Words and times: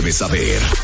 debes 0.00 0.16
saber. 0.16 0.79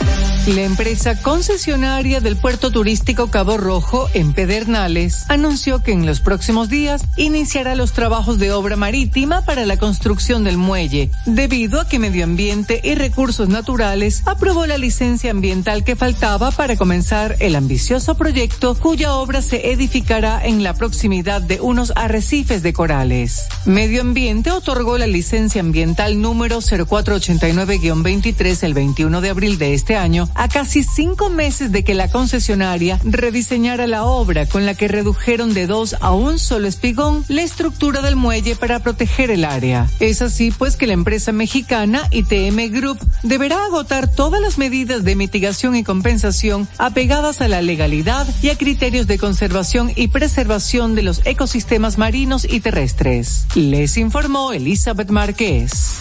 La 0.47 0.63
empresa 0.63 1.21
concesionaria 1.21 2.21
del 2.21 2.37
puerto 2.37 2.71
turístico 2.71 3.33
Cabo 3.33 3.57
Rojo 3.57 4.09
en 4.15 4.33
Pedernales 4.33 5.25
anunció 5.29 5.83
que 5.83 5.91
en 5.91 6.07
los 6.07 6.21
próximos 6.21 6.69
días 6.69 7.05
iniciará 7.17 7.75
los 7.75 7.93
trabajos 7.93 8.39
de 8.39 8.53
obra 8.53 8.77
marítima 8.77 9.45
para 9.45 9.67
la 9.67 9.77
construcción 9.77 10.45
del 10.45 10.57
muelle, 10.57 11.11
debido 11.25 11.81
a 11.81 11.89
que 11.89 11.99
Medio 11.99 12.23
Ambiente 12.23 12.81
y 12.85 12.95
Recursos 12.95 13.49
Naturales 13.49 14.23
aprobó 14.25 14.67
la 14.67 14.79
licencia 14.79 15.33
ambiental 15.33 15.83
que 15.83 15.97
faltaba 15.97 16.53
para 16.53 16.77
comenzar 16.77 17.35
el 17.41 17.57
ambicioso 17.57 18.17
proyecto 18.17 18.77
cuya 18.77 19.15
obra 19.15 19.43
se 19.43 19.73
edificará 19.73 20.47
en 20.47 20.63
la 20.63 20.75
proximidad 20.75 21.43
de 21.43 21.61
unos 21.61 21.93
arrecifes 21.97 22.63
de 22.63 22.73
corales. 22.73 23.49
Medio 23.65 24.01
Ambiente 24.01 24.53
otorgó 24.53 24.97
la 24.97 25.09
licencia 25.09 25.61
ambiental 25.61 26.21
número 26.21 26.59
0489-23 26.59 28.63
el 28.63 28.75
21 28.75 29.21
de 29.21 29.29
abril 29.29 29.59
de 29.59 29.75
este 29.75 29.97
año 29.97 30.29
a 30.37 30.49
casi 30.49 30.83
cinco 30.83 31.31
meses 31.31 31.73
de 31.73 31.85
que 31.85 31.95
la 31.95 32.09
concesionaria 32.09 33.01
rediseñara 33.05 33.87
la 33.87 34.05
obra 34.05 34.47
con 34.47 34.67
la 34.67 34.75
que 34.75 34.89
redujeron 34.89 35.55
de 35.55 35.67
dos 35.67 35.97
a 36.01 36.13
un 36.13 36.39
solo 36.39 36.69
espigón 36.69 37.25
la 37.29 37.43
estructura 37.43 38.03
del 38.03 38.17
muelle 38.17 38.57
para 38.57 38.81
proteger 38.81 39.31
el 39.31 39.45
área. 39.45 39.89
Es 40.01 40.23
así 40.23 40.51
pues 40.51 40.77
que 40.77 40.87
la 40.87 40.93
empresa 40.93 41.33
mexicana 41.33 42.09
ITM 42.11 42.71
Group 42.71 42.99
deberá 43.23 43.65
agotar 43.65 44.11
todas 44.11 44.41
las 44.41 44.59
medidas 44.59 45.05
de 45.05 45.17
mitigación 45.17 45.77
y 45.77 45.85
compensación 45.85 46.69
apegadas 46.79 47.41
a 47.41 47.49
la 47.49 47.63
legalidad 47.63 48.27
y 48.43 48.51
a 48.51 48.59
criterios 48.59 49.07
de 49.07 49.19
conservación 49.19 49.93
y 49.95 50.09
preservación 50.09 50.95
de 50.95 51.03
los 51.03 51.23
ecosistemas 51.25 51.99
marinos 51.99 52.47
y 52.49 52.61
terrestres. 52.61 53.47
Les 53.55 53.97
informó 53.97 54.53
Elizabeth 54.53 55.11
Márquez. 55.11 56.01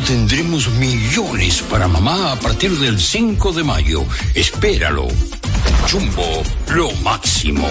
Tendremos 0.00 0.68
millones 0.70 1.62
para 1.62 1.86
mamá 1.86 2.32
a 2.32 2.36
partir 2.36 2.72
del 2.78 2.98
5 2.98 3.52
de 3.52 3.62
mayo. 3.62 4.04
Espéralo. 4.34 5.06
Jumbo, 5.90 6.42
lo 6.74 6.90
máximo. 7.02 7.66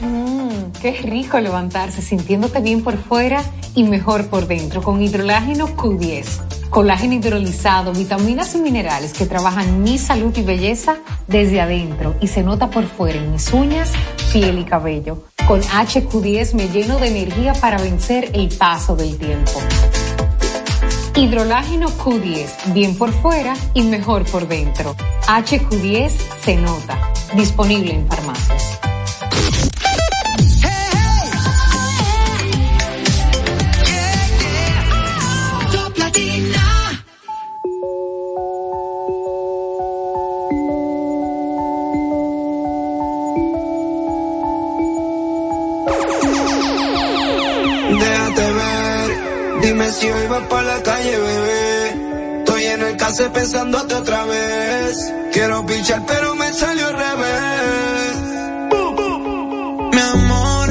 Mmm, 0.00 0.72
qué 0.80 0.92
rico 1.02 1.38
levantarse 1.38 2.02
sintiéndote 2.02 2.60
bien 2.60 2.82
por 2.82 2.96
fuera 2.96 3.44
y 3.74 3.84
mejor 3.84 4.26
por 4.26 4.48
dentro 4.48 4.82
con 4.82 5.00
hidrolágeno 5.00 5.76
Q10. 5.76 6.24
Colágeno 6.70 7.14
hidrolizado, 7.14 7.92
vitaminas 7.92 8.54
y 8.56 8.58
minerales 8.58 9.12
que 9.12 9.26
trabajan 9.26 9.82
mi 9.82 9.96
salud 9.98 10.36
y 10.36 10.42
belleza 10.42 10.96
desde 11.28 11.60
adentro 11.60 12.16
y 12.20 12.26
se 12.26 12.42
nota 12.42 12.70
por 12.70 12.86
fuera 12.86 13.18
en 13.18 13.30
mis 13.30 13.52
uñas, 13.52 13.92
piel 14.32 14.58
y 14.58 14.64
cabello. 14.64 15.24
Con 15.46 15.62
HQ10 15.62 16.54
me 16.54 16.68
lleno 16.68 16.98
de 16.98 17.08
energía 17.08 17.52
para 17.52 17.78
vencer 17.78 18.30
el 18.34 18.48
paso 18.48 18.96
del 18.96 19.16
tiempo. 19.18 19.60
Hidrolágeno 21.16 21.88
Q10, 21.90 22.72
bien 22.72 22.98
por 22.98 23.12
fuera 23.12 23.54
y 23.72 23.82
mejor 23.82 24.24
por 24.24 24.48
dentro. 24.48 24.96
HQ10 25.28 26.10
se 26.42 26.56
nota. 26.56 26.98
Disponible 27.36 27.94
en 27.94 28.08
farmacias. 28.08 28.80
Para 50.42 50.62
la 50.62 50.82
calle, 50.82 51.16
bebé. 51.16 52.38
Estoy 52.38 52.64
en 52.64 52.82
el 52.82 52.96
case 52.96 53.30
pensándote 53.30 53.94
otra 53.94 54.24
vez. 54.24 55.14
Quiero 55.32 55.64
pichar, 55.64 56.02
pero 56.06 56.34
me 56.34 56.52
salió 56.52 56.88
al 56.88 56.94
revés. 56.94 58.16
Mi 59.92 60.00
amor, 60.00 60.70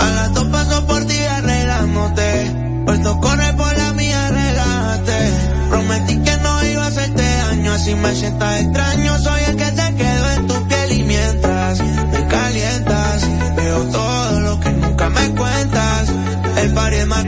a 0.00 0.10
las 0.10 0.34
dos 0.34 0.44
paso 0.46 0.86
por 0.86 1.04
ti 1.06 1.18
arreglándote. 1.22 2.82
Puesto 2.86 3.20
corre 3.20 3.52
por 3.54 3.78
la 3.78 3.92
mía, 3.92 4.30
relájate. 4.30 5.32
Prometí 5.70 6.18
que 6.18 6.36
no 6.38 6.64
iba 6.64 6.84
a 6.84 6.88
hacerte 6.88 7.22
daño, 7.22 7.72
así 7.72 7.94
me 7.94 8.14
sientas 8.14 8.60
extraño. 8.62 9.18
Soy 9.18 9.42
el 9.44 9.56
que 9.56 9.70
te 9.70 9.94
quedo 9.94 10.30
en 10.32 10.46
tu 10.46 10.68
piel 10.68 10.92
y 10.92 11.02
mientras 11.04 11.78
me 11.80 12.26
calientas, 12.26 13.28
veo 13.56 13.84
todo 13.92 14.40
lo 14.40 14.60
que 14.60 14.70
nunca 14.70 15.08
me 15.08 15.34
cuentas. 15.34 16.23
El 16.64 16.72
par 16.72 16.94
es 16.94 17.06
más 17.06 17.24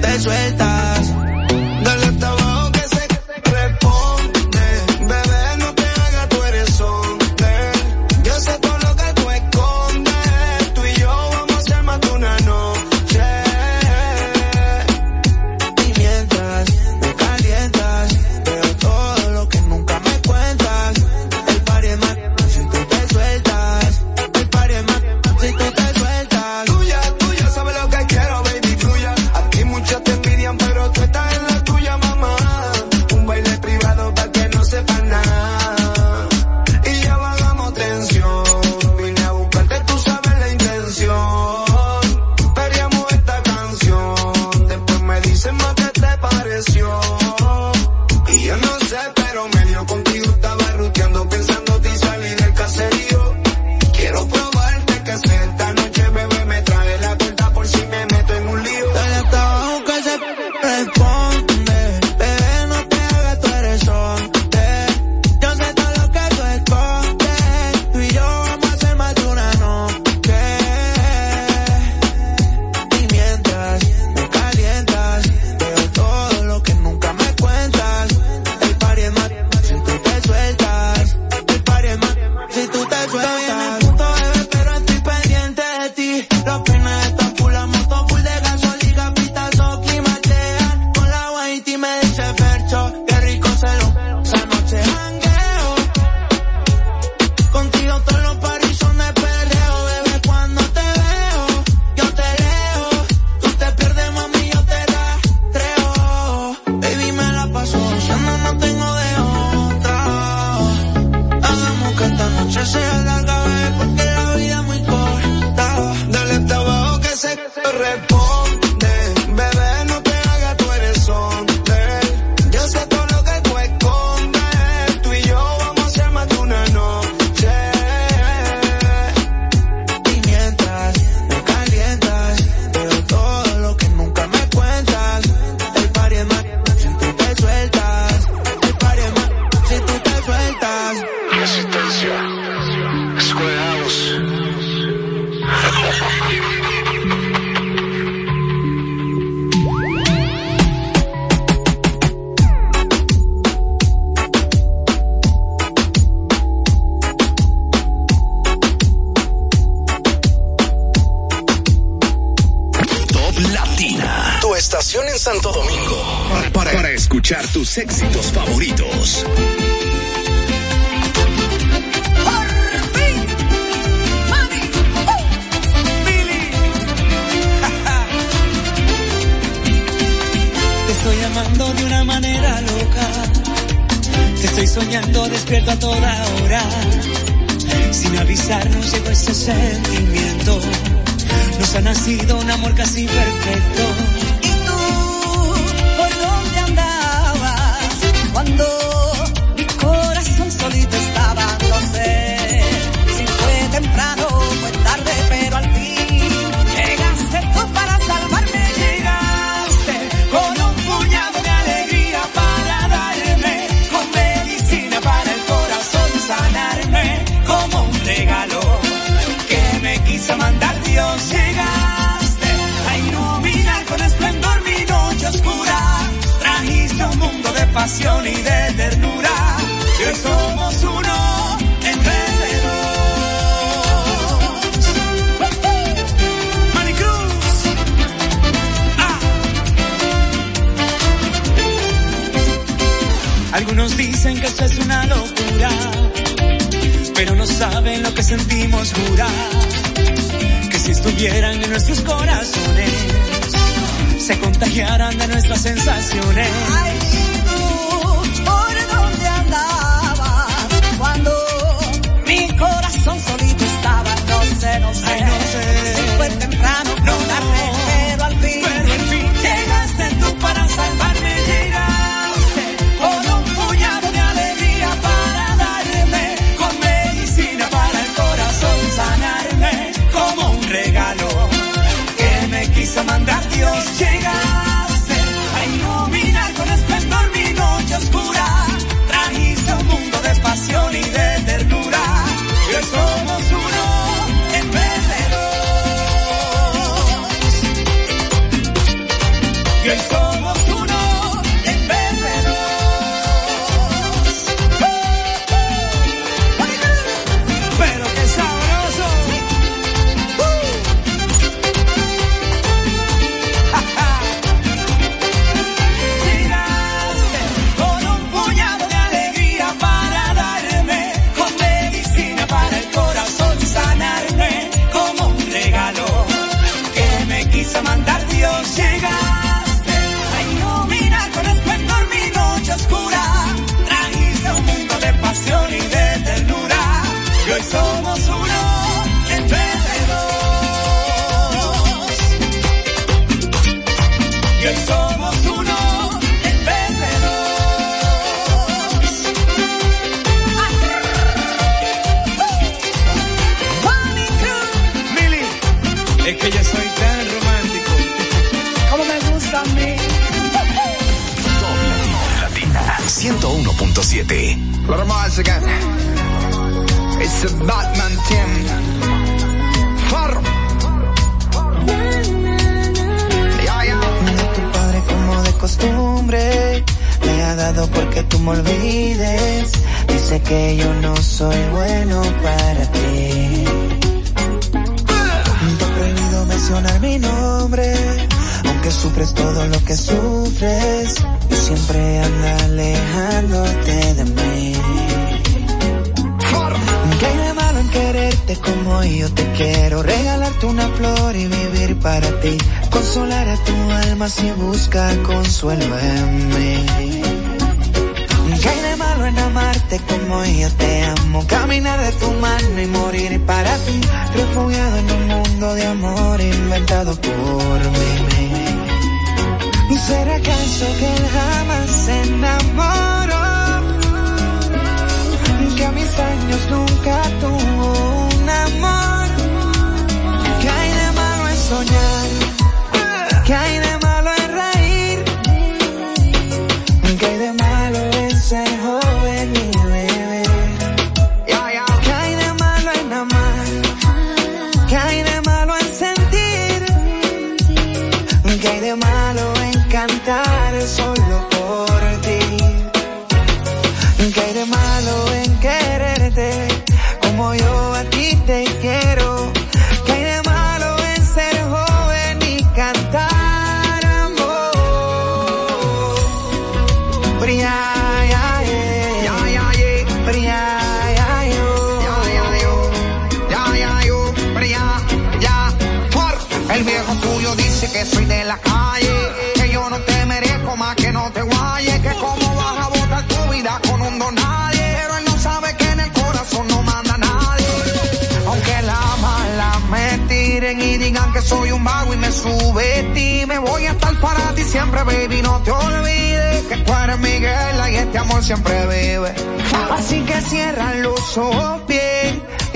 te 0.00 0.20
sueltas. 0.20 1.25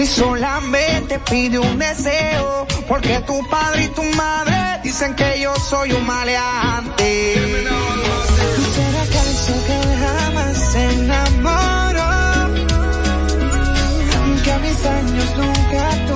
y 0.00 0.06
solamente 0.06 1.18
pide 1.30 1.58
un 1.58 1.78
deseo, 1.78 2.66
porque 2.88 3.20
tu 3.20 3.46
padre 3.48 3.84
y 3.84 3.88
tu 3.88 4.02
madre 4.02 4.80
dicen 4.82 5.14
que 5.14 5.40
yo 5.40 5.54
soy 5.56 5.92
un 5.92 6.06
maleante. 6.06 7.34
Será 8.74 9.02
que 9.12 9.20
jamás 10.04 10.56
se 10.72 10.90
enamoró, 10.92 12.54
que 14.44 14.54
mis 14.64 14.86
años 14.86 15.36
nunca 15.36 16.09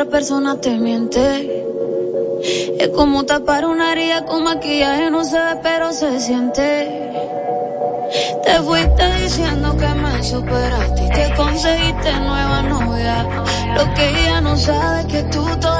otra 0.00 0.12
persona 0.12 0.58
te 0.58 0.78
miente. 0.78 1.66
Es 2.78 2.88
como 2.88 3.26
tapar 3.26 3.66
una 3.66 3.92
herida 3.92 4.24
con 4.24 4.44
maquillaje, 4.44 5.10
no 5.10 5.24
se 5.24 5.36
ve, 5.36 5.56
pero 5.62 5.92
se 5.92 6.18
siente. 6.20 7.10
Te 8.42 8.52
fuiste 8.62 9.14
diciendo 9.22 9.76
que 9.76 9.88
me 9.88 10.22
superaste 10.22 11.04
y 11.04 11.10
que 11.10 11.34
conseguiste 11.36 12.12
nueva 12.14 12.62
novia. 12.62 13.28
Lo 13.76 13.94
que 13.94 14.08
ella 14.08 14.40
no 14.40 14.56
sabe 14.56 15.00
es 15.00 15.06
que 15.06 15.22
tú 15.24 15.44
todavía 15.60 15.79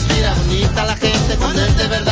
respira 0.00 0.34
bonita 0.34 0.84
la 0.84 0.96
gente 0.96 1.36
cuando 1.36 1.62
es 1.62 1.76
de 1.76 1.88
verdad. 1.88 2.09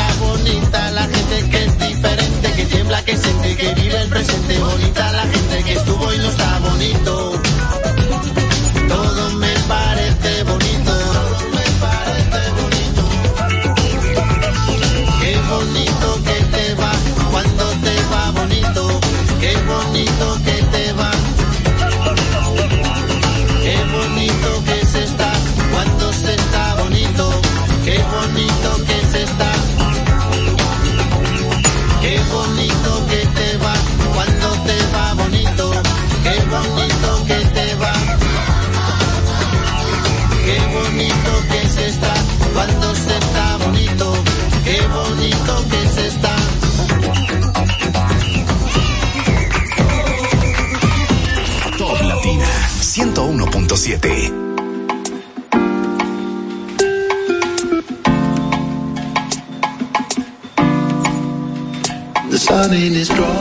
money 62.69 62.85
in 62.85 62.93
his. 62.93 63.38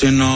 Si 0.00 0.10
no 0.10 0.29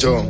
Salud, 0.00 0.29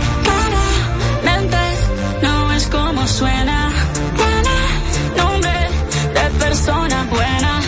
como 2.71 3.05
suena. 3.07 3.69
Buena, 4.15 4.57
nombre 5.17 5.69
de 6.15 6.39
persona 6.39 7.05
buena. 7.09 7.60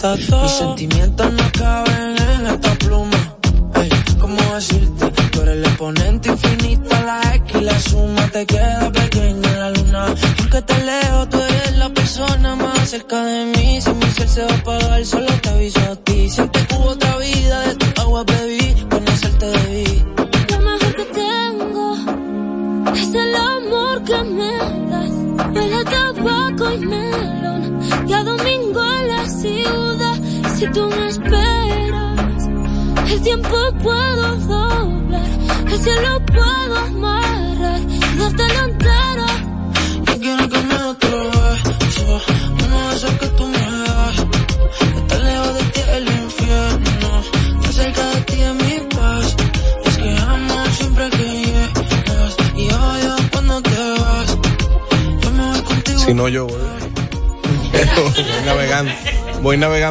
habitación. 0.00 0.42
Mis 0.42 0.52
sentimientos 0.52 1.11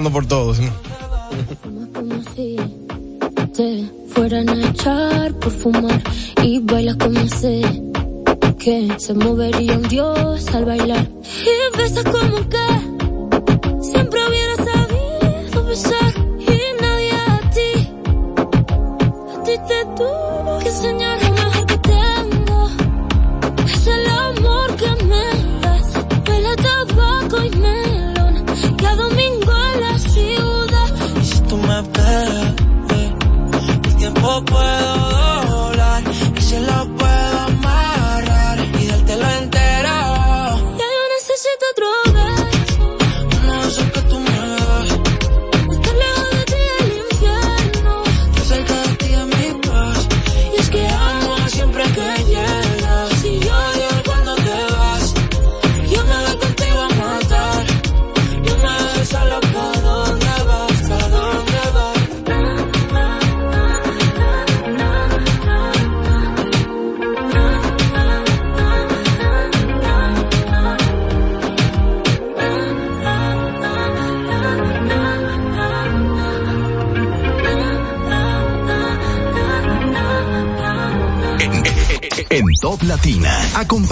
por 0.10 0.26
todos. 0.26 0.60
¿no? 0.60 0.72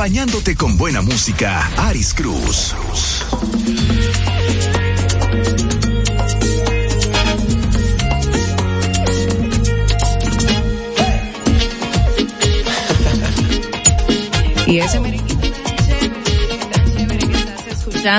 Acompañándote 0.10 0.56
con 0.56 0.76
buena 0.76 1.04
música, 1.04 1.70
Aris 1.78 2.16
Cruz. 2.16 2.69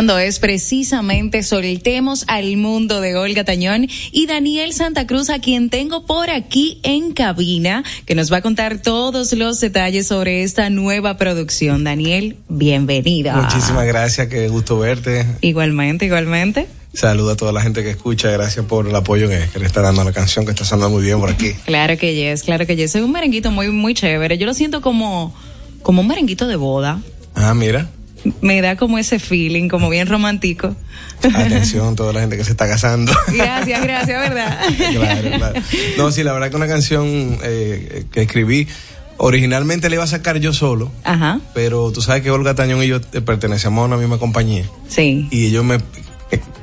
Es 0.01 0.39
precisamente 0.39 1.43
Soltemos 1.43 2.25
al 2.27 2.57
Mundo 2.57 3.03
de 3.03 3.17
Olga 3.17 3.45
Tañón 3.45 3.87
y 4.13 4.27
Daniel 4.27 4.73
Santa 4.73 5.07
Cruz, 5.07 5.29
a 5.29 5.41
quien 5.41 5.69
tengo 5.69 6.07
por 6.07 6.31
aquí 6.31 6.81
en 6.85 7.13
cabina, 7.13 7.85
que 8.07 8.15
nos 8.15 8.33
va 8.33 8.39
a 8.39 8.41
contar 8.41 8.79
todos 8.79 9.35
los 9.35 9.61
detalles 9.61 10.07
sobre 10.07 10.43
esta 10.43 10.71
nueva 10.71 11.19
producción. 11.19 11.85
Daniel, 11.85 12.39
bienvenida. 12.49 13.37
Muchísimas 13.37 13.87
gracias, 13.87 14.29
qué 14.29 14.49
gusto 14.49 14.79
verte. 14.79 15.27
Igualmente, 15.43 16.07
igualmente. 16.07 16.67
Saludo 16.95 17.33
a 17.33 17.37
toda 17.37 17.53
la 17.53 17.61
gente 17.61 17.83
que 17.83 17.91
escucha, 17.91 18.31
gracias 18.31 18.65
por 18.65 18.89
el 18.89 18.97
apoyo 18.97 19.29
que, 19.29 19.49
que 19.53 19.59
le 19.59 19.67
está 19.67 19.83
dando 19.83 20.01
a 20.01 20.05
la 20.05 20.13
canción, 20.13 20.47
que 20.47 20.53
está 20.53 20.65
sonando 20.65 20.97
muy 20.97 21.03
bien 21.05 21.21
por 21.21 21.29
aquí. 21.29 21.53
Claro 21.67 21.99
que 21.99 22.15
yes, 22.15 22.43
claro 22.43 22.67
que 22.67 22.75
yes. 22.75 22.95
Es 22.95 23.03
un 23.03 23.13
merenguito 23.13 23.51
muy, 23.51 23.69
muy 23.69 23.93
chévere. 23.93 24.39
Yo 24.39 24.47
lo 24.47 24.55
siento 24.55 24.81
como, 24.81 25.35
como 25.83 26.01
un 26.01 26.09
merenguito 26.09 26.47
de 26.47 26.57
boda. 26.57 27.03
Ah, 27.35 27.53
mira. 27.53 27.91
Me 28.41 28.61
da 28.61 28.77
como 28.77 28.99
ese 28.99 29.19
feeling, 29.19 29.69
como 29.69 29.89
bien 29.89 30.07
romántico. 30.07 30.77
Atención, 31.23 31.97
toda 31.97 32.13
la 32.13 32.21
gente 32.21 32.37
que 32.37 32.45
se 32.45 32.51
está 32.51 32.69
casando. 32.69 33.13
Gracias, 33.35 33.83
gracias, 33.83 34.29
¿verdad? 34.29 34.59
claro, 34.77 35.31
claro. 35.37 35.61
No, 35.97 36.11
sí, 36.11 36.23
la 36.23 36.33
verdad 36.33 36.51
que 36.51 36.57
una 36.57 36.69
canción 36.69 37.39
eh, 37.43 38.05
que 38.13 38.23
escribí, 38.23 38.67
originalmente 39.17 39.89
la 39.89 39.97
iba 39.97 40.05
a 40.05 40.09
sacar 40.09 40.39
yo 40.39 40.53
solo, 40.53 40.91
Ajá. 41.05 41.41
pero 41.55 41.93
tú 41.93 42.01
sabes 42.03 42.23
que 42.23 42.31
Olga 42.31 42.55
Tañón 42.55 42.83
y 42.83 42.89
yo 42.89 43.01
eh, 43.13 43.21
pertenecemos 43.21 43.83
a 43.83 43.87
una 43.87 43.97
misma 43.97 44.19
compañía. 44.19 44.65
Sí. 44.89 45.29
Y 45.31 45.47
ellos 45.47 45.65
me, 45.65 45.79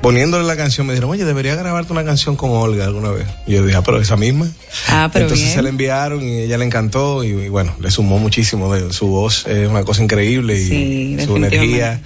poniéndole 0.07 0.45
la 0.45 0.55
canción, 0.55 0.87
me 0.87 0.93
dijeron, 0.93 1.11
oye, 1.11 1.25
debería 1.25 1.53
grabarte 1.55 1.91
una 1.91 2.05
canción 2.05 2.37
con 2.37 2.51
Olga 2.51 2.85
alguna 2.85 3.11
vez. 3.11 3.27
Y 3.45 3.55
yo 3.55 3.65
dije, 3.65 3.75
ah, 3.75 3.83
pero 3.83 3.99
esa 3.99 4.15
misma. 4.15 4.47
Ah, 4.87 5.09
pero 5.11 5.25
Entonces 5.25 5.47
bien. 5.47 5.55
se 5.57 5.61
la 5.61 5.67
enviaron 5.67 6.23
y 6.23 6.43
ella 6.43 6.57
le 6.57 6.63
encantó 6.63 7.25
y, 7.25 7.27
y 7.27 7.49
bueno, 7.49 7.75
le 7.81 7.91
sumó 7.91 8.17
muchísimo. 8.17 8.73
De, 8.73 8.93
su 8.93 9.07
voz 9.07 9.45
es 9.47 9.67
una 9.67 9.83
cosa 9.83 10.01
increíble 10.01 10.57
y 10.57 11.17
Sí, 11.17 11.17
su 11.25 11.35
energía. 11.35 11.99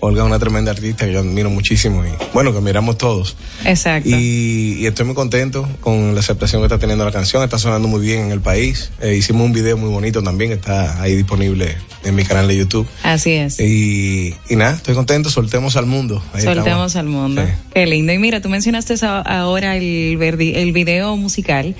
Olga 0.00 0.22
es 0.22 0.26
una 0.26 0.38
tremenda 0.38 0.70
artista 0.70 1.06
que 1.06 1.12
yo 1.12 1.20
admiro 1.20 1.50
muchísimo 1.50 2.04
y 2.04 2.08
bueno, 2.32 2.52
que 2.52 2.58
admiramos 2.58 2.98
todos. 2.98 3.36
Exacto. 3.64 4.08
Y, 4.08 4.76
y 4.78 4.86
estoy 4.86 5.06
muy 5.06 5.14
contento 5.14 5.68
con 5.80 6.14
la 6.14 6.20
aceptación 6.20 6.60
que 6.62 6.66
está 6.66 6.78
teniendo 6.78 7.04
la 7.04 7.10
canción, 7.12 7.42
está 7.42 7.58
sonando 7.58 7.88
muy 7.88 8.00
bien 8.00 8.26
en 8.26 8.30
el 8.32 8.40
país. 8.40 8.90
Eh, 9.00 9.16
hicimos 9.16 9.44
un 9.44 9.52
video 9.52 9.76
muy 9.76 9.90
bonito 9.90 10.22
también, 10.22 10.52
está 10.52 11.02
ahí 11.02 11.16
disponible 11.16 11.76
en 12.04 12.14
mi 12.14 12.24
canal 12.24 12.46
de 12.46 12.56
YouTube. 12.56 12.86
Así 13.02 13.32
es. 13.32 13.58
Y, 13.58 14.34
y 14.48 14.56
nada, 14.56 14.76
estoy 14.76 14.94
contento, 14.94 15.30
soltemos 15.30 15.76
al 15.76 15.86
mundo. 15.86 16.22
Ahí 16.32 16.42
Soltemos 16.42 16.66
estamos. 16.66 16.96
al 16.96 17.06
mundo. 17.06 17.42
Qué 17.74 17.86
lindo. 17.86 18.12
Y 18.12 18.18
mira, 18.18 18.40
tú 18.40 18.48
mencionaste 18.48 18.94
ahora 19.04 19.76
el, 19.76 20.18
el 20.22 20.72
video 20.72 21.16
musical 21.16 21.74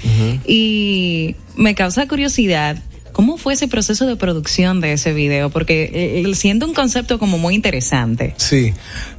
y 0.47 1.37
me 1.57 1.75
causa 1.75 2.07
curiosidad. 2.09 2.79
¿Cómo 3.19 3.37
fue 3.37 3.55
ese 3.55 3.67
proceso 3.67 4.07
de 4.07 4.15
producción 4.15 4.81
de 4.81 4.93
ese 4.93 5.13
video? 5.13 5.51
Porque 5.51 5.91
eh, 6.25 6.35
siendo 6.37 6.67
un 6.67 6.73
concepto 6.73 7.19
como 7.19 7.37
muy 7.37 7.57
interesante. 7.57 8.33
Sí, 8.37 8.73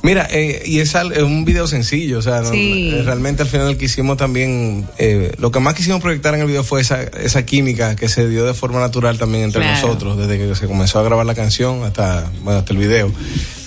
mira, 0.04 0.26
eh, 0.32 0.64
y 0.66 0.80
es, 0.80 0.95
al- 0.95 1.12
es 1.12 1.22
un 1.22 1.43
video 1.43 1.68
sencillo, 1.68 2.20
o 2.20 2.22
sea, 2.22 2.39
no- 2.39 2.50
Sí. 2.50 2.91
eh, 2.93 3.02
realmente 3.04 3.41
al 3.43 3.50
final 3.50 3.76
quisimos 3.76 4.16
también, 4.16 4.88
eh, 5.00 5.34
lo 5.38 5.52
que 5.52 5.60
más 5.60 5.74
quisimos 5.74 6.00
proyectar 6.02 6.34
en 6.34 6.39
el 6.39 6.47
video 6.47 6.64
fue 6.64 6.80
esa, 6.80 7.04
esa 7.04 7.45
química 7.45 7.97
que 7.97 8.08
se 8.08 8.30
dio 8.30 8.45
de 8.45 8.54
forma 8.54 8.80
natural 8.80 9.18
también 9.18 9.43
entre 9.43 9.64
Claro. 9.64 9.86
nosotros, 9.88 10.18
desde 10.18 10.38
que 10.38 10.56
se 10.56 10.66
comenzó 10.68 11.00
a 11.00 11.04
grabar 11.04 11.26
la 11.26 11.36
canción 11.36 11.84
hasta, 11.84 12.32
bueno, 12.43 12.60
hasta 12.60 12.72
el 12.72 12.80
video. 12.80 13.12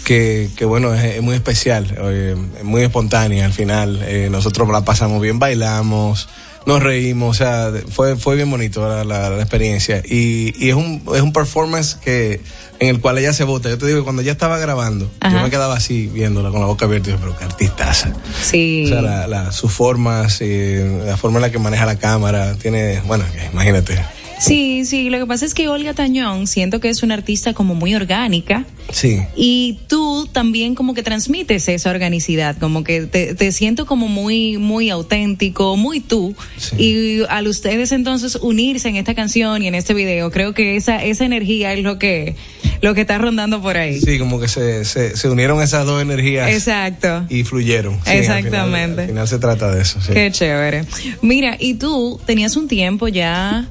Que, 0.06 0.48
que 0.56 0.64
bueno, 0.64 0.94
es, 0.94 1.04
es 1.16 1.22
muy 1.22 1.34
especial, 1.34 1.94
eh, 2.04 2.34
es 2.58 2.64
muy 2.64 2.80
espontánea 2.80 3.44
al 3.44 3.52
final. 3.52 4.00
eh, 4.06 4.28
nosotros 4.30 4.66
la 4.70 4.82
pasamos 4.82 5.20
bien, 5.20 5.38
bailamos, 5.38 6.26
nos 6.66 6.82
reímos, 6.82 7.30
o 7.30 7.38
sea, 7.38 7.72
fue, 7.90 8.16
fue 8.16 8.36
bien 8.36 8.50
bonito 8.50 8.86
la, 8.88 9.04
la- 9.04 9.30
la 9.30 9.40
experiencia. 9.42 10.02
Y, 10.04 10.54
y 10.64 10.68
es, 10.70 10.74
un, 10.74 11.02
es 11.14 11.20
un 11.22 11.32
performance 11.32 11.94
que 11.96 12.40
en 12.78 12.88
el 12.88 13.00
cual 13.00 13.18
ella 13.18 13.32
se 13.32 13.44
vota. 13.44 13.68
Yo 13.68 13.78
te 13.78 13.86
digo, 13.86 14.04
cuando 14.04 14.22
ella 14.22 14.32
estaba 14.32 14.58
grabando, 14.58 15.10
Ajá. 15.20 15.36
yo 15.36 15.42
me 15.42 15.50
quedaba 15.50 15.74
así 15.76 16.06
viéndola 16.08 16.50
con 16.50 16.60
la 16.60 16.66
boca 16.66 16.84
abierta 16.86 17.10
y 17.10 17.12
yo, 17.12 17.18
pero 17.18 17.36
qué 17.36 17.44
artistaza. 17.44 18.12
Sí. 18.42 18.84
O 18.86 18.88
sea, 18.88 19.02
la, 19.02 19.26
la- 19.26 19.52
sus 19.52 19.72
formas, 19.72 20.38
eh, 20.40 21.02
la 21.06 21.16
forma 21.16 21.38
en 21.38 21.42
la 21.42 21.50
que 21.50 21.58
maneja 21.58 21.86
la 21.86 21.98
cámara, 21.98 22.54
tiene, 22.54 23.00
bueno, 23.06 23.24
imagínate. 23.52 24.02
Sí, 24.42 24.84
sí, 24.84 25.08
lo 25.08 25.18
que 25.18 25.26
pasa 25.26 25.44
es 25.46 25.54
que 25.54 25.68
Olga 25.68 25.94
Tañón 25.94 26.46
siento 26.46 26.80
que 26.80 26.88
es 26.88 27.02
una 27.02 27.14
artista 27.14 27.54
como 27.54 27.74
muy 27.74 27.94
orgánica 27.94 28.64
Sí. 28.90 29.20
y 29.36 29.78
tú 29.88 30.28
también 30.32 30.74
como 30.74 30.94
que 30.94 31.02
transmites 31.04 31.68
esa 31.68 31.90
organicidad, 31.90 32.56
como 32.58 32.82
que 32.82 33.02
te, 33.02 33.34
te 33.36 33.52
siento 33.52 33.86
como 33.86 34.08
muy, 34.08 34.58
muy 34.58 34.90
auténtico, 34.90 35.76
muy 35.76 36.00
tú. 36.00 36.34
Y 36.76 37.22
al 37.28 37.46
ustedes 37.46 37.92
entonces 37.92 38.36
unirse 38.42 38.88
en 38.88 38.96
esta 38.96 39.14
canción 39.14 39.62
y 39.62 39.68
en 39.68 39.74
este 39.76 39.94
video, 39.94 40.30
creo 40.32 40.52
que 40.54 40.74
esa, 40.76 41.02
esa 41.04 41.24
energía 41.24 41.72
es 41.72 41.82
lo 41.84 41.98
que, 42.00 42.34
lo 42.80 42.94
que 42.94 43.02
está 43.02 43.18
rondando 43.18 43.62
por 43.62 43.76
ahí. 43.76 44.00
Sí, 44.00 44.18
como 44.18 44.40
que 44.40 44.48
se, 44.48 44.84
se, 44.84 45.16
se 45.16 45.28
unieron 45.28 45.62
esas 45.62 45.86
dos 45.86 46.02
energías 46.02 46.50
Exacto. 46.50 47.24
y 47.28 47.44
fluyeron. 47.44 47.94
Sí, 48.04 48.10
al 48.10 48.22
final- 48.22 48.38
Exactamente. 48.38 49.02
Al 49.02 49.08
final, 49.08 49.28
se 49.28 49.38
trata 49.38 49.72
de 49.72 49.82
eso. 49.82 50.00
sí. 50.00 50.12
Qué 50.12 50.30
chévere. 50.32 50.84
Mira, 51.22 51.56
y 51.60 51.74
tú 51.74 52.20
tenías 52.26 52.56
un 52.56 52.66
tiempo 52.66 53.06
ya 53.08 53.68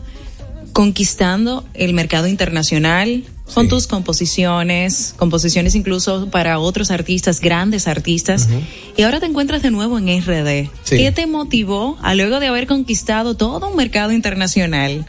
conquistando 0.74 1.66
el 1.74 1.94
mercado 1.94 2.28
internacional 2.28 3.24
con 3.54 3.68
tus 3.68 3.86
composiciones, 3.88 5.14
composiciones 5.18 5.76
incluso 5.76 6.30
para 6.30 6.58
otros 6.60 6.90
artistas, 6.90 7.42
grandes 7.42 7.88
artistas, 7.88 8.48
y 8.96 9.02
ahora 9.04 9.20
te 9.20 9.26
encuentras 9.26 9.62
de 9.62 9.72
nuevo 9.72 10.00
en 10.00 10.08
RD. 10.22 10.70
Sí. 10.84 10.98
¿Qué 10.98 11.12
te 11.12 11.28
motivó 11.28 11.98
a 12.02 12.16
luego 12.16 12.40
de 12.40 12.48
haber 12.48 12.66
conquistado 12.68 13.36
todo 13.36 13.70
un 13.70 13.76
mercado 13.76 14.14
internacional 14.14 15.06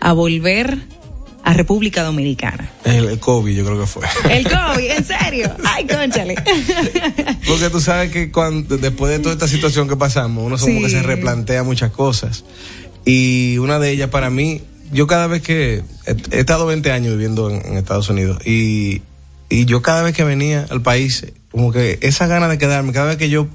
a 0.00 0.12
volver 0.12 0.78
a 1.42 1.54
República 1.54 2.02
Dominicana? 2.02 2.70
El, 2.84 3.06
el 3.06 3.18
COVID, 3.18 3.56
yo 3.56 3.64
creo 3.64 3.80
que 3.80 3.86
fue. 3.86 4.04
El 4.30 4.44
COVID, 4.48 4.90
en 4.90 5.04
serio. 5.04 5.56
Ay, 5.64 5.86
conchale. 5.86 6.34
Porque 7.46 7.70
tú 7.70 7.80
sabes 7.80 8.10
que 8.12 8.30
cuando, 8.30 8.76
después 8.76 9.10
de 9.12 9.20
toda 9.20 9.32
esta 9.34 9.48
situación 9.48 9.88
que 9.88 9.96
pasamos, 9.96 10.44
uno 10.44 10.58
como 10.58 10.72
Sí. 10.78 10.82
que 10.82 10.90
se 10.90 11.02
replantea 11.02 11.62
muchas 11.62 11.92
cosas. 11.92 12.44
Y 13.06 13.56
una 13.58 13.78
de 13.78 13.90
ellas 13.92 14.10
para 14.10 14.28
mí, 14.28 14.60
yo 14.92 15.06
cada 15.06 15.26
vez 15.26 15.42
que 15.42 15.82
he, 16.06 16.16
he 16.36 16.40
estado 16.40 16.66
20 16.66 16.90
años 16.92 17.12
viviendo 17.12 17.50
en, 17.50 17.64
en 17.64 17.76
Estados 17.76 18.08
Unidos 18.08 18.38
y, 18.46 19.02
y 19.48 19.64
yo 19.66 19.82
cada 19.82 20.02
vez 20.02 20.14
que 20.14 20.24
venía 20.24 20.66
al 20.70 20.82
país, 20.82 21.26
como 21.50 21.72
que 21.72 21.98
esa 22.02 22.26
gana 22.26 22.48
de 22.48 22.58
quedarme, 22.58 22.92
cada 22.92 23.06
vez 23.06 23.16
que 23.16 23.28
yo 23.28 23.48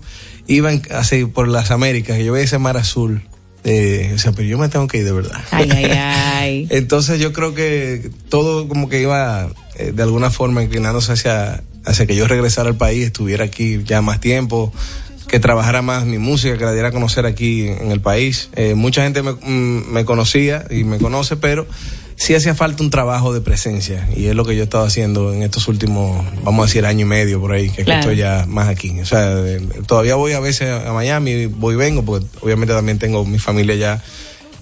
iba 0.48 0.72
en- 0.72 0.82
así 0.92 1.26
por 1.26 1.48
las 1.48 1.72
Américas, 1.72 2.18
que 2.18 2.26
yo 2.26 2.34
veía 2.34 2.46
ese 2.46 2.58
mar 2.58 2.78
azul, 2.78 3.22
eh, 3.64 4.12
o 4.16 4.18
sea, 4.18 4.32
pero 4.32 4.48
yo 4.48 4.58
me 4.58 4.70
tengo 4.70 4.88
que 4.88 4.98
ir 5.00 5.06
de 5.06 5.12
verdad. 5.12 5.40
Ay, 5.52 5.70
ay, 5.72 5.86
ay. 5.94 6.68
Entonces 6.72 7.20
yo 7.20 7.32
creo 7.32 7.54
que 7.54 8.10
todo 8.30 8.68
como 8.68 8.90
que 8.90 9.02
iba 9.02 9.50
eh, 9.76 9.92
de 9.96 10.04
alguna 10.04 10.32
forma 10.32 10.64
inclinándose 10.64 11.12
hacia, 11.14 11.64
hacia 11.86 12.06
que 12.08 12.16
yo 12.16 12.28
regresara 12.28 12.70
al 12.70 12.76
país, 12.78 13.06
estuviera 13.06 13.46
aquí 13.46 13.82
ya 13.86 14.02
más 14.02 14.20
tiempo, 14.20 14.74
que 15.32 15.40
trabajara 15.40 15.82
más 15.82 16.06
mi 16.06 16.18
música, 16.18 16.58
que 16.58 16.66
la 16.66 16.74
diera 16.74 16.90
a 16.90 16.92
conocer 16.92 17.26
aquí 17.26 17.68
en 17.70 17.90
el 17.90 18.02
país. 18.02 18.50
Eh, 18.56 18.76
mucha 18.76 19.02
gente 19.04 19.24
me, 19.24 19.32
mm, 19.32 19.92
me 19.92 20.04
conocía 20.06 20.66
y 20.70 20.84
me 20.84 20.98
conoce, 20.98 21.38
pero 21.38 21.66
sí 22.18 22.36
hacía 22.36 22.54
falta 22.54 22.84
un 22.84 22.90
trabajo 22.90 23.34
de 23.34 23.40
presencia 23.42 24.08
y 24.16 24.26
es 24.28 24.36
lo 24.36 24.44
que 24.46 24.56
yo 24.56 24.62
he 24.62 24.66
estado 24.66 24.84
haciendo 24.84 25.34
en 25.34 25.42
estos 25.42 25.68
últimos, 25.70 26.24
vamos 26.44 26.64
a 26.64 26.68
decir, 26.68 26.86
año 26.86 27.06
y 27.06 27.10
medio 27.10 27.40
por 27.40 27.54
ahí, 27.54 27.70
que, 27.70 27.78
que 27.78 27.84
Claro. 27.86 28.02
estoy 28.02 28.18
ya 28.18 28.46
más 28.48 28.68
aquí. 28.68 29.00
O 29.00 29.06
sea, 29.06 29.32
eh, 29.40 29.62
todavía 29.88 30.16
voy 30.16 30.34
a 30.34 30.42
veces 30.42 30.68
a 30.70 30.92
Miami, 30.94 31.46
voy 31.46 31.76
y 31.76 31.78
vengo, 31.78 32.04
porque 32.04 32.28
obviamente 32.42 32.74
también 32.74 33.00
tengo 33.00 33.26
mi 33.26 33.40
familia 33.40 33.76
ya 33.76 34.04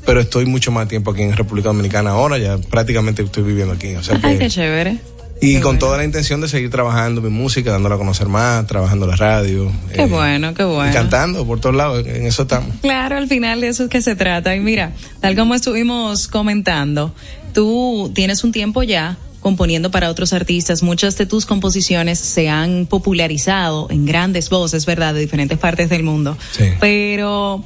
pero 0.06 0.22
estoy 0.22 0.46
mucho 0.46 0.72
más 0.72 0.88
tiempo 0.88 1.12
aquí 1.12 1.22
en 1.24 1.36
República 1.36 1.68
Dominicana 1.70 2.12
ahora, 2.12 2.38
ya 2.38 2.58
prácticamente 2.58 3.22
estoy 3.22 3.44
viviendo 3.44 3.74
aquí. 3.74 3.94
O 3.96 4.02
sea 4.02 4.18
Ay, 4.24 4.34
que- 4.38 4.46
qué 4.46 4.50
chévere. 4.50 4.98
Y 5.42 5.60
con 5.60 5.80
toda 5.80 5.98
la 5.98 6.04
intención 6.04 6.42
de 6.42 6.48
seguir 6.48 6.70
trabajando 6.70 7.22
mi 7.22 7.30
música, 7.30 7.72
dándola 7.72 7.96
a 7.96 7.98
conocer 7.98 8.28
más, 8.28 8.68
trabajando 8.68 9.08
la 9.08 9.16
radio. 9.16 9.72
Qué 9.94 10.04
eh, 10.04 10.06
bueno, 10.06 10.54
qué 10.54 10.64
y 10.64 10.66
bueno. 10.66 10.94
cantando 10.94 11.46
por 11.46 11.60
todos 11.60 11.76
lados, 11.76 12.06
en 12.06 12.26
eso 12.26 12.44
estamos. 12.44 12.76
Claro, 12.82 13.18
al 13.18 13.28
final 13.28 13.62
de 13.62 13.70
eso 13.70 13.84
es 13.84 13.90
que 13.90 14.02
se 14.02 14.16
trata. 14.16 14.56
Y 14.56 14.60
mira, 14.60 14.94
tal 15.22 15.36
como 15.36 15.56
estuvimos 15.56 16.28
comentando, 16.28 17.14
tú 17.54 18.12
tienes 18.14 18.44
un 18.44 18.52
tiempo 18.52 18.84
ya 18.84 19.18
componiendo 19.40 19.92
para 19.92 20.10
otros 20.10 20.34
artistas. 20.34 20.84
Muchas 20.84 21.18
de 21.18 21.26
tus 21.26 21.46
composiciones 21.46 22.20
se 22.20 22.50
han 22.50 22.86
popularizado 22.86 23.88
en 23.90 24.06
grandes 24.06 24.50
voces, 24.50 24.86
¿verdad? 24.86 25.14
De 25.14 25.22
diferentes 25.22 25.58
partes 25.58 25.90
del 25.90 26.04
mundo. 26.04 26.38
Sí. 26.52 26.66
Pero 26.82 27.64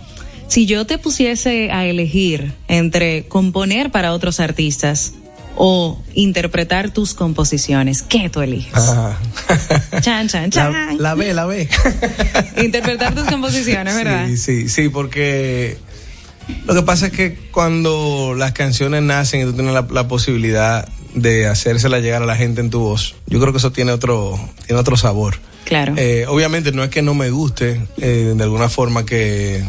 si 0.48 0.68
yo 0.68 0.86
te 0.86 1.00
pusiese 1.00 1.72
a 1.72 1.86
elegir 1.86 2.54
entre 2.68 3.26
componer 3.28 3.90
para 3.90 4.14
otros 4.14 4.40
artistas 4.40 5.14
o 5.56 6.02
interpretar 6.14 6.92
tus 6.92 7.14
composiciones, 7.14 8.02
¿qué 8.02 8.30
tú 8.30 8.42
eliges? 8.42 8.74
Ah, 8.76 9.18
Chan, 10.02 10.28
chan, 10.28 10.50
chan. 10.50 10.98
la 11.00 11.16
ve, 11.16 11.34
la 11.34 11.46
ve. 11.46 11.70
Interpretar 12.58 13.14
tus 13.14 13.26
composiciones, 13.28 13.96
¿verdad? 13.96 14.28
Sí, 14.28 14.38
sí, 14.38 14.70
sí, 14.70 14.90
porque 14.90 15.78
lo 16.66 16.74
que 16.74 16.82
pasa 16.82 17.08
es 17.08 17.14
que 17.14 17.36
cuando 17.52 18.34
las 18.38 18.54
canciones 18.54 19.04
nacen 19.04 19.42
y 19.42 19.44
tú 19.46 19.54
tienes 19.54 19.74
la, 19.74 19.88
la 19.92 20.08
posibilidad 20.08 20.88
de 21.14 21.48
hacérsela 21.48 22.00
llegar 22.00 22.24
a 22.24 22.26
la 22.26 22.36
gente 22.36 22.62
en 22.62 22.70
tu 22.70 22.80
voz, 22.80 23.16
yo 23.28 23.40
creo 23.40 23.52
que 23.54 23.60
eso 23.60 23.72
tiene 23.72 23.92
otro, 23.92 24.40
tiene 24.66 24.80
otro 24.80 24.98
sabor. 24.98 25.36
Claro. 25.66 25.94
Eh, 25.98 26.26
obviamente 26.28 26.72
no 26.72 26.84
es 26.84 26.90
que 26.90 27.02
no 27.02 27.14
me 27.14 27.30
guste 27.30 27.82
eh, 27.98 28.34
de 28.36 28.44
alguna 28.44 28.70
forma 28.70 29.06
que, 29.06 29.64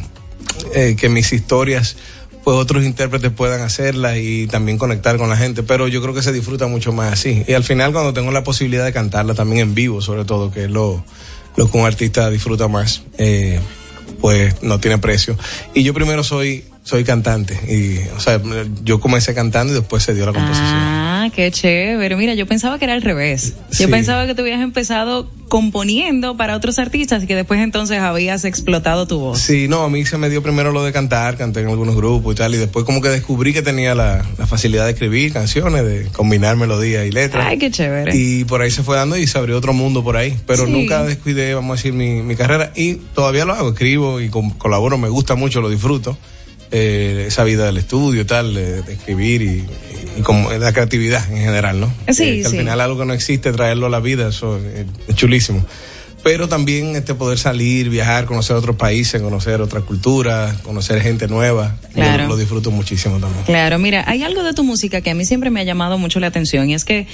eh, 0.74 0.96
que 0.98 1.08
mis 1.08 1.32
historias 1.32 1.96
pues 2.44 2.56
otros 2.58 2.84
intérpretes 2.84 3.32
puedan 3.32 3.62
hacerlas 3.62 4.18
y 4.18 4.46
también 4.46 4.76
conectar 4.76 5.16
con 5.16 5.30
la 5.30 5.36
gente, 5.36 5.62
pero 5.62 5.88
yo 5.88 6.02
creo 6.02 6.12
que 6.14 6.22
se 6.22 6.32
disfruta 6.32 6.66
mucho 6.66 6.92
más 6.92 7.12
así. 7.12 7.42
Y 7.48 7.54
al 7.54 7.64
final 7.64 7.92
cuando 7.92 8.12
tengo 8.12 8.30
la 8.30 8.44
posibilidad 8.44 8.84
de 8.84 8.92
cantarla 8.92 9.34
también 9.34 9.62
en 9.62 9.74
vivo, 9.74 10.02
sobre 10.02 10.26
todo, 10.26 10.52
que 10.52 10.64
es 10.64 10.70
lo, 10.70 11.02
lo 11.56 11.70
que 11.70 11.78
un 11.78 11.86
artista 11.86 12.28
disfruta 12.28 12.68
más, 12.68 13.02
eh, 13.16 13.60
pues 14.20 14.62
no 14.62 14.78
tiene 14.78 14.98
precio. 14.98 15.38
Y 15.72 15.82
yo 15.84 15.94
primero 15.94 16.22
soy 16.22 16.64
soy 16.86 17.02
cantante 17.02 17.58
y 17.66 17.98
o 18.14 18.20
sea, 18.20 18.38
yo 18.84 19.00
comencé 19.00 19.34
cantando 19.34 19.72
y 19.72 19.76
después 19.76 20.02
se 20.02 20.12
dio 20.14 20.26
la 20.26 20.32
composición. 20.34 20.68
Ah, 20.70 21.30
qué 21.34 21.50
chévere. 21.50 22.14
Mira, 22.14 22.34
yo 22.34 22.46
pensaba 22.46 22.78
que 22.78 22.84
era 22.84 22.92
al 22.92 23.00
revés. 23.00 23.54
Yo 23.70 23.86
Sí. 23.86 23.86
pensaba 23.86 24.26
que 24.26 24.34
tú 24.34 24.42
habías 24.42 24.60
empezado 24.60 25.30
componiendo 25.48 26.36
para 26.36 26.54
otros 26.56 26.78
artistas 26.78 27.22
y 27.22 27.26
que 27.26 27.34
después 27.34 27.60
entonces 27.60 27.98
habías 28.00 28.44
explotado 28.44 29.06
tu 29.06 29.18
voz. 29.18 29.40
Sí, 29.40 29.66
no, 29.66 29.82
a 29.82 29.88
mí 29.88 30.04
se 30.04 30.18
me 30.18 30.28
dio 30.28 30.42
primero 30.42 30.72
lo 30.72 30.84
de 30.84 30.92
cantar, 30.92 31.38
canté 31.38 31.60
en 31.60 31.68
algunos 31.68 31.96
grupos 31.96 32.34
y 32.34 32.36
tal, 32.36 32.54
y 32.54 32.58
después 32.58 32.84
como 32.84 33.00
que 33.00 33.08
descubrí 33.08 33.54
que 33.54 33.62
tenía 33.62 33.94
la, 33.94 34.22
la 34.36 34.46
facilidad 34.46 34.84
de 34.84 34.90
escribir 34.92 35.32
canciones, 35.32 35.84
de 35.86 36.08
combinar 36.12 36.56
melodías 36.56 37.06
y 37.06 37.12
letras. 37.12 37.46
Ay, 37.48 37.56
qué 37.58 37.70
chévere. 37.70 38.14
Y 38.14 38.44
por 38.44 38.60
ahí 38.60 38.70
se 38.70 38.82
fue 38.82 38.96
dando 38.96 39.16
y 39.16 39.26
se 39.26 39.38
abrió 39.38 39.56
otro 39.56 39.72
mundo 39.72 40.04
por 40.04 40.18
ahí. 40.18 40.36
Pero 40.46 40.66
Sí. 40.66 40.72
nunca 40.72 41.02
descuidé, 41.02 41.54
vamos 41.54 41.70
a 41.72 41.76
decir, 41.76 41.94
mi, 41.94 42.20
mi 42.22 42.36
carrera. 42.36 42.72
Y 42.76 42.96
todavía 43.14 43.46
lo 43.46 43.54
hago, 43.54 43.70
escribo 43.70 44.20
y 44.20 44.28
colaboro, 44.58 44.98
me 44.98 45.08
gusta 45.08 45.34
mucho, 45.34 45.62
lo 45.62 45.70
disfruto. 45.70 46.18
Eh, 46.76 47.26
esa 47.28 47.44
vida 47.44 47.66
del 47.66 47.76
estudio 47.76 48.22
y 48.22 48.24
tal, 48.24 48.52
de, 48.52 48.82
de 48.82 48.92
escribir 48.94 49.42
y, 49.42 49.64
y 50.18 50.22
como 50.22 50.50
la 50.50 50.72
creatividad 50.72 51.24
en 51.30 51.38
general, 51.38 51.78
¿no? 51.78 51.86
Sí, 52.12 52.24
Eh, 52.24 52.36
que 52.38 52.40
sí. 52.40 52.44
Al 52.46 52.50
final 52.62 52.80
algo 52.80 52.98
que 52.98 53.04
no 53.06 53.12
existe, 53.12 53.52
traerlo 53.52 53.86
a 53.86 53.90
la 53.90 54.00
vida, 54.00 54.28
eso 54.28 54.58
es 55.08 55.14
chulísimo. 55.14 55.64
Pero 56.24 56.48
también 56.48 56.96
este 56.96 57.14
poder 57.14 57.38
salir, 57.38 57.90
viajar, 57.90 58.24
conocer 58.24 58.56
otros 58.56 58.76
países, 58.76 59.20
conocer 59.20 59.60
otras 59.60 59.84
culturas, 59.84 60.56
conocer 60.62 61.00
gente 61.02 61.28
nueva, 61.28 61.76
yo 61.82 61.90
Claro. 61.96 62.26
lo 62.28 62.36
disfruto 62.38 62.70
muchísimo 62.70 63.20
también. 63.20 63.44
Claro, 63.44 63.78
mira, 63.78 64.02
hay 64.06 64.22
algo 64.22 64.42
de 64.42 64.54
tu 64.54 64.64
música 64.64 65.02
que 65.02 65.10
a 65.10 65.14
mí 65.14 65.26
siempre 65.26 65.50
me 65.50 65.60
ha 65.60 65.64
llamado 65.64 65.98
mucho 65.98 66.18
la 66.20 66.28
atención 66.28 66.70
y 66.70 66.74
es 66.74 66.86
que 66.86 67.06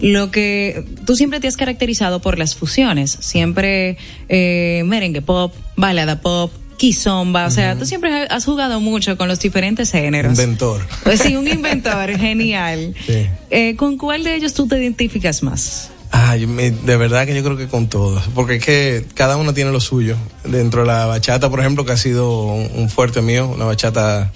lo 0.00 0.30
que 0.30 0.82
tú 1.04 1.14
siempre 1.14 1.40
te 1.40 1.46
has 1.46 1.58
caracterizado 1.58 2.20
por 2.20 2.38
las 2.38 2.54
fusiones, 2.56 3.18
siempre 3.20 3.98
eh, 4.30 4.82
merengue 4.86 5.20
pop, 5.20 5.52
balada 5.76 6.22
pop, 6.22 6.50
kizomba, 6.76 7.46
o 7.46 7.50
sea, 7.50 7.76
tú 7.78 7.86
siempre 7.86 8.26
has 8.28 8.44
jugado 8.44 8.80
mucho 8.80 9.16
con 9.16 9.28
los 9.28 9.38
diferentes 9.40 9.90
géneros. 9.90 10.32
Inventor. 10.32 10.86
Pues 11.04 11.20
sí, 11.20 11.36
un 11.36 11.48
inventor, 11.48 12.10
genial. 12.18 12.94
Sí. 13.06 13.26
Eh, 13.50 13.76
¿Con 13.76 13.96
cuál 13.96 14.24
de 14.24 14.34
ellos 14.36 14.54
tú 14.54 14.66
te 14.66 14.78
identificas 14.78 15.42
más? 15.42 15.90
Ay, 16.10 16.46
me- 16.46 16.70
de 16.70 16.96
verdad 16.96 17.26
que 17.26 17.34
yo 17.34 17.42
creo 17.42 17.56
que 17.56 17.66
con 17.66 17.88
todos, 17.88 18.22
porque 18.34 18.56
es 18.56 18.64
que 18.64 19.04
cada 19.14 19.36
uno 19.36 19.52
tiene 19.54 19.72
lo 19.72 19.80
suyo. 19.80 20.16
Dentro 20.44 20.82
de 20.82 20.86
la 20.88 21.06
bachata, 21.06 21.50
por 21.50 21.60
ejemplo, 21.60 21.84
que 21.84 21.92
ha 21.92 21.96
sido 21.96 22.42
un, 22.52 22.70
un 22.74 22.88
fuerte 22.90 23.20
mío, 23.22 23.48
una 23.48 23.64
bachata 23.64 24.30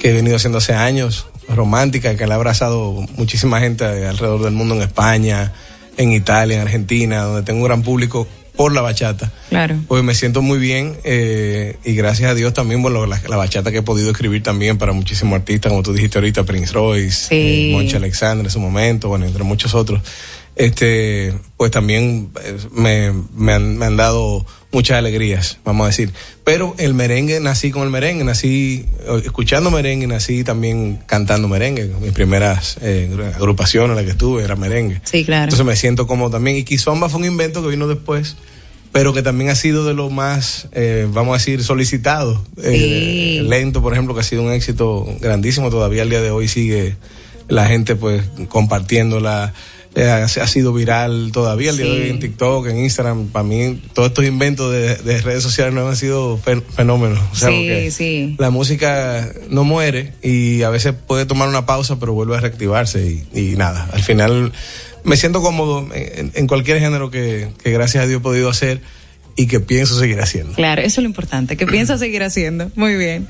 que 0.00 0.10
he 0.10 0.12
venido 0.12 0.36
haciendo 0.36 0.58
hace 0.58 0.74
años, 0.74 1.26
romántica, 1.48 2.16
que 2.16 2.26
la 2.26 2.34
ha 2.34 2.36
abrazado 2.36 2.92
muchísima 3.16 3.60
gente 3.60 3.84
alrededor 3.84 4.42
del 4.42 4.54
mundo, 4.54 4.74
en 4.74 4.82
España, 4.82 5.52
en 5.96 6.12
Italia, 6.12 6.56
en 6.56 6.62
Argentina, 6.62 7.22
donde 7.22 7.42
tengo 7.42 7.58
un 7.60 7.64
gran 7.66 7.82
público 7.82 8.26
por 8.60 8.74
la 8.74 8.82
bachata. 8.82 9.32
Claro. 9.48 9.76
Pues 9.88 10.04
me 10.04 10.14
siento 10.14 10.42
muy 10.42 10.58
bien 10.58 10.98
eh, 11.04 11.78
y 11.82 11.94
gracias 11.94 12.30
a 12.30 12.34
Dios 12.34 12.52
también, 12.52 12.82
bueno, 12.82 13.06
la, 13.06 13.18
la 13.26 13.36
bachata 13.38 13.72
que 13.72 13.78
he 13.78 13.82
podido 13.82 14.10
escribir 14.10 14.42
también 14.42 14.76
para 14.76 14.92
muchísimos 14.92 15.34
artistas, 15.38 15.70
como 15.70 15.82
tú 15.82 15.94
dijiste 15.94 16.18
ahorita, 16.18 16.44
Prince 16.44 16.74
Royce, 16.74 17.28
Sí. 17.30 17.70
eh, 17.70 17.72
Moncha 17.72 17.96
Alexander 17.96 18.44
en 18.44 18.50
su 18.50 18.60
momento, 18.60 19.08
bueno, 19.08 19.24
entre 19.24 19.44
muchos 19.44 19.72
otros. 19.74 20.02
Este, 20.56 21.32
pues 21.56 21.70
también 21.70 22.32
eh, 22.44 22.58
me, 22.72 23.12
me, 23.34 23.54
han, 23.54 23.78
me 23.78 23.86
han 23.86 23.96
dado 23.96 24.44
muchas 24.72 24.98
alegrías, 24.98 25.58
vamos 25.64 25.84
a 25.84 25.88
decir. 25.88 26.12
Pero 26.44 26.74
el 26.78 26.94
merengue, 26.94 27.40
nací 27.40 27.70
con 27.70 27.82
el 27.82 27.90
merengue, 27.90 28.24
nací 28.24 28.86
eh, 29.00 29.22
escuchando 29.24 29.70
merengue, 29.70 30.06
nací 30.06 30.44
también 30.44 31.00
cantando 31.06 31.48
merengue. 31.48 31.90
Mis 32.00 32.12
primeras 32.12 32.78
eh, 32.80 33.10
agrupaciones 33.34 33.90
en 33.90 33.96
las 33.96 34.04
que 34.04 34.12
estuve 34.12 34.44
era 34.44 34.56
merengue. 34.56 35.00
Sí, 35.04 35.24
claro. 35.24 35.44
Entonces 35.44 35.66
me 35.66 35.76
siento 35.76 36.06
como 36.06 36.30
también. 36.30 36.56
Y 36.56 36.64
Kizomba 36.64 37.08
fue 37.08 37.20
un 37.20 37.26
invento 37.26 37.62
que 37.62 37.68
vino 37.68 37.88
después, 37.88 38.36
pero 38.92 39.12
que 39.12 39.22
también 39.22 39.50
ha 39.50 39.54
sido 39.54 39.84
de 39.84 39.94
lo 39.94 40.10
más, 40.10 40.68
eh, 40.72 41.06
vamos 41.10 41.34
a 41.34 41.38
decir, 41.38 41.62
solicitado. 41.62 42.44
Eh, 42.62 43.42
lento, 43.44 43.82
por 43.82 43.92
ejemplo, 43.92 44.14
que 44.14 44.20
ha 44.20 44.24
sido 44.24 44.42
un 44.42 44.52
éxito 44.52 45.06
grandísimo. 45.20 45.70
Todavía 45.70 46.02
al 46.02 46.10
día 46.10 46.20
de 46.20 46.30
hoy 46.30 46.48
sigue 46.48 46.96
la 47.48 47.66
gente 47.66 47.96
pues 47.96 48.22
compartiéndola. 48.48 49.52
Eh, 49.96 50.08
ha, 50.08 50.28
sido 50.28 50.72
viral 50.72 51.30
todavía 51.32 51.70
el 51.70 51.76
día 51.76 51.86
de 51.86 51.90
hoy 52.02 52.10
en 52.10 52.20
TikTok, 52.20 52.68
en 52.68 52.78
Instagram. 52.78 53.26
Para 53.26 53.42
mí, 53.42 53.82
todos 53.92 54.08
estos 54.10 54.24
inventos 54.24 54.72
de, 54.72 54.94
de 54.96 55.20
redes 55.20 55.42
sociales 55.42 55.74
no 55.74 55.88
han 55.88 55.96
sido 55.96 56.38
fen- 56.38 56.62
fenómenos. 56.62 57.18
O 57.32 57.34
sea, 57.34 57.48
Sí, 57.48 57.54
porque 57.56 57.90
sí. 57.90 58.36
La 58.38 58.50
música 58.50 59.28
no 59.48 59.64
muere 59.64 60.12
y 60.22 60.62
a 60.62 60.70
veces 60.70 60.94
puede 61.06 61.26
tomar 61.26 61.48
una 61.48 61.66
pausa, 61.66 61.98
pero 61.98 62.12
vuelve 62.12 62.36
a 62.36 62.40
reactivarse 62.40 63.04
y, 63.34 63.38
y 63.38 63.56
nada. 63.56 63.88
Al 63.92 64.02
final 64.02 64.52
me 65.02 65.16
siento 65.16 65.42
cómodo 65.42 65.88
en, 65.92 66.30
en 66.34 66.46
cualquier 66.46 66.78
género 66.78 67.10
que, 67.10 67.48
que 67.62 67.72
gracias 67.72 68.04
a 68.04 68.06
Dios 68.06 68.20
he 68.20 68.22
podido 68.22 68.48
hacer 68.48 68.80
y 69.34 69.46
que 69.48 69.58
pienso 69.58 69.98
seguir 69.98 70.20
haciendo. 70.20 70.52
Claro, 70.54 70.82
eso 70.82 71.00
es 71.00 71.02
lo 71.02 71.08
importante, 71.08 71.56
que 71.56 71.66
piensas 71.66 71.98
seguir 71.98 72.22
haciendo. 72.22 72.70
Muy 72.76 72.94
bien. 72.94 73.26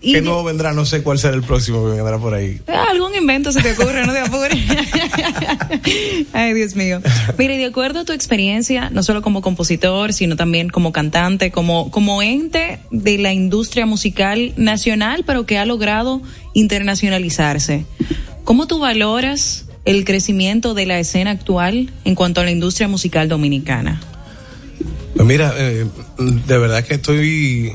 Y 0.00 0.12
¿Qué 0.12 0.22
nuevo 0.22 0.44
vendrá? 0.44 0.72
No 0.72 0.84
sé 0.84 1.02
cuál 1.02 1.18
será 1.18 1.34
el 1.34 1.42
próximo 1.42 1.84
que 1.84 1.96
vendrá 1.96 2.18
por 2.18 2.32
ahí. 2.32 2.60
Ah, 2.68 2.86
Algún 2.90 3.14
invento 3.14 3.50
se 3.50 3.60
te 3.60 3.72
ocurre, 3.72 4.06
no 4.06 4.12
te 4.12 4.20
apures. 4.20 4.58
Ay, 6.32 6.54
Dios 6.54 6.76
mío. 6.76 7.00
Mire, 7.36 7.56
de 7.56 7.64
acuerdo 7.64 8.00
a 8.00 8.04
tu 8.04 8.12
experiencia, 8.12 8.90
no 8.90 9.02
solo 9.02 9.22
como 9.22 9.42
compositor, 9.42 10.12
sino 10.12 10.36
también 10.36 10.68
como 10.68 10.92
cantante, 10.92 11.50
como, 11.50 11.90
como 11.90 12.22
ente 12.22 12.78
de 12.90 13.18
la 13.18 13.32
industria 13.32 13.86
musical 13.86 14.52
nacional, 14.56 15.24
pero 15.26 15.46
que 15.46 15.58
ha 15.58 15.66
logrado 15.66 16.22
internacionalizarse, 16.54 17.84
¿cómo 18.44 18.66
tú 18.66 18.78
valoras 18.78 19.66
el 19.84 20.04
crecimiento 20.04 20.74
de 20.74 20.86
la 20.86 20.98
escena 21.00 21.30
actual 21.32 21.90
en 22.04 22.14
cuanto 22.14 22.40
a 22.40 22.44
la 22.44 22.50
industria 22.50 22.88
musical 22.88 23.28
dominicana? 23.28 24.00
Pues 25.14 25.26
mira, 25.26 25.52
eh, 25.56 25.86
de 26.18 26.58
verdad 26.58 26.84
que 26.84 26.94
estoy... 26.94 27.72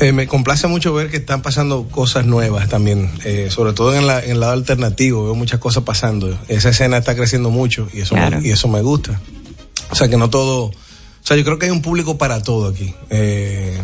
eh, 0.00 0.12
me 0.12 0.26
complace 0.26 0.66
mucho 0.68 0.92
ver 0.94 1.10
que 1.10 1.16
están 1.18 1.42
pasando 1.42 1.88
cosas 1.88 2.24
nuevas 2.26 2.68
también, 2.68 3.10
eh, 3.24 3.48
sobre 3.50 3.72
todo 3.72 3.94
en, 3.96 4.06
la- 4.06 4.22
en 4.24 4.32
el 4.32 4.40
lado 4.40 4.52
alternativo, 4.52 5.24
veo 5.24 5.34
muchas 5.34 5.58
cosas 5.60 5.82
pasando. 5.84 6.38
Esa 6.48 6.68
escena 6.70 6.98
está 6.98 7.14
creciendo 7.16 7.50
mucho 7.50 7.88
y 7.92 8.00
eso, 8.00 8.14
Claro. 8.14 8.40
me, 8.40 8.48
y 8.48 8.50
eso 8.50 8.68
me 8.68 8.80
gusta. 8.82 9.20
O 9.90 9.94
sea, 9.94 10.08
que 10.08 10.16
no 10.16 10.30
todo... 10.30 10.64
O 10.66 11.26
sea, 11.28 11.36
yo 11.36 11.44
creo 11.44 11.58
que 11.58 11.66
hay 11.66 11.72
un 11.72 11.82
público 11.82 12.16
para 12.16 12.42
todo 12.42 12.68
aquí. 12.68 12.94
eh, 13.10 13.76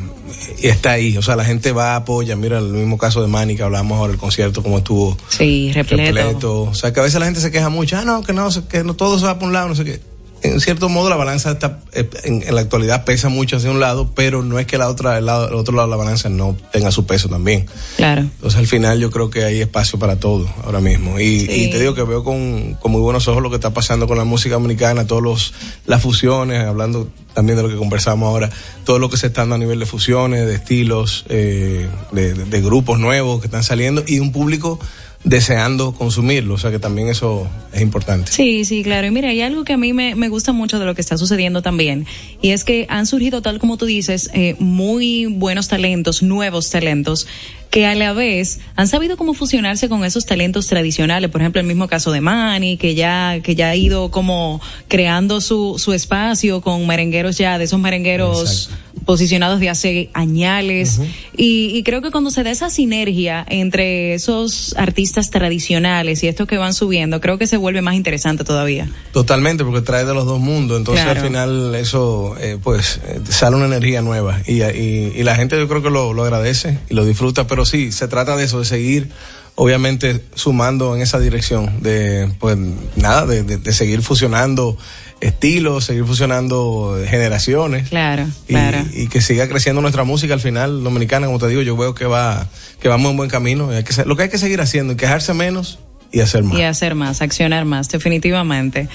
y 0.62 0.68
está 0.68 0.92
ahí. 0.92 1.16
O 1.18 1.22
sea, 1.22 1.36
la 1.36 1.44
gente 1.44 1.72
va, 1.72 1.94
apoya. 1.94 2.36
Mira, 2.36 2.58
el 2.58 2.68
mismo 2.72 2.96
caso 2.96 3.20
de 3.20 3.28
Manny 3.28 3.54
que 3.54 3.62
hablamos 3.62 3.98
ahora, 3.98 4.12
el 4.14 4.18
concierto, 4.18 4.62
como 4.62 4.78
estuvo. 4.78 5.16
Sí, 5.28 5.70
repleto. 5.72 6.62
O 6.62 6.74
sea, 6.74 6.92
que 6.92 7.00
a 7.00 7.02
veces 7.02 7.20
la 7.20 7.26
gente 7.26 7.40
se 7.40 7.50
queja 7.50 7.68
mucho. 7.68 7.98
Ah, 7.98 8.04
no, 8.04 8.22
que 8.22 8.32
no, 8.32 8.48
que 8.68 8.82
no 8.82 8.94
todo 8.94 9.18
se 9.18 9.26
va 9.26 9.38
por 9.38 9.48
un 9.48 9.52
lado, 9.52 9.68
no 9.68 9.74
sé 9.74 9.84
qué. 9.84 10.00
En 10.44 10.60
cierto 10.60 10.88
modo, 10.90 11.08
la 11.08 11.16
balanza 11.16 11.52
está, 11.52 11.80
eh, 11.92 12.08
en, 12.24 12.42
en 12.46 12.54
la 12.54 12.60
actualidad 12.60 13.04
pesa 13.04 13.30
mucho 13.30 13.56
hacia 13.56 13.70
un 13.70 13.80
lado, 13.80 14.10
pero 14.14 14.42
no 14.42 14.58
es 14.58 14.66
que 14.66 14.76
la 14.76 14.88
otra, 14.88 15.16
el, 15.16 15.24
lado, 15.26 15.48
el 15.48 15.54
otro 15.54 15.74
lado 15.74 15.88
de 15.88 15.92
la 15.92 15.96
balanza 15.96 16.28
no 16.28 16.54
tenga 16.70 16.90
su 16.90 17.06
peso 17.06 17.28
también. 17.30 17.66
Claro. 17.96 18.20
Entonces, 18.20 18.58
al 18.60 18.66
final, 18.66 19.00
yo 19.00 19.10
creo 19.10 19.30
que 19.30 19.42
hay 19.44 19.60
espacio 19.62 19.98
para 19.98 20.16
todo 20.16 20.46
ahora 20.64 20.80
mismo. 20.80 21.18
Y, 21.18 21.40
Sí. 21.46 21.64
y 21.64 21.70
te 21.70 21.80
digo 21.80 21.94
que 21.94 22.02
veo 22.02 22.22
con, 22.22 22.74
con 22.74 22.92
muy 22.92 23.00
buenos 23.00 23.26
ojos 23.26 23.42
lo 23.42 23.48
que 23.48 23.56
está 23.56 23.72
pasando 23.72 24.06
con 24.06 24.18
la 24.18 24.24
música 24.24 24.54
dominicana, 24.56 25.06
todos 25.06 25.22
los, 25.22 25.54
las 25.86 26.02
fusiones, 26.02 26.62
hablando 26.64 27.08
también 27.32 27.56
de 27.56 27.62
lo 27.62 27.68
que 27.70 27.76
conversamos 27.76 28.26
ahora, 28.28 28.50
todo 28.84 28.98
lo 28.98 29.08
que 29.08 29.16
se 29.16 29.28
está 29.28 29.40
dando 29.42 29.54
a 29.54 29.58
nivel 29.58 29.78
de 29.80 29.86
fusiones, 29.86 30.46
de 30.46 30.54
estilos, 30.54 31.24
eh, 31.30 31.88
de, 32.12 32.34
de- 32.34 32.44
de 32.44 32.60
grupos 32.60 32.98
nuevos 32.98 33.40
que 33.40 33.46
están 33.46 33.64
saliendo 33.64 34.04
y 34.06 34.18
un 34.20 34.30
público 34.30 34.78
deseando 35.24 35.94
consumirlo. 35.94 36.54
O 36.54 36.58
sea 36.58 36.70
que 36.70 36.78
también 36.78 37.08
eso 37.08 37.48
es 37.72 37.80
importante. 37.80 38.30
Sí, 38.30 38.64
sí, 38.64 38.82
claro. 38.82 39.06
Y 39.06 39.10
mira, 39.10 39.30
hay 39.30 39.40
algo 39.40 39.64
que 39.64 39.72
a 39.72 39.76
mí 39.76 39.92
me, 39.92 40.14
me 40.14 40.28
gusta 40.28 40.52
mucho 40.52 40.78
de 40.78 40.84
lo 40.84 40.94
que 40.94 41.00
está 41.00 41.18
sucediendo 41.18 41.62
también, 41.62 42.06
y 42.40 42.50
es 42.50 42.64
que 42.64 42.86
han 42.88 43.06
surgido, 43.06 43.42
tal 43.42 43.58
como 43.58 43.76
tú 43.76 43.86
dices, 43.86 44.30
eh, 44.34 44.54
muy 44.58 45.26
buenos 45.26 45.68
talentos, 45.68 46.22
nuevos 46.22 46.70
talentos, 46.70 47.26
que 47.70 47.86
a 47.86 47.94
la 47.94 48.12
vez 48.12 48.60
han 48.76 48.86
sabido 48.88 49.16
cómo 49.16 49.34
fusionarse 49.34 49.88
con 49.88 50.04
esos 50.04 50.26
talentos 50.26 50.66
tradicionales. 50.68 51.30
Por 51.30 51.40
ejemplo, 51.40 51.60
el 51.60 51.66
mismo 51.66 51.88
caso 51.88 52.12
de 52.12 52.20
Manny, 52.20 52.76
que 52.76 52.94
ya, 52.94 53.40
que 53.42 53.54
ya 53.54 53.70
ha 53.70 53.76
ido 53.76 54.10
como 54.10 54.60
creando 54.88 55.40
su, 55.40 55.76
su 55.78 55.92
espacio 55.92 56.60
con 56.60 56.86
merengueros 56.86 57.36
ya, 57.38 57.58
de 57.58 57.64
esos 57.64 57.80
merengueros 57.80 58.70
posicionados 59.04 59.60
de 59.60 59.68
hace 59.68 60.10
añales. 60.14 61.00
y, 61.36 61.76
y 61.76 61.82
creo 61.82 62.00
que 62.00 62.10
cuando 62.10 62.30
se 62.30 62.42
da 62.42 62.50
esa 62.50 62.70
sinergia 62.70 63.44
entre 63.48 64.14
esos 64.14 64.74
artistas 64.78 65.30
tradicionales 65.30 66.22
y 66.22 66.28
estos 66.28 66.46
que 66.46 66.56
van 66.58 66.72
subiendo, 66.74 67.20
creo 67.20 67.36
que 67.36 67.46
se 67.46 67.56
vuelve 67.56 67.82
más 67.82 67.96
interesante 67.96 68.44
todavía. 68.44 68.88
Totalmente, 69.12 69.64
porque 69.64 69.82
trae 69.82 70.04
de 70.04 70.14
los 70.14 70.24
dos 70.26 70.40
mundos. 70.40 70.78
Entonces, 70.78 71.04
Claro. 71.04 71.20
al 71.20 71.26
final, 71.26 71.74
eso, 71.74 72.36
eh, 72.40 72.56
pues, 72.62 73.00
eh, 73.06 73.20
sale 73.28 73.56
una 73.56 73.66
energía 73.66 74.00
nueva. 74.00 74.40
Y, 74.46 74.62
y, 74.62 75.12
y 75.16 75.22
la 75.22 75.34
gente, 75.36 75.58
yo 75.58 75.68
creo 75.68 75.82
que 75.82 75.90
lo, 75.90 76.12
lo 76.14 76.22
agradece 76.24 76.78
y 76.88 76.94
lo 76.94 77.04
disfruta, 77.04 77.46
pero 77.46 77.63
pero 77.64 77.82
sí, 77.82 77.92
se 77.92 78.08
trata 78.08 78.36
de 78.36 78.44
eso, 78.44 78.58
de 78.58 78.64
seguir 78.66 79.08
obviamente 79.56 80.20
sumando 80.34 80.94
en 80.96 81.02
esa 81.02 81.18
dirección, 81.20 81.80
de 81.82 82.28
pues 82.40 82.56
nada, 82.96 83.24
de, 83.26 83.42
de- 83.44 83.56
de 83.58 83.72
seguir 83.72 84.02
fusionando 84.02 84.76
estilos, 85.20 85.84
seguir 85.84 86.04
fusionando 86.04 86.98
generaciones. 87.08 87.88
Claro, 87.88 88.26
y, 88.48 88.52
claro. 88.52 88.78
y 88.92 89.06
que 89.08 89.22
siga 89.22 89.48
creciendo 89.48 89.80
nuestra 89.80 90.04
música 90.04 90.34
al 90.34 90.40
final 90.40 90.82
dominicana 90.82 91.26
como 91.26 91.38
te 91.38 91.46
digo 91.48 91.62
yo 91.62 91.76
veo 91.76 91.94
que 91.94 92.04
va 92.06 92.48
que 92.80 92.88
vamos 92.88 93.10
en 93.12 93.16
buen 93.16 93.30
camino 93.30 93.70
hay 93.70 93.84
que 93.84 94.04
lo 94.04 94.16
que 94.16 94.24
hay 94.24 94.28
que 94.28 94.38
seguir 94.38 94.60
haciendo 94.60 94.96
quejarse 94.96 95.32
menos 95.34 95.78
y 96.12 96.20
hacer 96.20 96.42
más 96.44 96.58
Y 96.58 96.62
hacer 96.62 96.94
más, 96.94 97.22
accionar 97.22 97.64
más, 97.64 97.88
definitivamente. 97.88 98.88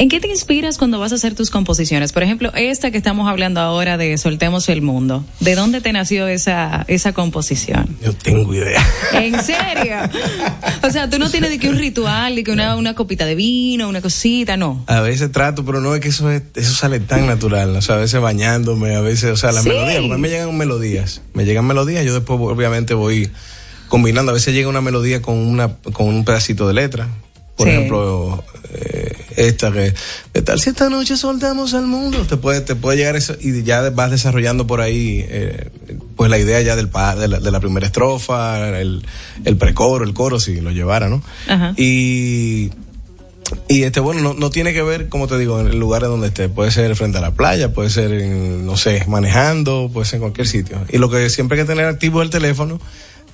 ¿En 0.00 0.08
qué 0.08 0.18
te 0.18 0.28
inspiras 0.28 0.78
cuando 0.78 0.98
vas 0.98 1.12
a 1.12 1.16
hacer 1.16 1.34
tus 1.34 1.50
composiciones? 1.50 2.12
Por 2.12 2.22
ejemplo, 2.22 2.50
esta 2.54 2.90
que 2.90 2.96
estamos 2.96 3.28
hablando 3.28 3.60
ahora 3.60 3.98
de 3.98 4.16
Soltemos 4.16 4.66
el 4.70 4.80
Mundo. 4.80 5.26
¿De 5.40 5.54
dónde 5.54 5.82
te 5.82 5.92
nació 5.92 6.26
esa, 6.26 6.86
esa 6.88 7.12
composición? 7.12 7.98
yo 8.02 8.14
tengo 8.14 8.54
idea 8.54 8.82
¿En 9.12 9.34
serio? 9.42 9.96
O 10.82 10.90
sea, 10.90 11.10
tú 11.10 11.18
no 11.18 11.28
tienes 11.28 11.50
de 11.50 11.58
que 11.58 11.68
un 11.68 11.76
ritual, 11.76 12.34
de 12.34 12.42
que 12.44 12.50
una, 12.50 12.76
una 12.76 12.94
copita 12.94 13.26
de 13.26 13.34
vino, 13.34 13.90
una 13.90 14.00
cosita, 14.00 14.56
no. 14.56 14.82
a 14.86 15.00
veces 15.02 15.30
trato 15.32 15.66
pero 15.66 15.82
no 15.82 15.94
es 15.94 16.00
que 16.00 16.08
eso 16.08 16.30
es, 16.30 16.44
eso 16.54 16.72
sale 16.72 16.98
tan 17.00 17.26
natural 17.26 17.76
o 17.76 17.82
sea 17.82 17.96
a 17.96 17.98
veces 17.98 18.20
bañándome 18.22 18.94
a 18.96 19.00
veces 19.02 19.30
o 19.32 19.36
sea 19.36 19.52
las 19.52 19.64
Sí. 19.64 19.68
melodías 19.68 19.98
porque 20.00 20.14
a 20.14 20.16
mí 20.16 20.22
me 20.22 20.28
llegan 20.30 20.56
melodías 20.56 21.20
me 21.34 21.44
llegan 21.44 21.66
melodías 21.66 22.06
yo 22.06 22.14
después 22.14 22.40
obviamente 22.40 22.94
voy 22.94 23.30
combinando 23.88 24.30
a 24.30 24.34
veces 24.34 24.54
llega 24.54 24.68
una 24.70 24.80
melodía 24.80 25.20
con 25.20 25.36
una 25.36 25.74
con 25.92 26.06
un 26.08 26.24
pedacito 26.24 26.66
de 26.66 26.72
letra 26.74 27.08
por 27.56 27.66
Sí. 27.68 27.74
ejemplo 27.74 28.42
eh, 28.72 28.89
esta 29.48 29.72
que 29.72 29.94
¿qué 30.32 30.42
tal 30.42 30.60
si 30.60 30.70
esta 30.70 30.88
noche 30.90 31.16
soltamos 31.16 31.74
al 31.74 31.86
mundo? 31.86 32.26
Te 32.26 32.36
puede, 32.36 32.60
te 32.60 32.74
puede 32.76 32.98
llegar 32.98 33.16
eso 33.16 33.34
y 33.40 33.62
ya 33.62 33.88
vas 33.90 34.10
desarrollando 34.10 34.66
por 34.66 34.80
ahí 34.80 35.24
eh, 35.28 35.68
pues 36.16 36.30
la 36.30 36.38
idea 36.38 36.60
ya 36.60 36.76
del 36.76 36.88
pa- 36.88 37.16
de, 37.16 37.28
la, 37.28 37.40
de 37.40 37.50
la 37.50 37.60
primera 37.60 37.86
estrofa, 37.86 38.78
el, 38.78 39.02
el 39.44 39.56
precoro, 39.56 40.04
el 40.04 40.12
coro, 40.14 40.38
si 40.38 40.60
lo 40.60 40.70
llevara, 40.70 41.08
¿no? 41.08 41.22
Ajá. 41.48 41.72
Y, 41.76 42.70
y 43.68 43.82
este, 43.82 43.98
bueno, 44.00 44.20
no, 44.20 44.34
no 44.34 44.50
tiene 44.50 44.72
que 44.72 44.82
ver, 44.82 45.08
como 45.08 45.26
te 45.26 45.36
digo, 45.38 45.58
en 45.60 45.66
el 45.68 45.78
lugar 45.78 46.02
donde 46.02 46.28
esté. 46.28 46.48
Puede 46.48 46.70
ser 46.70 46.94
frente 46.94 47.18
a 47.18 47.20
la 47.20 47.32
playa, 47.32 47.72
puede 47.72 47.90
ser, 47.90 48.12
en, 48.12 48.64
no 48.66 48.76
sé, 48.76 49.04
manejando, 49.08 49.90
puede 49.92 50.06
ser 50.06 50.16
en 50.16 50.20
cualquier 50.22 50.46
sitio. 50.46 50.78
Y 50.90 50.98
lo 50.98 51.10
que 51.10 51.28
siempre 51.30 51.58
hay 51.58 51.64
que 51.66 51.72
tener 51.72 51.86
activo 51.86 52.20
es 52.22 52.26
el 52.26 52.30
teléfono, 52.30 52.80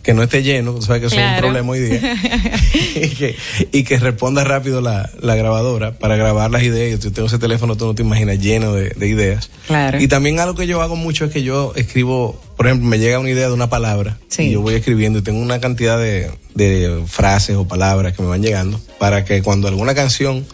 que 0.06 0.14
no 0.14 0.22
esté 0.22 0.44
lleno, 0.44 0.72
tú 0.72 0.82
sabes 0.82 1.00
que 1.00 1.06
eso 1.08 1.16
es 1.16 1.32
un 1.32 1.38
problema 1.38 1.68
hoy 1.72 1.80
día. 1.80 2.16
y, 2.94 3.08
que, 3.08 3.34
y 3.72 3.82
que 3.82 3.98
responda 3.98 4.44
rápido 4.44 4.80
la, 4.80 5.10
la 5.20 5.34
grabadora 5.34 5.98
para 5.98 6.14
grabar 6.14 6.48
las 6.48 6.62
ideas. 6.62 7.00
Yo 7.00 7.10
tengo 7.12 7.26
ese 7.26 7.40
teléfono, 7.40 7.76
tú 7.76 7.86
no 7.86 7.94
te 7.96 8.02
imaginas, 8.02 8.38
lleno 8.38 8.72
de, 8.72 8.90
de 8.90 9.08
ideas. 9.08 9.50
Claro. 9.66 10.00
Y 10.00 10.06
también 10.06 10.38
algo 10.38 10.54
que 10.54 10.68
yo 10.68 10.80
hago 10.80 10.94
mucho 10.94 11.24
es 11.24 11.32
que 11.32 11.42
yo 11.42 11.72
escribo, 11.74 12.40
por 12.56 12.68
ejemplo, 12.68 12.88
me 12.88 13.00
llega 13.00 13.18
una 13.18 13.30
idea 13.30 13.48
de 13.48 13.52
una 13.52 13.68
palabra 13.68 14.16
Sí. 14.28 14.44
y 14.44 14.50
yo 14.52 14.60
voy 14.60 14.74
escribiendo 14.74 15.18
y 15.18 15.22
tengo 15.22 15.40
una 15.40 15.58
cantidad 15.60 15.98
de, 15.98 16.30
de 16.54 17.02
frases 17.08 17.56
o 17.56 17.66
palabras 17.66 18.14
que 18.14 18.22
me 18.22 18.28
van 18.28 18.42
llegando 18.42 18.80
para 19.00 19.24
que 19.24 19.42
cuando 19.42 19.66
alguna 19.66 19.96
canción 19.96 20.46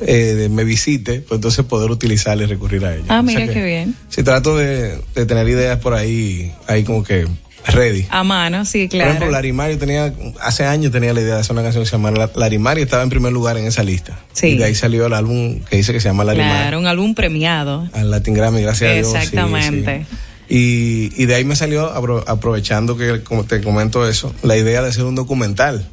eh, 0.00 0.48
me 0.50 0.64
visite, 0.64 1.20
pues 1.20 1.38
entonces 1.38 1.64
poder 1.64 1.92
utilizarla 1.92 2.42
y 2.42 2.46
recurrir 2.46 2.84
a 2.84 2.94
ella. 2.96 3.04
Ah, 3.08 3.20
O 3.20 3.22
sea 3.28 3.38
mira 3.38 3.46
que 3.46 3.52
qué 3.54 3.64
bien. 3.64 3.94
Si 4.08 4.24
trato 4.24 4.56
de, 4.56 4.98
de 5.14 5.26
tener 5.26 5.48
ideas 5.48 5.78
por 5.78 5.94
ahí, 5.94 6.52
ahí 6.66 6.82
como 6.82 7.04
que 7.04 7.26
ready. 7.66 8.06
A 8.10 8.22
mano, 8.24 8.64
sí, 8.64 8.88
Por 8.88 9.00
ejemplo, 9.00 9.18
claro. 9.18 9.32
Larimar, 9.32 9.70
yo 9.70 9.78
tenía, 9.78 10.12
hace 10.40 10.64
años 10.64 10.92
tenía 10.92 11.12
la 11.12 11.20
idea 11.20 11.34
de 11.36 11.40
hacer 11.40 11.52
una 11.52 11.62
canción 11.62 11.84
que 11.84 11.90
se 11.90 11.96
llama 11.96 12.10
La- 12.10 12.30
Larimar 12.34 12.78
y 12.78 12.82
estaba 12.82 13.02
en 13.02 13.10
primer 13.10 13.32
lugar 13.32 13.56
en 13.58 13.66
esa 13.66 13.82
lista. 13.82 14.18
Sí. 14.32 14.48
Y 14.48 14.56
de 14.58 14.64
ahí 14.64 14.74
salió 14.74 15.06
el 15.06 15.12
álbum 15.14 15.60
que 15.68 15.76
dice 15.76 15.92
que 15.92 16.00
se 16.00 16.08
llama 16.08 16.24
Larimar. 16.24 16.62
Claro, 16.62 16.78
un 16.80 16.86
álbum 16.86 17.14
premiado. 17.14 17.88
Al 17.92 18.10
Latin 18.10 18.34
Grammy, 18.34 18.62
gracias 18.62 18.90
a 18.90 18.94
Dios. 18.94 19.14
Exactamente. 19.14 20.06
sí. 20.08 20.16
Y, 20.52 21.12
y 21.22 21.26
de 21.26 21.36
ahí 21.36 21.44
me 21.44 21.54
salió, 21.54 21.94
apro- 21.94 22.24
aprovechando 22.26 22.96
que 22.96 23.22
como 23.22 23.44
te 23.44 23.60
comento 23.60 24.08
eso, 24.08 24.34
la 24.42 24.56
idea 24.56 24.82
de 24.82 24.88
hacer 24.88 25.04
un 25.04 25.14
documental. 25.14 25.86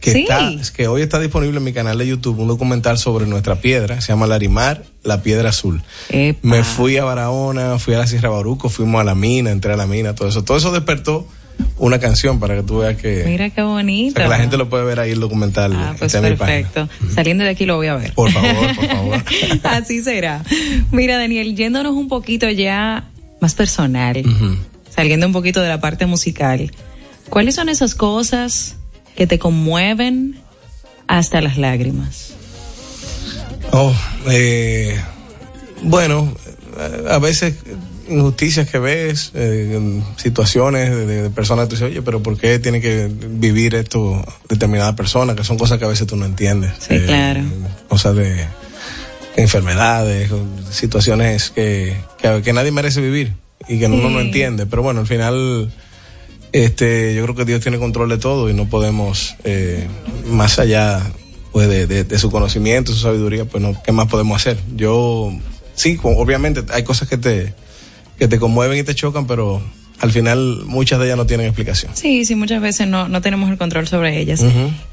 Que, 0.00 0.12
Sí. 0.12 0.22
está, 0.28 0.50
que 0.74 0.88
hoy 0.88 1.02
está 1.02 1.20
disponible 1.20 1.58
en 1.58 1.64
mi 1.64 1.72
canal 1.74 1.98
de 1.98 2.06
YouTube, 2.06 2.38
un 2.38 2.48
documental 2.48 2.96
sobre 2.98 3.26
nuestra 3.26 3.56
piedra, 3.60 4.00
se 4.00 4.08
llama 4.08 4.26
Larimar, 4.26 4.84
la 5.02 5.22
piedra 5.22 5.50
azul. 5.50 5.82
Me 6.42 6.64
fui 6.64 6.96
a 6.96 7.04
Barahona, 7.04 7.78
fui 7.78 7.92
a 7.94 7.98
la 7.98 8.06
Sierra 8.06 8.30
Baruco, 8.30 8.70
fuimos 8.70 9.00
a 9.00 9.04
la 9.04 9.14
mina, 9.14 9.50
entré 9.50 9.74
a 9.74 9.76
la 9.76 9.86
mina, 9.86 10.14
todo 10.14 10.28
eso. 10.28 10.42
Todo 10.42 10.56
eso 10.56 10.72
despertó 10.72 11.28
una 11.76 11.98
canción 11.98 12.40
para 12.40 12.56
que 12.56 12.62
tú 12.62 12.78
veas 12.78 12.96
que, 12.96 13.24
Mira 13.26 13.50
qué 13.50 13.60
o 13.60 13.68
bonito. 13.68 14.14
sea, 14.16 14.24
que 14.24 14.30
la 14.30 14.38
gente 14.38 14.56
lo 14.56 14.70
puede 14.70 14.84
ver 14.84 15.00
ahí 15.00 15.10
el 15.10 15.20
documental. 15.20 15.74
Ah, 15.76 15.94
pues 15.98 16.14
está 16.14 16.26
en 16.26 16.36
perfecto. 16.38 16.88
Saliendo 17.14 17.44
de 17.44 17.50
aquí 17.50 17.66
lo 17.66 17.76
voy 17.76 17.88
a 17.88 17.96
ver. 17.96 18.14
Por 18.14 18.30
favor, 18.30 18.74
por 18.76 18.86
favor. 18.86 19.22
Así 19.64 20.02
será. 20.02 20.42
Mira, 20.90 21.18
Daniel, 21.18 21.54
yéndonos 21.54 21.92
un 21.94 22.08
poquito 22.08 22.48
ya 22.48 23.04
más 23.42 23.54
personal, 23.54 24.22
saliendo 24.94 25.26
un 25.26 25.32
poquito 25.34 25.60
de 25.60 25.68
la 25.68 25.80
parte 25.80 26.06
musical, 26.06 26.72
¿cuáles 27.28 27.54
son 27.54 27.68
esas 27.68 27.94
cosas 27.94 28.76
que 29.16 29.26
te 29.26 29.38
conmueven 29.38 30.40
hasta 31.06 31.40
las 31.40 31.58
lágrimas? 31.58 32.32
Oh, 33.72 33.94
eh, 34.28 34.98
bueno, 35.82 36.32
a 37.08 37.18
veces 37.18 37.54
injusticias 38.08 38.68
que 38.68 38.78
ves, 38.80 39.30
eh, 39.34 40.00
situaciones 40.16 40.90
de, 40.90 41.06
de 41.06 41.30
personas 41.30 41.66
que 41.66 41.68
tú 41.70 41.74
dices, 41.76 41.90
oye, 41.92 42.02
pero 42.02 42.20
¿por 42.22 42.36
qué 42.36 42.58
tiene 42.58 42.80
que 42.80 43.08
vivir 43.08 43.76
esto 43.76 44.24
determinada 44.48 44.96
persona? 44.96 45.36
Que 45.36 45.44
son 45.44 45.56
cosas 45.58 45.78
que 45.78 45.84
a 45.84 45.88
veces 45.88 46.08
tú 46.08 46.16
no 46.16 46.26
entiendes. 46.26 46.72
Sí, 46.80 46.94
Eh, 46.94 47.04
claro. 47.06 47.42
Cosas 47.88 48.16
de 48.16 48.46
enfermedades, 49.36 50.30
situaciones 50.72 51.50
que, 51.50 51.96
que, 52.20 52.42
que 52.42 52.52
nadie 52.52 52.72
merece 52.72 53.00
vivir 53.00 53.34
y 53.68 53.78
que 53.78 53.86
uno 53.86 54.08
Sí. 54.08 54.14
no 54.14 54.20
entiende. 54.20 54.66
Pero 54.66 54.82
bueno, 54.82 55.00
al 55.00 55.06
final, 55.06 55.70
este, 56.52 57.14
yo 57.14 57.22
creo 57.24 57.34
que 57.36 57.44
Dios 57.44 57.60
tiene 57.60 57.78
control 57.78 58.08
de 58.08 58.18
todo 58.18 58.48
y 58.50 58.54
no 58.54 58.68
podemos, 58.68 59.34
eh, 59.44 59.86
más 60.26 60.58
allá 60.58 61.00
pues 61.52 61.68
de, 61.68 61.86
de- 61.86 62.04
de 62.04 62.18
su 62.18 62.30
conocimiento, 62.30 62.92
su 62.92 62.98
sabiduría, 63.00 63.44
pues 63.44 63.62
no, 63.62 63.80
¿qué 63.82 63.92
más 63.92 64.06
podemos 64.08 64.36
hacer? 64.36 64.58
Yo, 64.76 65.32
sí, 65.74 65.98
obviamente 66.02 66.62
hay 66.72 66.84
cosas 66.84 67.08
que 67.08 67.16
te, 67.18 67.54
que 68.18 68.28
te 68.28 68.38
conmueven 68.38 68.78
y 68.78 68.82
te 68.84 68.94
chocan, 68.94 69.26
pero 69.26 69.60
al 69.98 70.12
final 70.12 70.62
muchas 70.66 70.98
de 71.00 71.06
ellas 71.06 71.16
no 71.16 71.26
tienen 71.26 71.46
explicación. 71.46 71.92
Sí, 71.94 72.24
sí, 72.24 72.34
muchas 72.36 72.62
veces 72.62 72.86
no, 72.88 73.08
no 73.08 73.20
tenemos 73.20 73.50
el 73.50 73.58
control 73.58 73.86
sobre 73.88 74.18
ellas. 74.20 74.42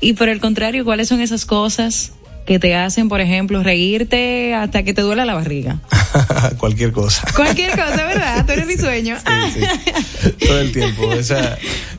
Y 0.01 0.13
por 0.13 0.29
el 0.29 0.39
contrario, 0.41 0.83
¿cuáles 0.83 1.07
son 1.07 1.21
esas 1.21 1.45
cosas 1.45 2.11
que 2.47 2.59
te 2.59 2.75
hacen, 2.75 3.09
por 3.09 3.19
ejemplo, 3.19 3.61
reírte 3.61 4.55
hasta 4.55 4.83
que 4.83 4.93
te 4.93 5.01
duela 5.01 5.25
la 5.25 5.33
barriga? 5.33 5.79
Cualquier 6.57 6.93
cosa. 6.93 7.27
Cualquier 7.35 7.71
cosa, 7.71 8.05
¿verdad? 8.05 8.45
Tú 8.45 8.53
eres 8.53 8.65
mi 8.65 8.77
sueño. 8.77 9.17
todo 10.47 10.61
el 10.61 10.71
tiempo. 10.71 11.11
Esa, 11.11 11.57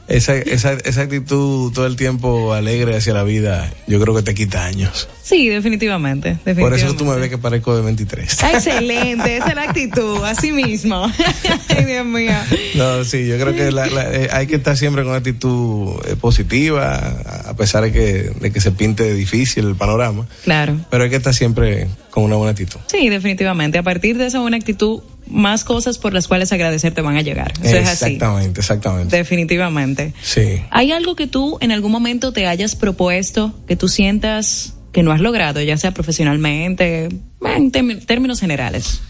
esa, 0.08 0.34
esa, 0.36 0.72
esa 0.72 1.02
actitud 1.02 1.72
todo 1.72 1.86
el 1.86 1.96
tiempo 1.96 2.52
alegre 2.54 2.96
hacia 2.96 3.12
la 3.14 3.22
vida, 3.24 3.70
yo 3.86 4.00
creo 4.00 4.14
que 4.14 4.22
te 4.22 4.34
quita 4.34 4.64
años. 4.64 5.08
Sí, 5.22 5.48
definitivamente. 5.50 6.30
Por 6.36 6.44
definitivamente. 6.44 6.86
eso 6.86 6.96
tú 6.96 7.04
me 7.04 7.16
ves 7.16 7.28
que 7.28 7.36
parezco 7.36 7.76
de 7.76 7.82
23. 7.82 8.42
Ah, 8.42 8.52
Excelente, 8.54 9.36
esa 9.36 9.48
es 9.50 9.54
la 9.54 9.62
actitud, 9.64 10.24
así 10.24 10.52
mismo. 10.52 11.04
Ay, 11.68 11.84
Dios 11.84 12.06
mío. 12.06 12.32
No, 12.76 13.04
sí, 13.04 13.26
yo 13.26 13.38
creo 13.38 13.54
que 13.54 13.70
la- 13.70 13.86
la- 13.88 14.14
eh, 14.14 14.28
hay 14.32 14.46
que 14.46 14.56
estar 14.56 14.76
siempre 14.76 15.02
con 15.02 15.10
una 15.10 15.18
actitud 15.18 15.96
eh, 16.06 16.16
positiva, 16.18 16.94
a 16.96 17.48
a 17.50 17.56
pesar 17.56 17.82
de 17.82 17.92
que, 17.92 18.30
de 18.40 18.50
que 18.52 18.60
se 18.60 18.70
pinte 18.72 19.12
difícil 19.14 19.66
el 19.66 19.74
panorama, 19.74 20.26
Claro. 20.44 20.76
pero 20.90 21.04
hay 21.04 21.10
que 21.10 21.16
estar 21.16 21.34
siempre 21.34 21.88
con 22.10 22.24
una 22.24 22.36
buena 22.36 22.52
actitud. 22.52 22.78
Sí, 22.86 23.08
definitivamente. 23.08 23.78
A 23.78 23.82
partir 23.82 24.16
de 24.18 24.26
esa 24.26 24.38
buena 24.40 24.56
actitud, 24.56 25.00
más 25.30 25.64
cosas 25.64 25.98
por 25.98 26.12
las 26.12 26.28
cuales 26.28 26.52
agradecer 26.52 26.94
te 26.94 27.00
van 27.00 27.16
a 27.16 27.22
llegar. 27.22 27.52
Eso 27.62 27.76
es 27.76 27.88
así. 27.88 28.04
exactamente, 28.04 28.60
exactamente. 28.60 29.16
Definitivamente. 29.16 30.12
Sí. 30.22 30.62
¿Hay 30.70 30.92
algo 30.92 31.16
que 31.16 31.26
tú 31.26 31.58
en 31.60 31.72
algún 31.72 31.92
momento 31.92 32.32
te 32.32 32.46
hayas 32.46 32.76
propuesto 32.76 33.54
que 33.66 33.76
tú 33.76 33.88
sientas 33.88 34.74
que 34.92 35.02
no 35.02 35.12
has 35.12 35.20
logrado, 35.20 35.60
ya 35.60 35.76
sea 35.76 35.92
profesionalmente, 35.92 37.08
en 37.42 37.70
términos 38.06 38.40
generales? 38.40 39.00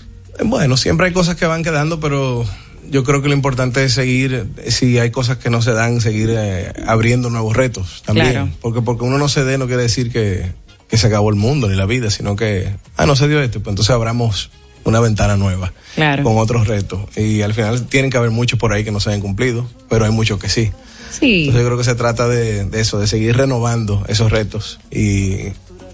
Bueno, 0.45 0.77
siempre 0.77 1.07
hay 1.07 1.12
cosas 1.12 1.37
que 1.37 1.47
van 1.47 1.62
quedando, 1.62 2.01
pero 2.01 2.45
yo 2.91 3.05
creo 3.05 3.23
que 3.23 3.29
lo 3.29 3.35
importante 3.35 3.85
es 3.85 3.93
seguir, 3.93 4.47
si 4.69 4.99
hay 4.99 5.11
cosas 5.11 5.39
que 5.39 5.51
no 5.51 5.62
se 5.62 5.73
dan, 5.73 6.01
seguir 6.01 6.31
eh, 6.33 6.73
abriendo 6.87 7.31
nuevos 7.31 7.57
retos 7.57 8.03
también. 8.05 8.31
Claro. 8.31 8.49
Porque 8.61 8.83
porque 8.83 9.05
uno 9.05 9.19
no 9.19 9.29
se 9.29 9.45
dé 9.45 9.59
no 9.59 9.66
quiere 9.66 9.83
decir 9.83 10.11
que, 10.11 10.53
que 10.89 10.97
se 10.97 11.07
acabó 11.07 11.31
el 11.31 11.37
mundo 11.37 11.69
ni 11.69 11.77
la 11.77 11.87
vida, 11.87 12.11
sino 12.11 12.37
que, 12.37 12.73
ah, 12.97 13.07
no 13.07 13.16
se 13.16 13.29
dio 13.29 13.41
esto, 13.41 13.61
pues 13.61 13.73
entonces 13.73 13.95
abramos 13.95 14.51
una 14.85 15.01
ventana 15.01 15.37
nueva 15.37 15.72
Claro. 15.95 16.22
con 16.24 16.39
otros 16.39 16.66
retos. 16.68 17.01
Y 17.16 17.43
al 17.43 17.55
final 17.55 17.87
tienen 17.87 18.11
que 18.11 18.16
haber 18.16 18.31
muchos 18.31 18.59
por 18.59 18.72
ahí 18.72 18.85
que 18.85 18.91
no 18.93 19.01
se 19.01 19.11
hayan 19.11 19.20
cumplido, 19.20 19.68
pero 19.89 20.05
hay 20.05 20.11
muchos 20.12 20.39
que 20.39 20.49
sí. 20.49 20.70
Sí. 21.11 21.41
Entonces 21.47 21.62
yo 21.62 21.66
creo 21.66 21.79
que 21.79 21.85
se 21.85 21.95
trata 21.95 22.29
de, 22.29 22.64
de 22.64 22.81
eso, 22.81 22.99
de 22.99 23.07
seguir 23.07 23.37
renovando 23.37 24.05
esos 24.09 24.31
retos. 24.31 24.79
Y, 24.91 25.37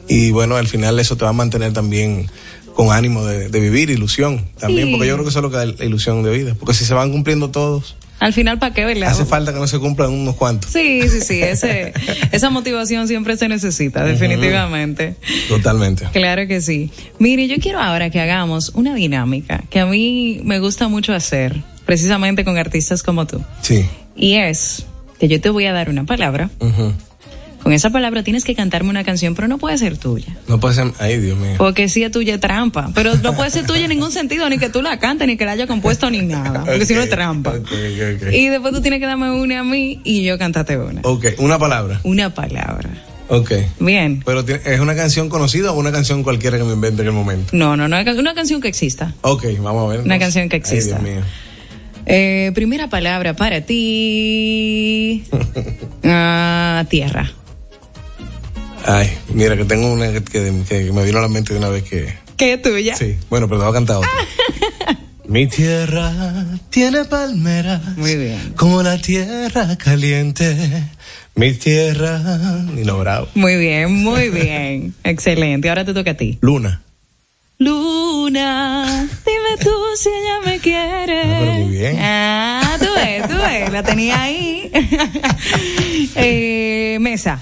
y 0.08 0.30
bueno, 0.32 0.56
al 0.56 0.66
final 0.68 0.98
eso 0.98 1.16
te 1.16 1.24
va 1.24 1.30
a 1.30 1.34
mantener 1.34 1.72
también 1.72 2.28
con 2.74 2.90
ánimo 2.92 3.24
de, 3.24 3.48
de 3.48 3.60
vivir, 3.60 3.90
ilusión 3.90 4.44
también, 4.58 4.88
Sí. 4.88 4.92
porque 4.92 5.06
yo 5.06 5.14
creo 5.14 5.24
que 5.24 5.30
eso 5.30 5.38
es 5.38 5.42
lo 5.44 5.50
que 5.50 5.56
da 5.56 5.66
la 5.66 5.84
ilusión 5.84 6.22
de 6.24 6.30
vida. 6.32 6.56
Porque 6.58 6.74
si 6.74 6.84
se 6.84 6.92
van 6.92 7.12
cumpliendo 7.12 7.50
todos, 7.50 7.96
Al 8.20 8.32
final, 8.32 8.58
¿para 8.58 8.72
qué, 8.72 8.84
verdad? 8.84 9.10
hace 9.10 9.24
falta 9.24 9.52
que 9.52 9.58
no 9.58 9.66
se 9.66 9.78
cumplan 9.78 10.10
unos 10.10 10.36
cuantos. 10.36 10.70
Sí, 10.70 11.02
sí, 11.08 11.20
sí. 11.20 11.42
Ese, 11.42 11.92
esa 12.32 12.50
motivación 12.50 13.06
siempre 13.08 13.36
se 13.36 13.48
necesita, 13.48 14.04
definitivamente. 14.04 15.16
Totalmente. 15.48 16.08
Claro 16.12 16.46
que 16.46 16.60
sí. 16.60 16.90
Mire, 17.18 17.48
yo 17.48 17.56
quiero 17.60 17.80
ahora 17.80 18.10
que 18.10 18.20
hagamos 18.20 18.70
una 18.70 18.94
dinámica 18.94 19.64
que 19.68 19.80
a 19.80 19.86
mí 19.86 20.40
me 20.44 20.58
gusta 20.58 20.88
mucho 20.88 21.12
hacer, 21.12 21.62
precisamente 21.84 22.44
con 22.44 22.56
artistas 22.56 23.02
como 23.02 23.26
tú. 23.26 23.42
Sí. 23.62 23.84
Y 24.16 24.34
es 24.34 24.86
que 25.18 25.28
yo 25.28 25.40
te 25.40 25.50
voy 25.50 25.66
a 25.66 25.72
dar 25.72 25.90
una 25.90 26.04
palabra. 26.04 26.50
Con 27.64 27.72
esa 27.72 27.88
palabra 27.88 28.22
tienes 28.22 28.44
que 28.44 28.54
cantarme 28.54 28.90
una 28.90 29.04
canción, 29.04 29.34
pero 29.34 29.48
no 29.48 29.56
puede 29.56 29.78
ser 29.78 29.96
tuya. 29.96 30.36
No 30.48 30.60
puede 30.60 30.74
ser. 30.74 30.92
Ay, 30.98 31.18
Dios 31.18 31.38
mío. 31.38 31.54
Porque 31.56 31.88
si 31.88 32.02
es 32.02 32.12
tuya 32.12 32.34
es 32.34 32.40
trampa. 32.40 32.90
Pero 32.94 33.14
no 33.16 33.34
puede 33.34 33.48
ser 33.50 33.66
tuya 33.66 33.84
en 33.84 33.88
ningún 33.88 34.12
sentido, 34.12 34.46
ni 34.50 34.58
que 34.58 34.68
tú 34.68 34.82
la 34.82 34.98
cantes, 34.98 35.26
ni 35.26 35.38
que 35.38 35.46
la 35.46 35.52
haya 35.52 35.66
compuesto, 35.66 36.10
ni 36.10 36.20
nada. 36.20 36.62
Porque 36.66 36.84
si 36.84 36.92
no 36.92 37.00
es 37.00 37.08
trampa. 37.08 37.52
Ok, 37.52 37.60
ok, 37.62 38.22
ok. 38.22 38.32
Y 38.34 38.48
después 38.48 38.74
tú 38.74 38.82
tienes 38.82 39.00
que 39.00 39.06
darme 39.06 39.30
una 39.30 39.60
a 39.60 39.64
mí 39.64 39.98
y 40.04 40.24
yo 40.24 40.36
cantarte 40.36 40.76
una. 40.76 41.00
Ok, 41.04 41.24
una 41.38 41.58
palabra. 41.58 42.00
Una 42.02 42.34
palabra. 42.34 42.90
Ok. 43.28 43.52
Bien. 43.80 44.22
Pero 44.26 44.40
¿es 44.40 44.80
una 44.80 44.94
canción 44.94 45.30
conocida 45.30 45.72
o 45.72 45.78
una 45.78 45.90
canción 45.90 46.22
cualquiera 46.22 46.58
que 46.58 46.64
me 46.64 46.74
invente 46.74 47.00
en 47.00 47.08
el 47.08 47.14
momento? 47.14 47.56
No, 47.56 47.78
no, 47.78 47.88
no, 47.88 47.96
una 47.98 48.34
canción 48.34 48.60
que 48.60 48.68
exista. 48.68 49.14
Ok, 49.22 49.46
vamos 49.60 49.86
a 49.86 49.96
ver. 49.96 50.04
Una 50.04 50.18
canción 50.18 50.50
que 50.50 50.56
exista. 50.56 50.98
Ay, 50.98 51.02
Dios 51.02 51.14
mío. 51.14 51.24
Eh, 52.04 52.52
primera 52.54 52.90
palabra 52.90 53.34
para 53.34 53.62
ti. 53.62 55.24
Ah, 56.06 56.84
tierra. 56.90 57.32
Ay, 58.86 59.10
mira 59.32 59.56
que 59.56 59.64
tengo 59.64 59.90
una 59.92 60.12
que, 60.20 60.52
me 60.92 61.04
vino 61.04 61.18
a 61.18 61.22
la 61.22 61.28
mente 61.28 61.54
de 61.54 61.58
una 61.58 61.70
vez 61.70 61.84
que... 61.84 62.12
¿Qué 62.36 62.54
es 62.54 62.62
tuya? 62.62 62.94
Sí, 62.96 63.16
bueno, 63.30 63.48
pero 63.48 63.60
te 63.60 63.64
voy 63.66 63.72
a 63.72 63.74
cantar 63.74 63.96
otra. 63.96 64.10
Mi 65.26 65.46
tierra 65.46 66.12
tiene 66.68 67.06
palmeras. 67.06 67.96
Muy 67.96 68.14
bien. 68.16 68.52
Como 68.56 68.82
la 68.82 68.98
tierra 68.98 69.76
caliente. 69.78 70.54
Mi 71.34 71.54
tierra. 71.54 72.20
Y 72.76 72.84
no 72.84 72.98
bravo. 72.98 73.28
Muy 73.34 73.56
bien, 73.56 73.90
muy 73.94 74.28
bien. 74.28 74.94
Excelente. 75.04 75.70
Ahora 75.70 75.86
te 75.86 75.94
toca 75.94 76.10
a 76.10 76.14
ti. 76.14 76.38
Luna. 76.42 76.82
Luna, 77.56 79.08
dime 79.24 79.64
tú 79.64 79.70
si 79.96 80.10
ella 80.10 80.40
me 80.44 80.58
quiere. 80.58 81.22
Ah, 81.22 81.36
pero 81.40 81.52
muy 81.52 81.70
bien. 81.70 81.96
Ah, 82.00 82.76
tú 82.78 82.86
ves, 82.94 83.28
tú 83.28 83.34
ves, 83.36 83.72
la 83.72 83.82
tenía 83.82 84.20
ahí. 84.20 84.70
eh, 86.16 86.98
mesa. 87.00 87.40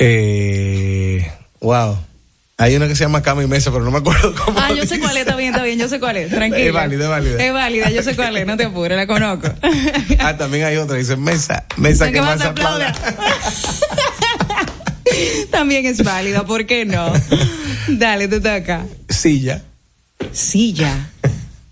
Eh, 0.00 1.30
wow. 1.60 1.98
Hay 2.56 2.74
una 2.74 2.88
que 2.88 2.96
se 2.96 3.04
llama 3.04 3.22
cama 3.22 3.44
y 3.44 3.46
mesa, 3.46 3.70
pero 3.70 3.84
no 3.84 3.90
me 3.90 3.98
acuerdo 3.98 4.34
cómo. 4.44 4.58
Ah, 4.58 4.72
yo 4.74 4.84
sé 4.84 4.98
cuál 4.98 5.16
es, 5.16 5.20
está 5.22 5.36
bien, 5.36 5.50
está 5.52 5.62
bien, 5.62 5.78
yo 5.78 5.88
sé 5.88 6.00
cuál 6.00 6.16
es, 6.16 6.30
tranquila. 6.30 6.66
Es 6.66 6.72
válida, 6.72 7.04
es 7.04 7.10
válida. 7.10 7.44
Es 7.44 7.52
válida, 7.52 7.90
yo 7.90 8.02
sé 8.02 8.16
cuál 8.16 8.36
es, 8.36 8.46
no 8.46 8.56
te 8.56 8.64
apures, 8.64 8.96
la 8.96 9.06
conozco. 9.06 9.48
Ah, 10.18 10.36
también 10.36 10.64
hay 10.64 10.76
otra, 10.76 10.96
dice 10.96 11.16
mesa, 11.16 11.64
mesa 11.78 12.06
Que 12.06 12.12
que 12.14 12.20
más 12.20 12.40
aplauda. 12.42 12.92
También 15.50 15.86
es 15.86 16.04
válida, 16.04 16.44
¿por 16.44 16.66
qué 16.66 16.84
no? 16.84 17.12
Dale, 17.88 18.28
te 18.28 18.40
toca. 18.40 18.84
Silla. 19.08 19.62
Silla. 20.32 21.08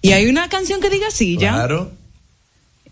Y 0.00 0.12
hay 0.12 0.26
una 0.26 0.48
canción 0.48 0.80
que 0.80 0.88
diga 0.90 1.10
silla. 1.10 1.52
Claro. 1.52 1.92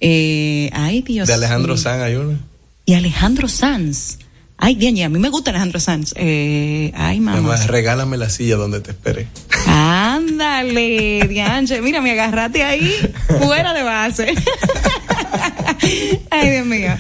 Eh, 0.01 0.71
ay, 0.75 1.03
Dios 1.03 1.27
De 1.27 1.35
Alejandro 1.35 1.75
mío. 1.75 1.83
Sanz 1.83 2.03
hay 2.03 2.15
una. 2.17 2.39
Y 2.85 2.95
Alejandro 2.95 3.49
Sanz. 3.49 4.19
Ay, 4.59 4.75
bien, 4.75 4.97
y 4.97 5.03
a 5.03 5.09
mí 5.09 5.19
me 5.19 5.29
gusta 5.29 5.51
Alejandro 5.51 5.79
Sanz. 5.81 6.15
Eh, 6.17 6.91
ay, 6.97 7.21
mamá. 7.21 7.39
Además, 7.39 7.67
regálame 7.67 8.17
la 8.17 8.31
silla 8.31 8.57
donde 8.57 8.81
te 8.81 8.93
espere. 8.93 9.29
Ándale, 9.67 11.27
Dianche. 11.29 11.83
Mira, 11.83 12.01
me 12.01 12.13
agarraste 12.13 12.65
ahí 12.65 12.91
fuera 13.39 13.75
de 13.75 13.83
base. 13.83 14.35
Ay, 16.31 16.51
Dios 16.51 16.67
mío. 16.67 16.93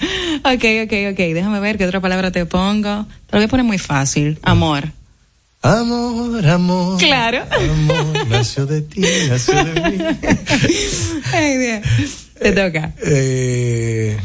Ok, 0.45 0.65
ok, 0.85 0.93
ok. 1.13 1.19
Déjame 1.19 1.61
ver 1.61 1.79
qué 1.79 1.87
otra 1.87 2.01
palabra 2.01 2.31
te 2.31 2.45
pongo. 2.45 3.07
Te 3.27 3.37
lo 3.37 3.39
voy 3.39 3.45
a 3.45 3.49
poner 3.49 3.65
muy 3.65 3.79
fácil. 3.79 4.39
Amor. 4.43 4.85
Amor, 5.63 6.47
amor. 6.47 6.99
Claro. 6.99 7.43
Amor, 7.51 8.29
nació 8.29 8.67
de 8.67 8.83
ti, 8.83 9.01
nació 9.29 9.65
de 9.65 9.91
mí. 9.91 9.99
Ay, 11.33 11.57
Dios. 11.57 11.81
Te 12.39 12.53
toca. 12.53 12.93
Eh, 13.03 14.17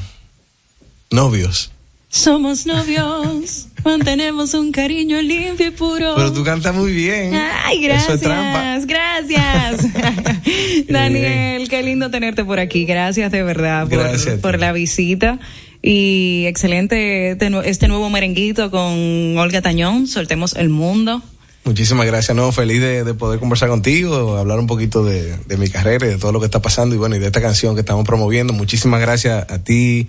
novios. 1.10 1.72
Somos 2.12 2.66
novios. 2.66 3.68
Mantenemos 3.86 4.54
un 4.54 4.74
cariño 4.74 5.22
limpio 5.22 5.68
y 5.68 5.72
puro. 5.72 6.14
Pero 6.18 6.34
tú 6.34 6.44
cantas 6.44 6.76
muy 6.76 6.92
bien. 6.92 7.34
Ay, 7.34 7.86
Eso 7.86 8.14
es 8.14 8.20
trampa. 8.20 8.80
gracias, 8.86 9.92
gracias. 9.94 10.88
Daniel, 10.90 11.70
qué 11.70 11.82
lindo 11.82 12.12
tenerte 12.12 12.44
por 12.44 12.60
aquí. 12.60 12.86
Gracias 12.86 13.32
de 13.32 13.44
verdad 13.44 13.88
por, 13.88 14.00
Gracias 14.00 14.42
la 14.60 14.74
visita. 14.74 15.40
Y 15.82 16.44
excelente 16.48 17.32
este, 17.32 17.50
este 17.64 17.88
nuevo 17.88 18.10
merenguito 18.10 18.70
con 18.70 19.38
Olga 19.38 19.62
Tañón, 19.62 20.06
Soltemos 20.06 20.54
el 20.56 20.68
Mundo. 20.68 21.24
Muchísimas 21.64 22.06
gracias, 22.08 22.36
no, 22.36 22.52
feliz 22.52 22.82
de, 22.82 23.04
de 23.04 23.14
poder 23.14 23.40
conversar 23.40 23.70
contigo, 23.70 24.36
hablar 24.36 24.60
un 24.60 24.68
poquito 24.68 25.06
de, 25.06 25.38
de 25.46 25.58
mi 25.58 25.70
carrera 25.70 26.08
y 26.08 26.10
de 26.10 26.18
todo 26.18 26.32
lo 26.32 26.40
que 26.40 26.46
está 26.46 26.60
pasando 26.62 26.94
y 26.94 26.98
bueno, 26.98 27.16
y 27.16 27.20
de 27.20 27.28
esta 27.28 27.40
canción 27.42 27.76
que 27.76 27.82
estamos 27.82 28.06
promoviendo. 28.06 28.52
Muchísimas 28.52 29.00
gracias 29.00 29.50
a 29.50 29.60
ti, 29.64 30.08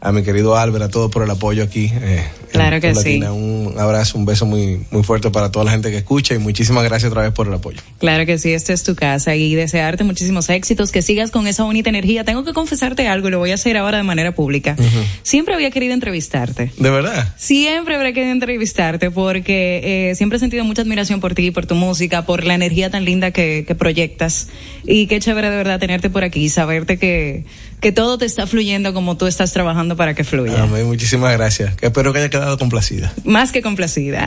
a 0.00 0.12
mi 0.12 0.22
querido 0.22 0.56
Albert, 0.56 0.84
a 0.84 0.88
todos 0.88 1.10
por 1.10 1.24
el 1.24 1.30
apoyo 1.30 1.64
aquí. 1.64 1.90
eh, 2.02 2.24
en 2.44 2.50
Claro 2.50 2.80
que 2.80 2.94
sí. 2.94 3.20
Un 3.20 3.74
abrazo, 3.78 4.16
un 4.16 4.24
beso 4.24 4.46
muy, 4.46 4.80
muy 4.90 5.02
fuerte 5.02 5.30
para 5.30 5.50
toda 5.50 5.64
la 5.66 5.72
gente 5.72 5.90
que 5.90 5.98
escucha 5.98 6.34
y 6.34 6.38
muchísimas 6.38 6.84
gracias 6.84 7.10
otra 7.10 7.22
vez 7.22 7.32
por 7.32 7.46
el 7.46 7.54
apoyo. 7.54 7.78
Claro 7.98 8.24
que 8.24 8.38
sí, 8.38 8.52
esta 8.52 8.72
es 8.72 8.84
tu 8.84 8.94
casa 8.94 9.36
y 9.36 9.54
desearte 9.54 10.04
muchísimos 10.04 10.48
éxitos, 10.48 10.90
que 10.90 11.02
sigas 11.02 11.30
con 11.30 11.46
esa 11.46 11.64
bonita 11.64 11.90
energía. 11.90 12.24
Tengo 12.24 12.44
que 12.44 12.52
confesarte 12.52 13.06
algo 13.06 13.28
y 13.28 13.32
lo 13.32 13.38
voy 13.38 13.50
a 13.50 13.54
hacer 13.54 13.76
ahora 13.76 13.98
de 13.98 14.04
manera 14.04 14.32
pública. 14.32 14.76
Siempre 15.22 15.54
había 15.54 15.70
querido 15.70 15.94
entrevistarte. 15.94 16.72
¿De 16.78 16.90
verdad? 16.90 17.34
Siempre 17.36 17.96
habré 17.96 18.14
querido 18.14 18.32
entrevistarte 18.32 19.10
porque 19.10 20.10
eh, 20.10 20.14
siempre 20.14 20.36
he 20.36 20.40
sentido 20.40 20.64
mucha 20.64 20.82
admiración 20.82 21.20
por 21.20 21.34
ti, 21.34 21.50
por 21.50 21.66
tu 21.66 21.74
música, 21.74 22.24
por 22.24 22.44
la 22.44 22.54
energía 22.54 22.88
tan 22.88 23.04
linda 23.04 23.30
que, 23.30 23.64
que 23.66 23.74
proyectas. 23.74 24.48
Y 24.86 25.06
qué 25.06 25.18
chévere 25.20 25.50
de 25.50 25.56
verdad 25.56 25.78
tenerte 25.78 26.08
por 26.08 26.24
aquí 26.24 26.44
y 26.44 26.48
saberte 26.48 26.98
que, 26.98 27.44
que 27.80 27.92
todo 27.92 28.18
te 28.18 28.26
está 28.26 28.46
fluyendo 28.46 28.92
como 28.92 29.16
tú 29.16 29.26
estás 29.26 29.52
trabajando 29.52 29.96
para 29.96 30.14
que 30.14 30.24
fluya. 30.24 30.62
Amén, 30.62 30.86
muchísimas 30.86 31.32
gracias. 31.32 31.74
Espero 31.80 32.12
que 32.12 32.20
haya 32.20 32.30
quedado 32.30 32.58
complacida. 32.58 33.12
Más 33.24 33.52
que 33.52 33.62
complacida. 33.62 34.26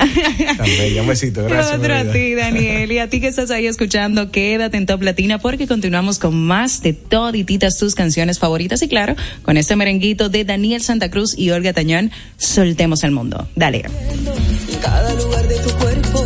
Un 0.99 1.07
besito, 1.07 1.43
gracias. 1.43 1.77
Otro 1.79 1.93
a 1.93 2.03
vida. 2.03 2.13
ti, 2.13 2.35
Daniel. 2.35 2.91
Y 2.91 2.99
a 2.99 3.09
ti 3.09 3.19
que 3.21 3.27
estás 3.27 3.51
ahí 3.51 3.67
escuchando, 3.67 4.31
quédate 4.31 4.77
en 4.77 4.85
Top 4.85 5.01
Latina 5.01 5.39
porque 5.39 5.67
continuamos 5.67 6.19
con 6.19 6.35
más 6.35 6.81
de 6.81 6.93
todititas 6.93 7.77
tus 7.77 7.95
canciones 7.95 8.39
favoritas. 8.39 8.81
Y 8.81 8.87
claro, 8.87 9.15
con 9.43 9.57
este 9.57 9.75
merenguito 9.75 10.29
de 10.29 10.45
Daniel 10.45 10.81
Santa 10.81 11.09
Cruz 11.09 11.37
y 11.37 11.51
Olga 11.51 11.73
Tañón, 11.73 12.11
soltemos 12.37 13.03
el 13.03 13.11
mundo. 13.11 13.47
Dale. 13.55 13.83
Cada 14.81 15.13
lugar 15.15 15.47
de 15.47 15.55
tu 15.59 15.69
cuerpo 15.71 16.25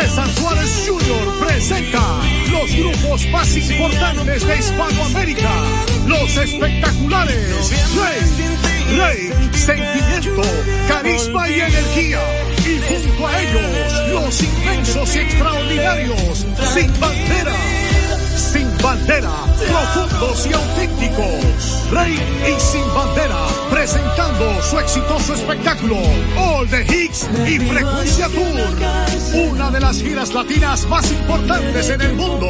César 0.00 0.28
Suárez 0.28 0.86
Jr. 0.86 1.44
presenta 1.44 2.00
los 2.52 2.72
grupos 2.72 3.26
más 3.30 3.56
importantes 3.56 4.46
de 4.46 4.58
Hispanoamérica. 4.58 5.50
Los 6.06 6.36
espectaculares 6.36 7.72
Rey, 7.96 8.96
Rey, 8.96 9.50
Sentimiento, 9.52 10.42
Carisma 10.86 11.48
y 11.48 11.60
Energía. 11.60 12.20
Y 12.64 12.78
junto 12.78 13.26
a 13.26 13.42
ellos, 13.42 14.12
los 14.12 14.42
inmensos 14.42 15.16
y 15.16 15.18
extraordinarios 15.18 16.46
Sin 16.72 17.00
Bandera. 17.00 17.77
Bandera, 18.82 19.32
profundos 19.56 20.46
y 20.46 20.52
auténticos. 20.52 21.90
Rey 21.90 22.18
y 22.46 22.60
Sin 22.60 22.94
Bandera, 22.94 23.46
presentando 23.70 24.62
su 24.62 24.78
exitoso 24.78 25.34
espectáculo 25.34 25.96
All 26.36 26.68
the 26.68 26.82
Hits 26.82 27.28
y 27.46 27.58
Frecuencia 27.58 28.28
Tour. 28.28 29.50
Una 29.50 29.70
de 29.70 29.80
las 29.80 30.00
giras 30.00 30.32
latinas 30.32 30.86
más 30.86 31.10
importantes 31.10 31.88
en 31.88 32.00
el 32.00 32.14
mundo. 32.14 32.48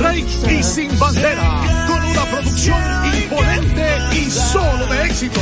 Rey 0.00 0.26
y 0.50 0.62
Sin 0.62 0.96
Bandera, 0.98 1.86
con 1.86 2.04
una 2.04 2.24
producción 2.26 2.80
imponente 3.14 3.98
y 4.12 4.30
solo 4.30 4.86
de 4.86 5.04
éxito. 5.04 5.40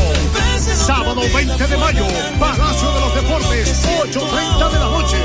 Sábado 0.59 1.23
20 1.35 1.67
de 1.67 1.77
mayo, 1.77 2.07
Palacio 2.39 2.93
de 2.93 3.01
los 3.01 3.15
Deportes, 3.15 3.87
8.30 4.01 4.71
de 4.71 4.79
la 4.79 4.87
noche. 4.87 5.17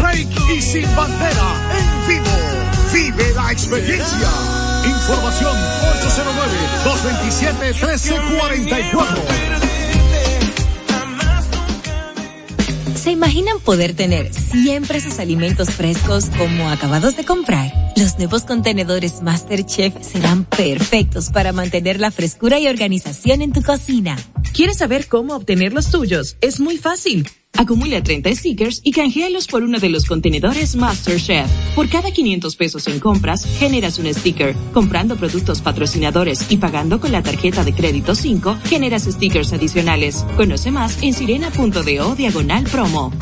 Rey 0.00 0.28
y 0.54 0.62
Sin 0.62 0.96
Bandera, 0.96 1.70
en 1.78 2.08
vivo. 2.08 2.71
Vive 2.92 3.32
la 3.34 3.52
experiencia. 3.52 4.28
Información 4.84 5.56
809-227-1344. 6.84 9.22
¿Se 12.94 13.10
imaginan 13.10 13.58
poder 13.60 13.94
tener 13.94 14.32
siempre 14.32 15.00
sus 15.00 15.18
alimentos 15.18 15.70
frescos 15.70 16.26
como 16.38 16.70
acabados 16.70 17.16
de 17.16 17.24
comprar? 17.24 17.72
Los 17.96 18.18
nuevos 18.18 18.44
contenedores 18.44 19.22
MasterChef 19.22 19.94
serán 20.02 20.44
perfectos 20.44 21.30
para 21.30 21.52
mantener 21.52 21.98
la 21.98 22.10
frescura 22.10 22.60
y 22.60 22.68
organización 22.68 23.42
en 23.42 23.52
tu 23.52 23.62
cocina. 23.62 24.16
¿Quieres 24.52 24.78
saber 24.78 25.08
cómo 25.08 25.34
obtener 25.34 25.72
los 25.72 25.90
tuyos? 25.90 26.36
Es 26.40 26.60
muy 26.60 26.78
fácil. 26.78 27.28
Acumula 27.62 28.02
30 28.02 28.34
stickers 28.34 28.80
y 28.82 28.90
canjealos 28.90 29.46
por 29.46 29.62
uno 29.62 29.78
de 29.78 29.88
los 29.88 30.04
contenedores 30.04 30.74
MasterChef. 30.74 31.48
Por 31.76 31.88
cada 31.88 32.10
500 32.10 32.56
pesos 32.56 32.88
en 32.88 32.98
compras, 32.98 33.46
generas 33.60 34.00
un 34.00 34.12
sticker. 34.12 34.56
Comprando 34.72 35.14
productos 35.14 35.60
patrocinadores 35.60 36.50
y 36.50 36.56
pagando 36.56 37.00
con 37.00 37.12
la 37.12 37.22
tarjeta 37.22 37.62
de 37.62 37.72
crédito 37.72 38.16
5, 38.16 38.58
generas 38.64 39.04
stickers 39.04 39.52
adicionales. 39.52 40.26
Conoce 40.36 40.72
más 40.72 41.00
en 41.04 41.14
sirena.do 41.14 42.16
diagonal 42.16 42.64
promo. 42.64 43.12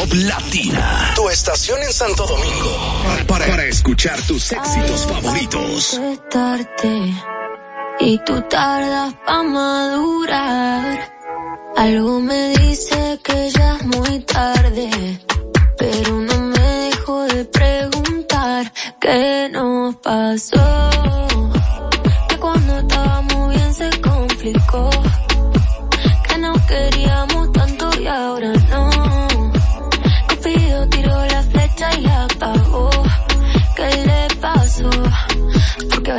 Top 0.00 0.14
Latina. 0.14 1.12
Tu 1.14 1.28
estación 1.28 1.82
en 1.82 1.92
Santo 1.92 2.26
Domingo. 2.26 3.04
Para, 3.26 3.46
para 3.46 3.64
escuchar 3.66 4.18
tus 4.22 4.50
éxitos 4.50 5.06
favoritos. 5.06 6.00
y 8.00 8.18
tú 8.24 8.40
tardas 8.48 9.14
pa 9.26 9.42
madurar. 9.42 11.12
Algo 11.76 12.18
me 12.20 12.48
dice 12.60 13.20
que 13.22 13.50
ya 13.50 13.76
es 13.76 13.84
muy 13.84 14.20
tarde, 14.20 14.90
pero 15.76 16.12
no 16.18 16.40
me 16.52 16.60
dejo 16.88 17.22
de 17.24 17.44
preguntar 17.44 18.72
qué 19.02 19.50
nos 19.52 19.96
pasó. 19.96 20.90
Que 22.26 22.36
cuando 22.38 22.78
estábamos 22.78 23.54
bien 23.54 23.74
se 23.74 23.90
complicó, 24.00 24.89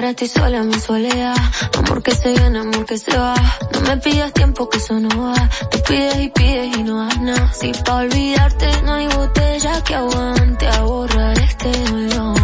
ahora 0.01 0.09
estoy 0.09 0.27
sola 0.29 0.57
en 0.57 0.67
mi 0.67 0.79
soledad. 0.79 1.35
Amor 1.77 2.01
que 2.01 2.15
se 2.15 2.33
viene, 2.33 2.59
amor 2.59 2.85
que 2.85 2.97
se 2.97 3.15
va. 3.15 3.35
No 3.71 3.81
me 3.81 3.97
pidas 3.97 4.33
tiempo 4.33 4.67
que 4.67 4.77
eso 4.77 4.99
no 4.99 5.09
va. 5.09 5.49
Tú 5.69 5.77
pides 5.87 6.19
y 6.21 6.29
pides 6.29 6.77
y 6.77 6.83
no 6.83 7.05
das 7.05 7.21
nada. 7.21 7.53
Si 7.53 7.71
pa' 7.85 7.97
olvidarte 7.97 8.81
no 8.83 8.93
hay 8.93 9.07
botella 9.07 9.83
que 9.83 9.95
aguante 9.95 10.67
a 10.67 10.81
borrar 10.81 11.37
este 11.37 11.71
dolor. 11.83 12.35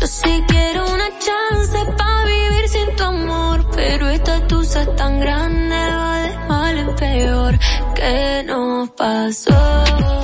Yo 0.00 0.06
sí 0.08 0.42
quiero 0.48 0.86
una 0.92 1.08
chance 1.26 1.78
pa' 1.96 2.24
vivir 2.24 2.68
sin 2.68 2.96
tu 2.96 3.04
amor. 3.04 3.70
Pero 3.76 4.08
esta 4.08 4.46
tusa 4.48 4.82
es 4.82 4.96
tan 4.96 5.20
grande, 5.20 5.76
va 5.76 6.18
de 6.18 6.48
mal 6.48 6.78
en 6.78 6.94
peor. 6.96 7.58
¿Qué 7.94 8.42
nos 8.44 8.90
pasó? 8.90 10.23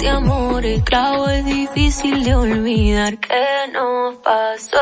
este 0.00 0.08
amor 0.08 0.64
el 0.64 0.82
clavo 0.82 1.28
es 1.28 1.44
difícil 1.44 2.24
de 2.24 2.34
olvidar. 2.34 3.18
¿Qué 3.18 3.70
nos 3.70 4.14
pasó? 4.24 4.80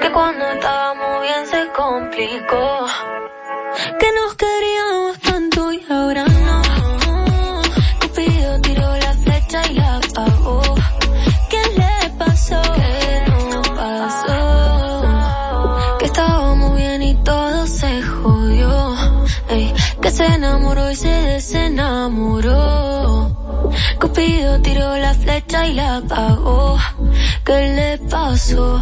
Que 0.00 0.10
cuando 0.10 0.42
estábamos 0.52 1.20
bien 1.20 1.46
se 1.50 1.68
complicó. 1.76 2.86
Que 4.00 4.08
nos 4.18 4.34
queríamos 4.36 5.18
tanto 5.18 5.70
y 5.70 5.84
ahora 5.90 6.24
no. 6.24 6.62
Cupido 8.00 8.58
tiró 8.62 8.96
la 8.96 9.12
flecha 9.22 9.70
y 9.70 9.74
la 9.74 9.96
apagó. 9.98 10.62
¿Qué 11.50 11.62
le 11.76 12.10
pasó? 12.18 12.62
¿Qué 12.74 13.22
nos 13.28 13.68
pasó? 13.68 14.38
Que 15.98 16.06
estábamos 16.06 16.74
bien 16.74 17.02
y 17.02 17.14
todo 17.16 17.66
se 17.66 18.00
jodió. 18.00 18.96
Que 20.00 20.10
se 20.10 20.24
enamoró 20.24 20.90
y 20.90 20.96
se 20.96 21.10
desenamoró. 21.10 23.01
Cupido 24.00 24.60
tiró 24.60 24.96
la 24.96 25.14
flecha 25.14 25.66
y 25.66 25.74
la 25.74 25.96
apagó. 25.96 26.78
¿Qué 27.44 27.52
le 27.52 27.98
pasó? 28.08 28.80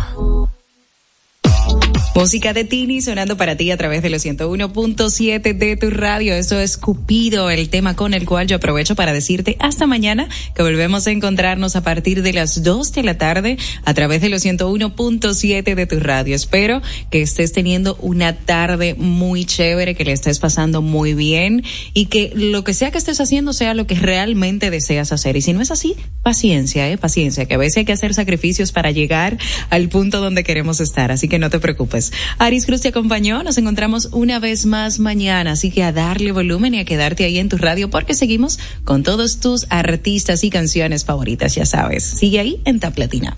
Música 2.13 2.53
de 2.53 2.65
Tini 2.65 3.01
sonando 3.01 3.37
para 3.37 3.57
ti 3.57 3.71
a 3.71 3.77
través 3.77 4.03
de 4.03 4.11
los 4.11 4.27
101.7 4.27 5.57
de 5.57 5.77
tu 5.77 5.91
radio. 5.91 6.35
Eso 6.35 6.59
es 6.59 6.77
Cupido, 6.77 7.51
el 7.51 7.71
tema 7.71 7.95
con 7.95 8.15
el 8.15 8.27
cual 8.27 8.49
yo 8.49 8.57
aprovecho 8.57 8.97
para 8.97 9.13
decirte 9.13 9.57
hasta 9.61 9.87
mañana 9.87 10.29
que 10.57 10.63
volvemos 10.63 11.07
a 11.07 11.13
encontrarnos 11.13 11.77
a 11.77 11.83
partir 11.83 12.23
de 12.23 12.33
las 12.33 12.65
2 12.65 12.93
de 12.93 13.03
la 13.05 13.17
tarde 13.17 13.59
a 13.85 13.95
través 13.95 14.21
de 14.21 14.29
los 14.29 14.45
101.7 14.45 15.75
de 15.75 15.87
tu 15.87 16.01
radio. 16.01 16.35
Espero 16.35 16.83
que 17.11 17.23
estés 17.23 17.53
teniendo 17.53 17.95
una 18.01 18.35
tarde 18.35 18.95
muy 18.95 19.45
chévere, 19.45 19.95
que 19.95 20.05
le 20.05 20.13
estés 20.13 20.41
pasando 20.41 20.83
muy 20.83 21.15
bien 21.15 21.63
y 21.95 22.07
que 22.07 22.33
lo 22.35 22.65
que 22.65 22.75
sea 22.75 22.91
que 22.91 22.99
estés 22.99 23.21
haciendo 23.21 23.53
sea 23.53 23.73
lo 23.73 23.87
que 23.87 23.95
realmente 23.95 24.71
deseas 24.71 25.13
hacer. 25.13 25.37
Y 25.37 25.43
si 25.43 25.53
no 25.53 25.63
es 25.63 25.71
así, 25.71 25.95
paciencia, 26.25 26.91
eh, 26.91 26.99
paciencia, 26.99 27.47
que 27.47 27.55
a 27.55 27.59
veces 27.59 27.79
hay 27.79 27.85
que 27.85 27.93
hacer 27.93 28.15
sacrificios 28.15 28.73
para 28.73 28.91
llegar 28.91 29.39
al 29.71 29.89
punto 29.89 30.21
donde 30.21 30.43
queremos 30.43 30.81
estar. 30.81 31.13
Así 31.13 31.29
que 31.29 31.39
no 31.39 31.51
te 31.51 31.61
preocupes. 31.61 32.00
Pues. 32.01 32.13
Aris 32.39 32.65
Cruz 32.65 32.81
te 32.81 32.89
acompañó, 32.89 33.43
nos 33.43 33.59
encontramos 33.59 34.09
una 34.13 34.39
vez 34.39 34.65
más 34.65 34.99
mañana, 35.01 35.53
así 35.53 35.71
que 35.71 35.83
a 35.83 35.93
darle 35.93 36.33
volumen 36.33 36.73
y 36.73 36.79
a 36.79 36.87
quedarte 36.87 37.25
ahí 37.25 37.37
en 37.37 37.51
tu 37.51 37.59
radio 37.59 37.91
porque 37.91 38.15
seguimos 38.15 38.59
con 38.85 39.03
todos 39.03 39.39
tus 39.41 39.67
artistas 39.69 40.43
y 40.43 40.49
canciones 40.49 41.05
favoritas, 41.05 41.55
ya 41.55 41.67
sabes. 41.67 42.05
Sigue 42.05 42.41
ahí 42.41 42.63
en 42.65 42.81
Taplatina. 42.81 43.37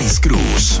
Ice 0.00 0.20
Cruz. 0.20 0.80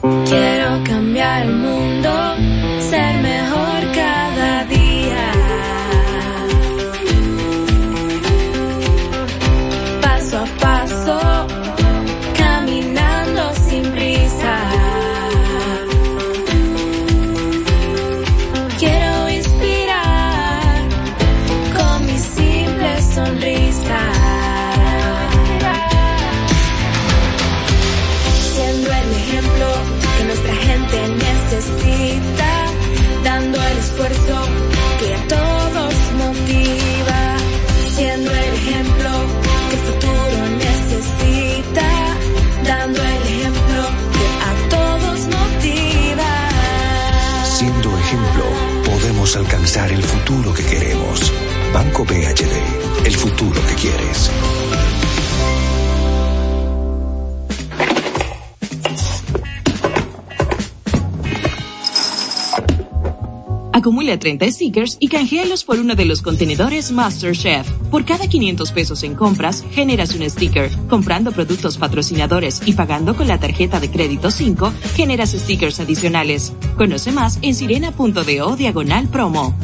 Quiero 0.00 0.82
cambiar 0.84 1.42
el 1.42 1.52
mundo, 1.52 2.10
ser 2.80 3.20
mejor. 3.20 3.59
Banco 52.00 52.14
el 53.04 53.14
futuro 53.14 53.60
que 53.68 53.74
quieres. 53.74 54.30
Acumula 63.72 64.18
30 64.18 64.50
stickers 64.50 64.96
y 64.98 65.08
canjealos 65.08 65.64
por 65.64 65.78
uno 65.78 65.94
de 65.94 66.06
los 66.06 66.22
contenedores 66.22 66.90
MasterChef. 66.90 67.70
Por 67.90 68.06
cada 68.06 68.26
500 68.28 68.72
pesos 68.72 69.02
en 69.02 69.14
compras, 69.14 69.62
generas 69.72 70.14
un 70.14 70.28
sticker. 70.28 70.70
Comprando 70.88 71.32
productos 71.32 71.76
patrocinadores 71.76 72.62
y 72.64 72.72
pagando 72.72 73.14
con 73.14 73.28
la 73.28 73.38
tarjeta 73.38 73.78
de 73.78 73.90
crédito 73.90 74.30
5, 74.30 74.72
generas 74.94 75.32
stickers 75.32 75.80
adicionales. 75.80 76.54
Conoce 76.78 77.12
más 77.12 77.38
en 77.42 77.54
sirena.do 77.54 78.56
diagonal 78.56 79.08
promo. 79.08 79.54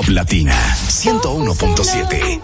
Top 0.00 0.08
Latina 0.08 0.56
101.7. 0.88 2.40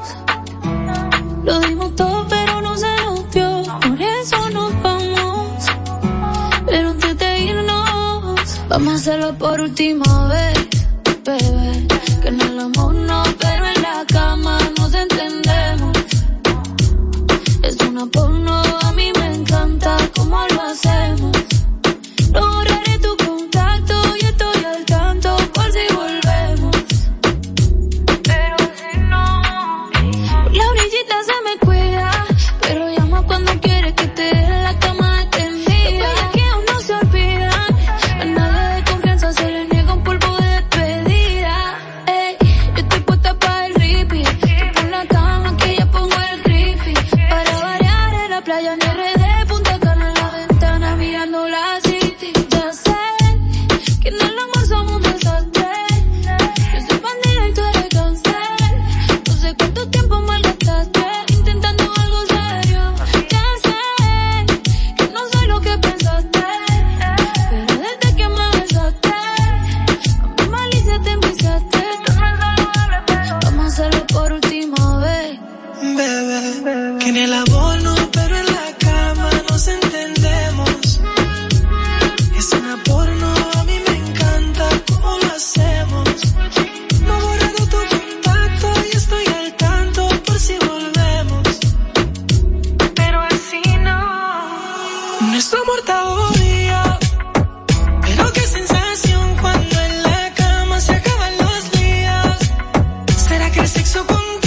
Lo 1.42 1.58
dimos 1.60 1.96
todo, 1.96 2.26
pero 2.28 2.60
no 2.60 2.76
se 2.76 2.94
nos 2.96 3.30
dio. 3.30 3.62
Por 3.80 4.02
eso 4.02 4.50
nos 4.50 4.82
vamos. 4.82 5.64
Pero 6.66 6.90
antes 6.90 7.16
de 7.16 7.38
irnos, 7.38 8.60
vamos 8.68 8.92
a 8.92 8.96
hacerlo 8.96 9.38
por 9.38 9.58
última 9.58 10.28
vez. 10.28 10.55
sexo 103.76 104.06
contigo. 104.06 104.45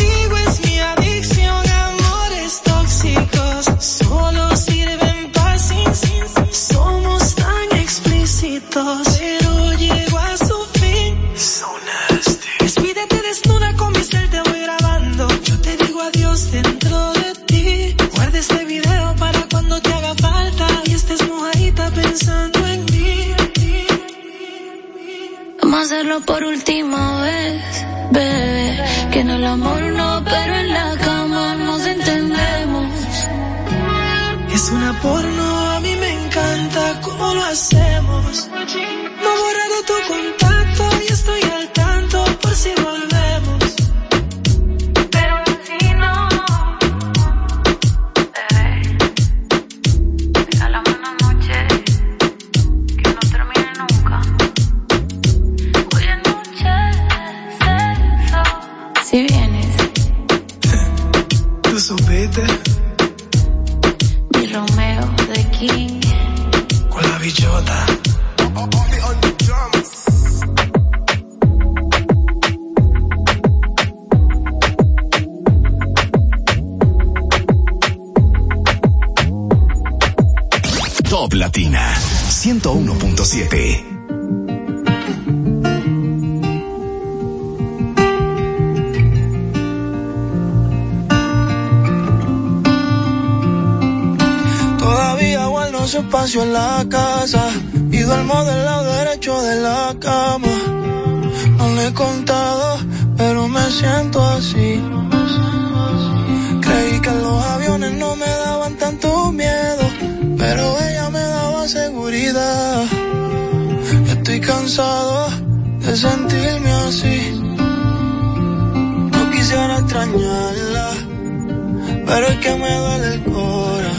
pero 122.05 122.27
es 122.27 122.37
que 122.37 122.55
me 122.55 122.75
duele 122.75 123.07
el 123.13 123.23
cora. 123.23 123.93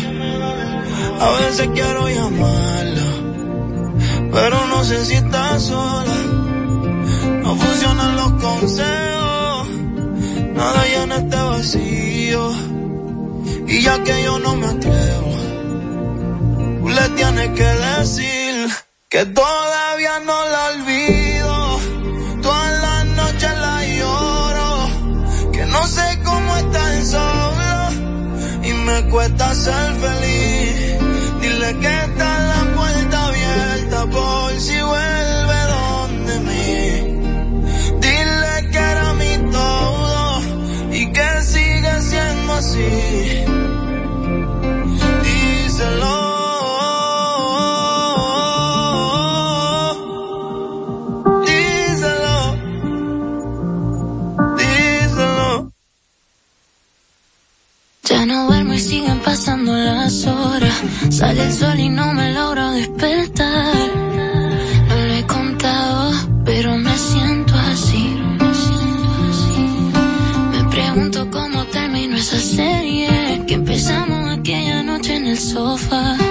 A 1.21 1.31
veces 1.41 1.69
quiero 1.75 2.09
llamarla, 2.09 3.07
pero 4.33 4.67
no 4.67 4.85
sé 4.85 5.05
si 5.05 5.15
está 5.15 5.59
sola. 5.59 6.17
No 7.43 7.57
funcionan 7.57 8.17
los 8.17 8.33
consejos, 8.43 9.69
nada 10.55 10.85
llena 10.87 11.17
este 11.17 11.37
vacío. 11.37 12.53
Y 13.69 13.83
ya 13.83 14.03
que 14.03 14.23
yo 14.25 14.39
no 14.39 14.57
me 14.57 14.67
atrevo, 14.67 15.33
tú 16.81 16.89
le 16.89 17.09
tienes 17.11 17.49
que 17.51 17.65
decir 17.65 18.71
que 19.09 19.27
todo 19.27 19.60
salva 29.61 30.30
Sale 60.21 61.43
el 61.43 61.53
sol 61.53 61.81
y 61.81 61.89
no 61.89 62.13
me 62.13 62.35
logro 62.35 62.73
despertar. 62.73 63.75
No 64.89 64.95
lo 65.07 65.15
he 65.15 65.27
contado, 65.27 66.13
pero 66.45 66.77
me 66.77 66.95
siento 66.95 67.55
así. 67.55 68.17
Me 70.53 70.71
pregunto 70.71 71.27
cómo 71.31 71.65
terminó 71.67 72.17
esa 72.17 72.39
serie 72.39 73.45
que 73.47 73.55
empezamos 73.55 74.39
aquella 74.39 74.83
noche 74.83 75.17
en 75.17 75.27
el 75.27 75.39
sofá. 75.39 76.30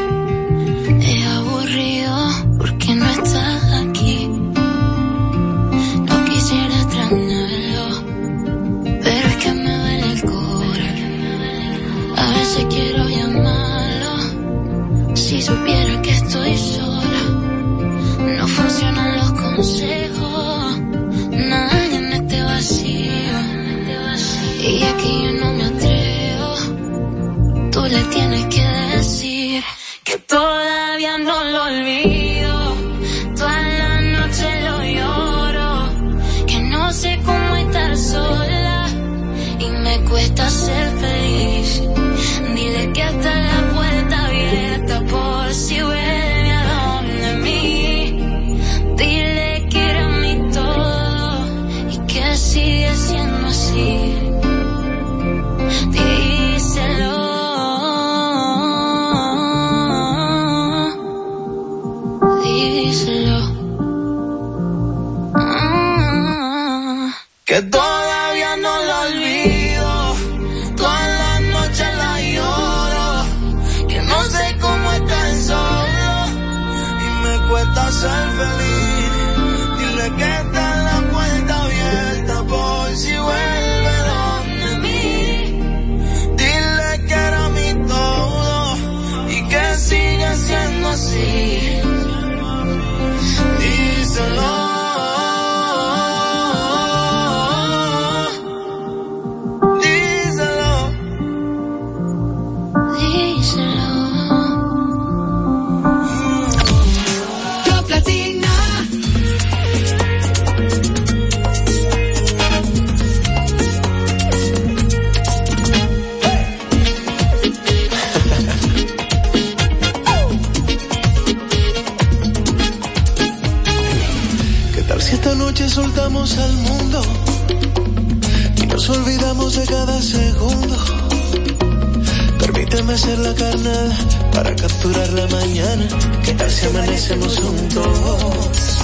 hacer 133.00 133.20
la 133.20 133.34
carnada 133.34 133.98
para 134.34 134.56
capturar 134.56 135.10
la 135.14 135.26
mañana. 135.28 135.88
¿Qué 136.26 136.34
tal 136.34 136.52
si 136.52 136.66
amanecemos 136.66 137.40
juntos? 137.40 138.78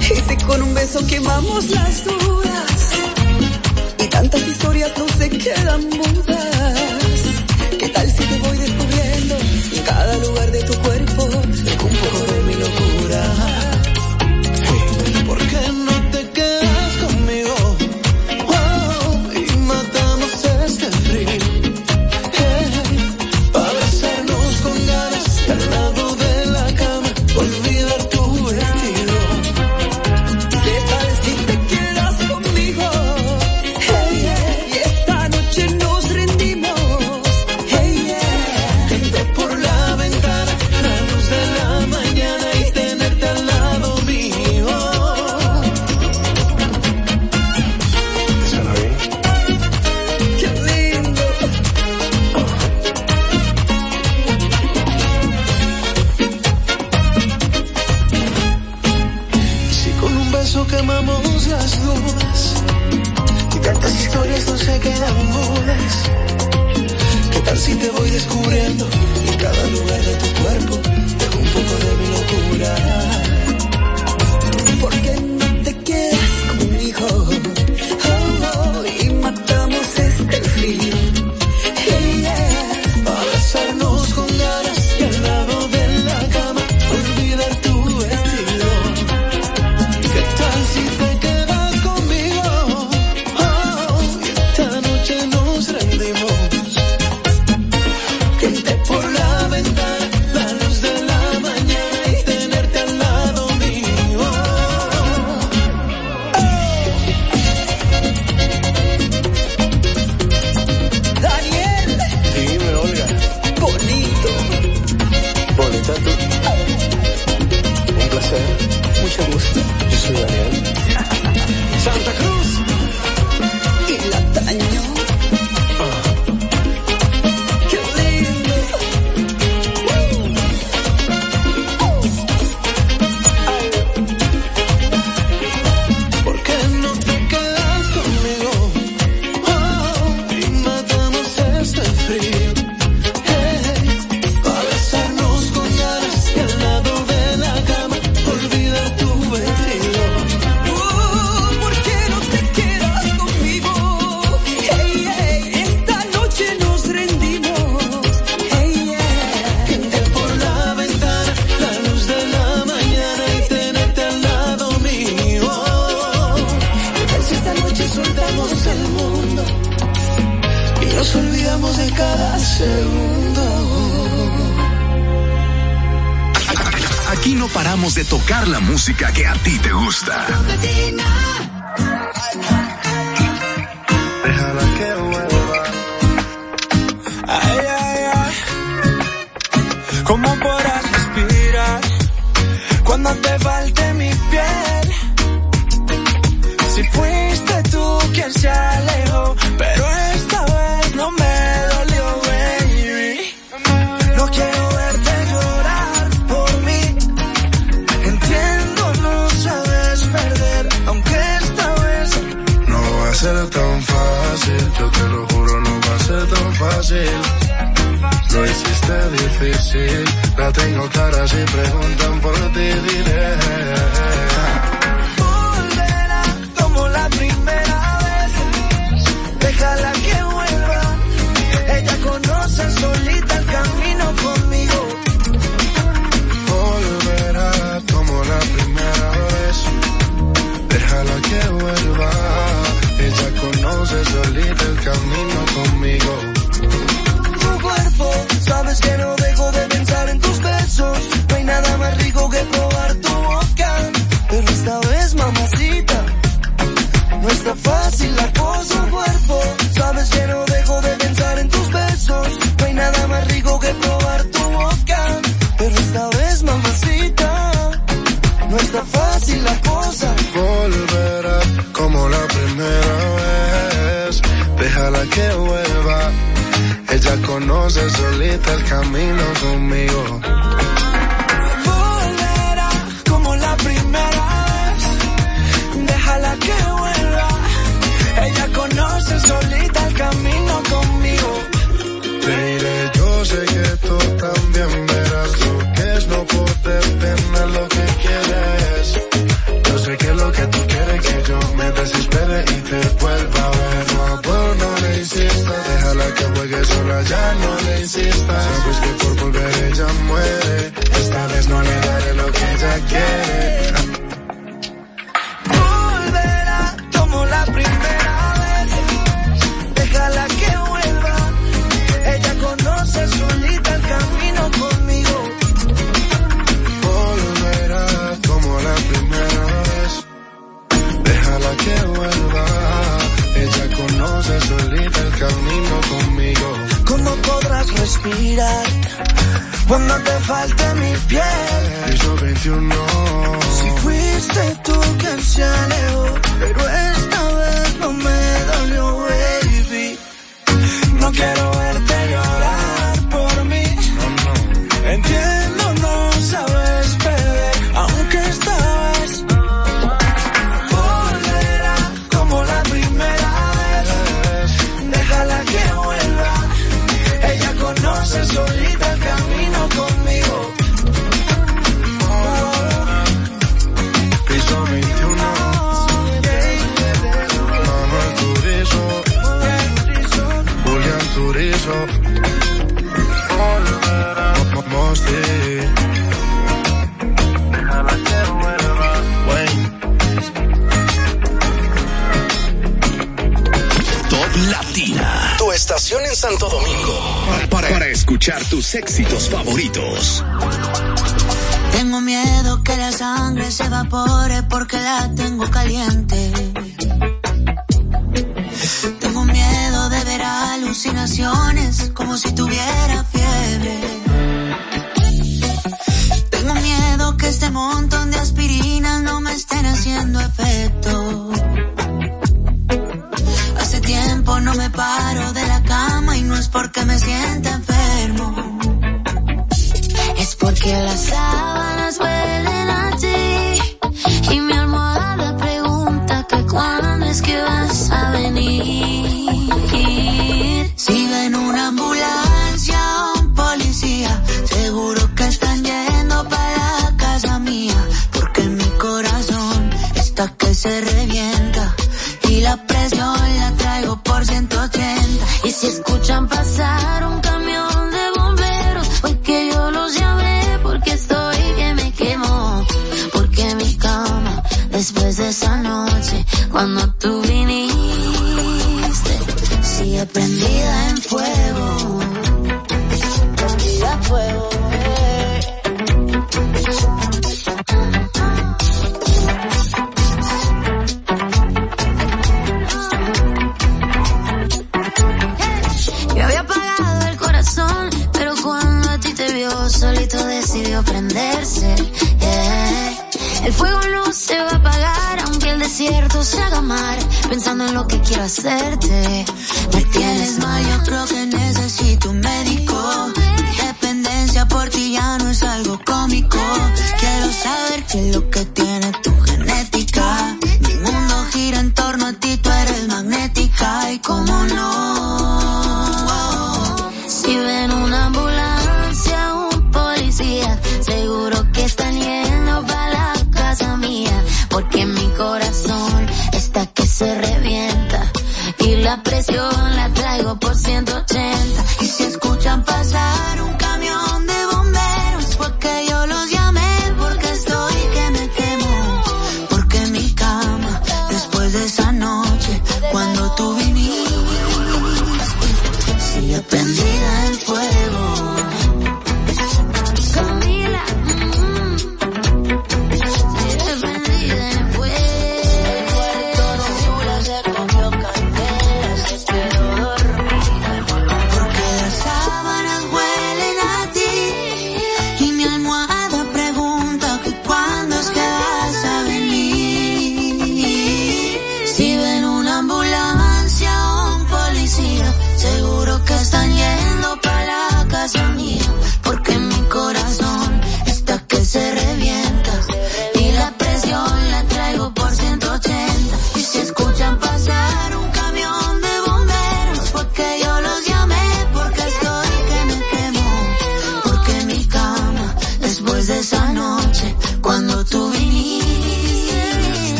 Y 0.00 0.16
si 0.26 0.36
con 0.46 0.62
un 0.62 0.72
beso 0.72 1.06
quemamos 1.06 1.68
las 1.68 2.04
dudas 2.04 2.72
y 3.98 4.06
tantas 4.06 4.42
historias 4.46 4.92
no 4.96 5.06
se 5.18 5.28
quedan 5.28 5.80
mudas. 5.90 6.78
¿Qué 7.78 7.88
tal 7.90 8.10
si 8.10 8.24
te 8.24 8.38
voy 8.38 8.56
descubriendo 8.56 9.34
en 9.76 9.82
cada 9.82 10.16
lugar 10.18 10.50
de 10.50 10.62
tu 10.62 10.74
cuerpo? 10.78 11.24
Un 11.24 11.96
poco 12.02 12.32
de 12.32 12.43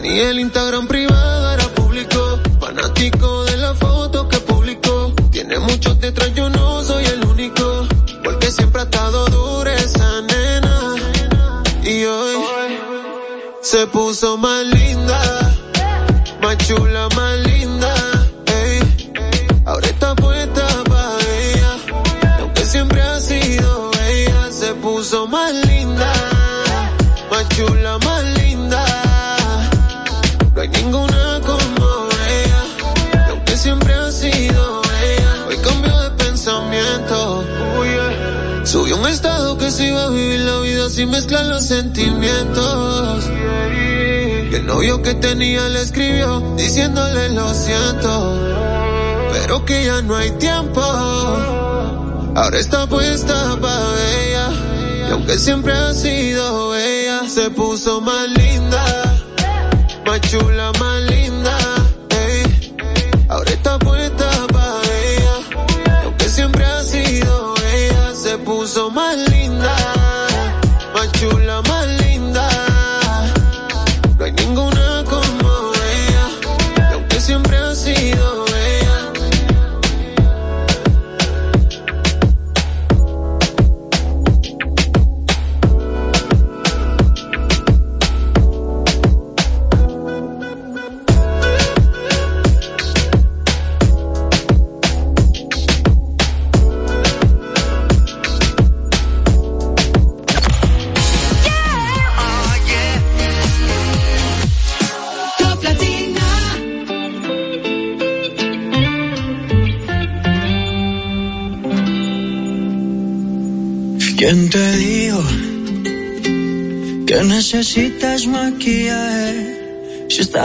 Tenía 0.00 0.30
el 0.30 0.38
Instagram 0.38 0.86
privado, 0.86 1.54
era 1.54 1.64
público. 1.74 2.38
Fanático 2.60 3.44
de 3.46 3.56
la 3.56 3.74
foto 3.74 4.28
que 4.28 4.38
publicó. 4.38 5.12
Tiene 5.32 5.58
muchos 5.58 5.98
detrás, 5.98 6.32
yo 6.34 6.48
no 6.48 6.84
soy 6.84 7.04
el 7.04 7.24
único. 7.24 7.84
Porque 8.22 8.48
siempre 8.52 8.82
ha 8.82 8.84
estado 8.84 9.26
dura 9.26 9.74
esa 9.74 10.20
nena. 10.22 10.94
Y 11.82 12.04
hoy 12.04 12.36
se 13.60 13.88
puso 13.88 14.36
más 14.36 14.64
linda. 14.66 15.20
Más 16.42 16.56
chula, 16.58 17.08
más 17.16 17.36
linda. 17.38 17.94
Ey. 18.46 19.10
Ahora 19.66 19.88
está 19.88 20.14
puesta 20.14 20.84
para 20.84 21.18
ella. 21.42 21.76
Aunque 22.38 22.64
siempre 22.64 23.02
ha 23.02 23.18
sido 23.18 23.90
ella, 24.08 24.52
se 24.52 24.74
puso 24.74 25.26
más 25.26 25.52
linda. 25.66 26.12
Más 27.32 27.48
chula. 27.48 27.87
si 40.98 41.06
mezclan 41.06 41.48
los 41.48 41.64
sentimientos. 41.64 43.30
Y 44.50 44.52
el 44.52 44.66
novio 44.66 45.00
que 45.00 45.14
tenía 45.14 45.68
le 45.68 45.82
escribió 45.82 46.40
diciéndole 46.56 47.28
lo 47.28 47.54
siento, 47.54 48.36
pero 49.30 49.64
que 49.64 49.84
ya 49.84 50.02
no 50.02 50.16
hay 50.16 50.32
tiempo. 50.32 50.80
Ahora 52.34 52.58
está 52.58 52.88
puesta 52.88 53.56
pa' 53.60 53.94
ella, 54.24 54.48
y 55.08 55.12
aunque 55.12 55.38
siempre 55.38 55.72
ha 55.72 55.94
sido 55.94 56.76
ella, 56.76 57.28
se 57.28 57.48
puso 57.50 58.00
más 58.00 58.28
linda, 58.30 58.84
más 60.04 60.20
chula, 60.22 60.72
más 60.80 60.97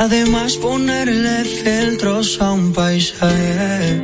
Además 0.03 0.57
ponerle 0.57 1.45
filtros 1.45 2.37
a 2.41 2.51
un 2.51 2.73
paisaje 2.73 4.03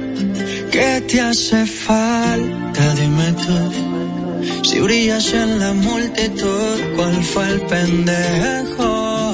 que 0.72 1.02
te 1.02 1.20
hace 1.20 1.66
falta, 1.66 2.96
dime 2.96 3.34
tú. 3.34 4.64
Si 4.64 4.80
brillas 4.80 5.34
en 5.34 5.60
la 5.60 5.74
multitud, 5.74 6.76
¿cuál 6.96 7.22
fue 7.22 7.50
el 7.50 7.62
pendejo 7.74 9.34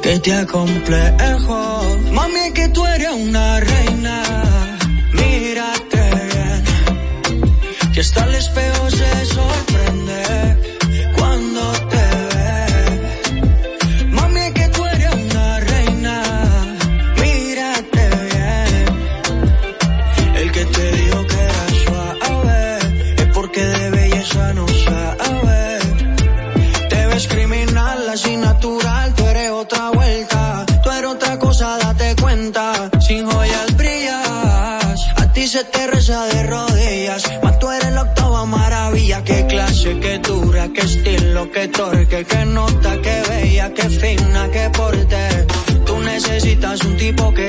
que 0.00 0.20
te 0.20 0.32
acomplejo? 0.32 1.82
Mami, 2.12 2.52
que 2.54 2.68
tú 2.68 2.86
eres 2.86 3.10
una 3.10 3.58
reina. 3.58 3.91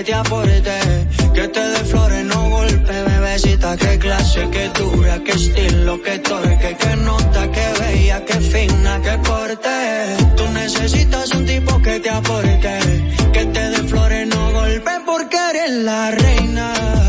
que 0.04 0.12
te 0.12 0.14
aporte, 0.16 1.08
que 1.34 1.48
te 1.48 1.60
dé 1.60 1.84
flores, 1.86 2.26
no 2.26 2.50
golpe, 2.50 3.04
bebecita, 3.04 3.78
qué 3.78 3.98
clase, 4.00 4.50
qué 4.52 4.70
dura, 4.78 5.20
qué 5.24 5.32
estilo, 5.32 6.02
qué 6.02 6.20
torque, 6.20 6.78
qué 6.78 6.96
nota, 6.98 7.52
qué 7.52 7.68
bella, 7.80 8.26
qué 8.26 8.34
fina, 8.34 9.02
qué 9.02 9.18
porte. 9.30 10.18
Tú 10.36 10.44
necesitas 10.50 11.30
un 11.32 11.46
tipo 11.46 11.82
que 11.82 12.00
te 12.02 12.10
aporte, 12.10 12.80
que 13.32 13.46
te 13.46 13.70
dé 13.70 13.78
flores, 13.88 14.28
no 14.28 14.52
golpe, 14.52 14.92
porque 15.06 15.38
eres 15.52 15.72
la 15.72 16.12
reina. 16.12 17.03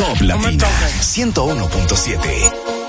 Top 0.00 0.18
Latina 0.22 0.66
101.7. 1.02 2.79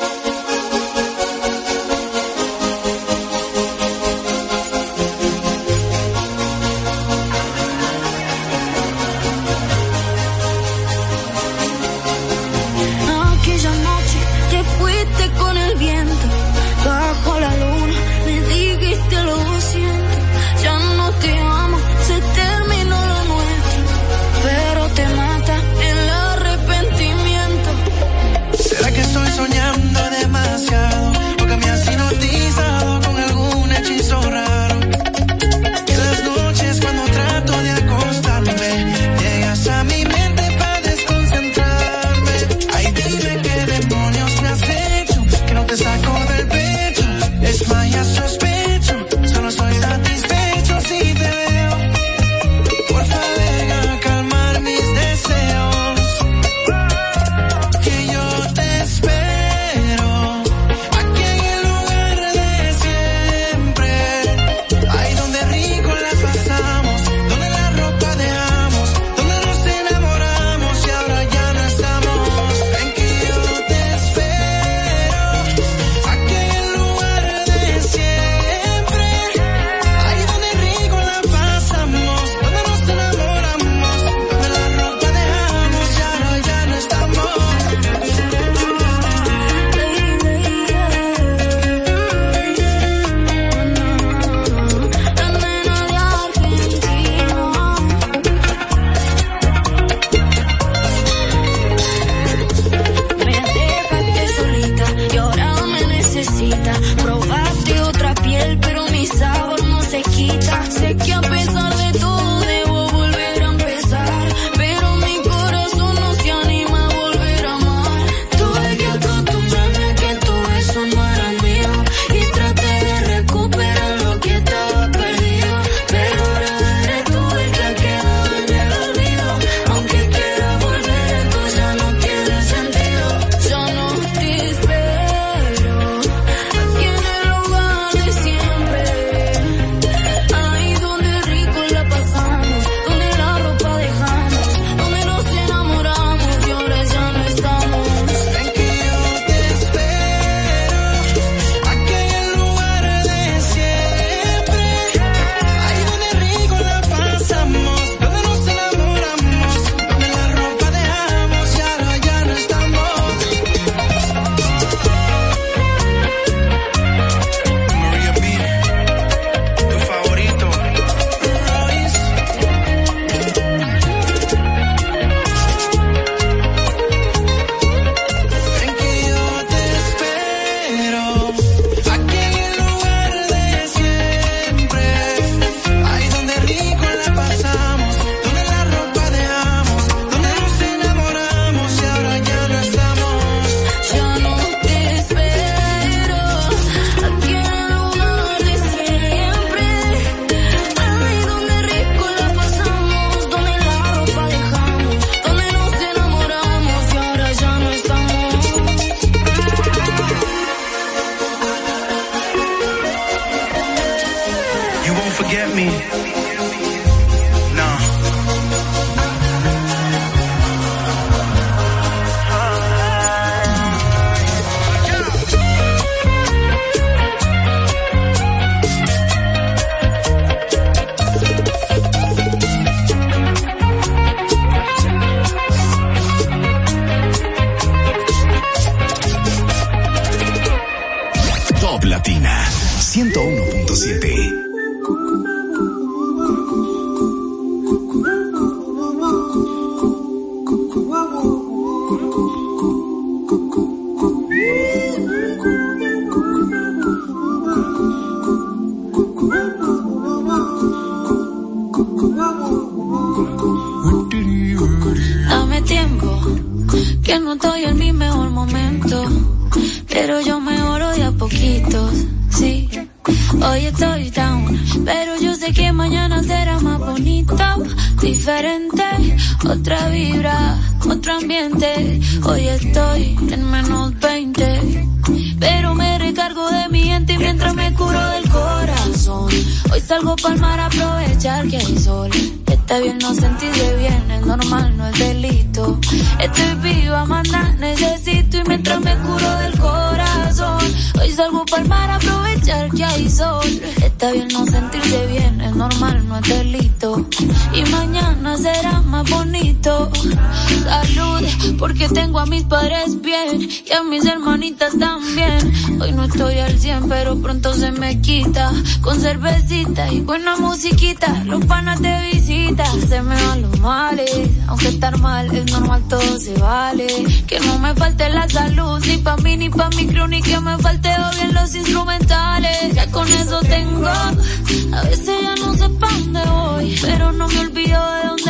a 312.22 312.26
mis 312.28 312.44
padres 312.44 313.02
bien 313.02 313.42
y 313.42 313.72
a 313.74 313.82
mis 313.82 314.06
hermanitas 314.06 314.78
también. 314.78 315.82
Hoy 315.82 315.92
no 315.94 316.04
estoy 316.04 316.38
al 316.38 316.58
100, 316.60 316.88
pero 316.88 317.20
pronto 317.20 317.52
se 317.54 317.72
me 317.72 318.00
quita. 318.00 318.52
Con 318.82 319.00
cervecita 319.00 319.92
y 319.92 320.02
buena 320.02 320.38
musiquita, 320.38 321.24
los 321.24 321.44
panas 321.46 321.82
te 321.82 322.12
visitan. 322.12 322.80
Se 322.88 323.02
me 323.02 323.16
van 323.16 323.42
los 323.42 323.60
males, 323.60 324.30
aunque 324.48 324.68
estar 324.68 325.00
mal 325.00 325.36
es 325.36 325.52
normal, 325.52 325.82
todo 325.90 326.20
se 326.20 326.36
vale. 326.36 326.88
Que 327.26 327.40
no 327.40 327.58
me 327.58 327.74
falte 327.74 328.08
la 328.10 328.30
salud, 328.30 328.80
ni 328.86 328.98
pa' 328.98 329.18
mí, 329.18 329.38
ni 329.38 329.50
pa' 329.50 329.70
mi 329.70 329.88
crew, 329.88 330.08
ni 330.08 330.22
que 330.22 330.40
me 330.40 330.58
falte 330.60 330.90
o 330.90 331.16
bien 331.16 331.34
los 331.34 331.56
instrumentales. 331.56 332.76
Ya 332.76 332.92
con 332.92 333.08
eso 333.08 333.40
tengo, 333.42 333.88
a 333.88 334.82
veces 334.84 335.22
ya 335.24 335.36
no 335.44 335.56
sé 335.56 335.70
pa' 335.70 335.90
dónde 335.90 336.22
voy, 336.24 336.80
pero 336.84 337.12
no 337.14 337.28
me 337.28 337.40
olvido 337.40 337.80
de 337.94 338.08
dónde. 338.08 338.21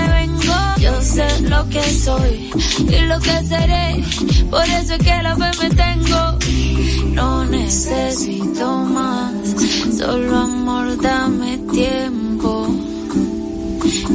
Yo 0.82 1.02
sé 1.02 1.28
lo 1.42 1.70
que 1.70 1.84
soy 1.84 2.50
y 2.80 3.00
lo 3.06 3.20
que 3.20 3.44
seré, 3.48 4.04
por 4.50 4.64
eso 4.64 4.94
es 4.96 5.00
que 5.00 5.22
la 5.22 5.36
fe 5.36 5.52
me 5.62 5.70
tengo. 5.70 6.40
No 7.14 7.46
necesito 7.46 8.78
más, 8.86 9.32
solo 9.96 10.38
amor, 10.38 11.00
dame 11.00 11.60
tiempo. 11.72 12.68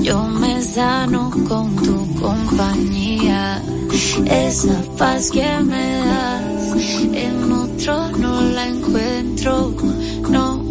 Yo 0.02 0.24
me 0.24 0.60
sano 0.60 1.30
con 1.48 1.76
tu 1.76 2.14
compañía, 2.20 3.62
esa 4.24 4.82
paz 4.98 5.30
que 5.30 5.60
me 5.60 5.98
das, 5.98 6.74
en 7.12 7.52
otro 7.52 8.08
no 8.18 8.40
la 8.40 8.66
encuentro, 8.66 9.72
no. 10.30 10.64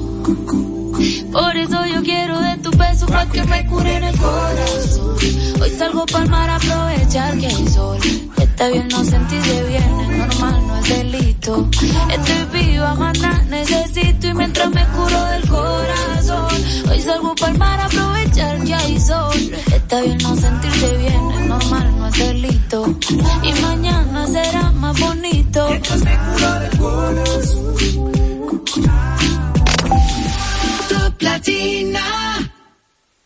Por 1.32 1.56
eso 1.56 1.86
yo 1.86 2.02
quiero 2.04 2.40
de 2.40 2.58
para 2.77 3.26
que 3.30 3.43
me 3.43 3.65
corazón. 3.68 5.15
Hoy 5.61 5.69
salgo 5.72 6.06
para 6.06 6.26
mar 6.26 6.49
a 6.49 6.56
aprovechar 6.56 7.38
que 7.38 7.47
hay 7.47 7.68
sol. 7.68 7.97
Está 8.38 8.68
bien 8.69 8.88
no 8.88 9.03
sentirse 9.03 9.64
bien, 9.64 9.99
es 9.99 10.18
normal, 10.18 10.68
no 10.68 10.77
es 10.77 10.89
delito. 10.89 11.69
Estoy 12.10 12.61
viva, 12.61 12.95
manda, 12.95 13.41
necesito 13.49 14.27
y 14.27 14.34
mientras 14.34 14.69
me 14.69 14.85
curo 14.88 15.23
del 15.26 15.47
corazón. 15.47 16.64
Hoy 16.89 17.02
salgo 17.02 17.35
para 17.35 17.53
mar 17.53 17.80
a 17.80 17.85
aprovechar 17.85 18.64
que 18.64 18.73
hay 18.73 18.99
sol. 18.99 19.52
Está 19.73 20.02
bien 20.02 20.18
no 20.19 20.35
sentirse 20.35 20.97
bien, 20.97 21.31
es 21.31 21.45
normal, 21.47 21.97
no 21.97 22.07
es 22.07 22.18
delito. 22.18 22.97
Y 23.43 23.53
mañana 23.61 24.27
será 24.27 24.72
más 24.72 24.99
bonito. 24.99 25.68
Mientras 25.69 26.03
me 26.03 26.18
curo 26.18 26.60
del 26.60 26.77
corazón. 26.77 27.24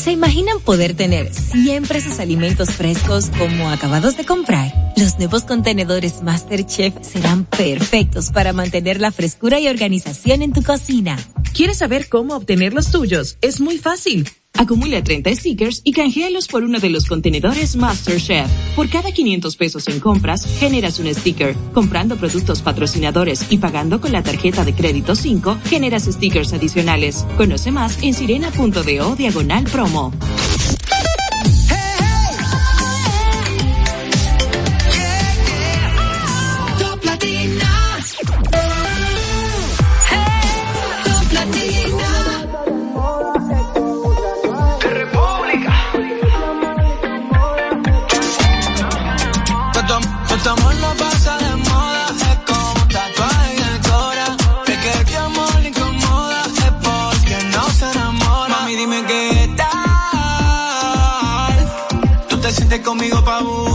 ¿Se 0.00 0.12
imaginan 0.12 0.60
poder 0.60 0.94
tener 0.94 1.30
siempre 1.34 2.00
sus 2.00 2.20
alimentos 2.20 2.70
frescos 2.70 3.26
como 3.36 3.68
acabados 3.68 4.16
de 4.16 4.24
comprar? 4.24 4.72
Los 4.96 5.18
nuevos 5.18 5.42
contenedores 5.42 6.22
MasterChef 6.22 6.94
serán 7.02 7.44
perfectos 7.44 8.30
para 8.30 8.54
mantener 8.54 8.98
la 8.98 9.12
frescura 9.12 9.60
y 9.60 9.68
organización 9.68 10.40
en 10.40 10.54
tu 10.54 10.62
cocina. 10.62 11.18
¿Quieres 11.52 11.76
saber 11.76 12.08
cómo 12.08 12.34
obtener 12.34 12.72
los 12.72 12.90
tuyos? 12.90 13.36
Es 13.42 13.60
muy 13.60 13.76
fácil. 13.76 14.26
Acumula 14.54 15.02
30 15.02 15.34
stickers 15.34 15.80
y 15.84 15.92
canjealos 15.92 16.46
por 16.48 16.64
uno 16.64 16.80
de 16.80 16.90
los 16.90 17.06
contenedores 17.06 17.76
MasterChef. 17.76 18.50
Por 18.76 18.88
cada 18.88 19.12
500 19.12 19.56
pesos 19.56 19.88
en 19.88 20.00
compras, 20.00 20.46
generas 20.58 20.98
un 20.98 21.12
sticker. 21.14 21.54
Comprando 21.72 22.16
productos 22.16 22.60
patrocinadores 22.62 23.46
y 23.50 23.58
pagando 23.58 24.00
con 24.00 24.12
la 24.12 24.22
tarjeta 24.22 24.64
de 24.64 24.74
crédito 24.74 25.14
5, 25.14 25.58
generas 25.64 26.04
stickers 26.04 26.52
adicionales. 26.52 27.24
Conoce 27.36 27.70
más 27.70 28.02
en 28.02 28.14
sirena.do 28.14 29.16
diagonal 29.16 29.64
promo. 29.64 30.12
Conmigo 62.82 63.22
pa' 63.22 63.69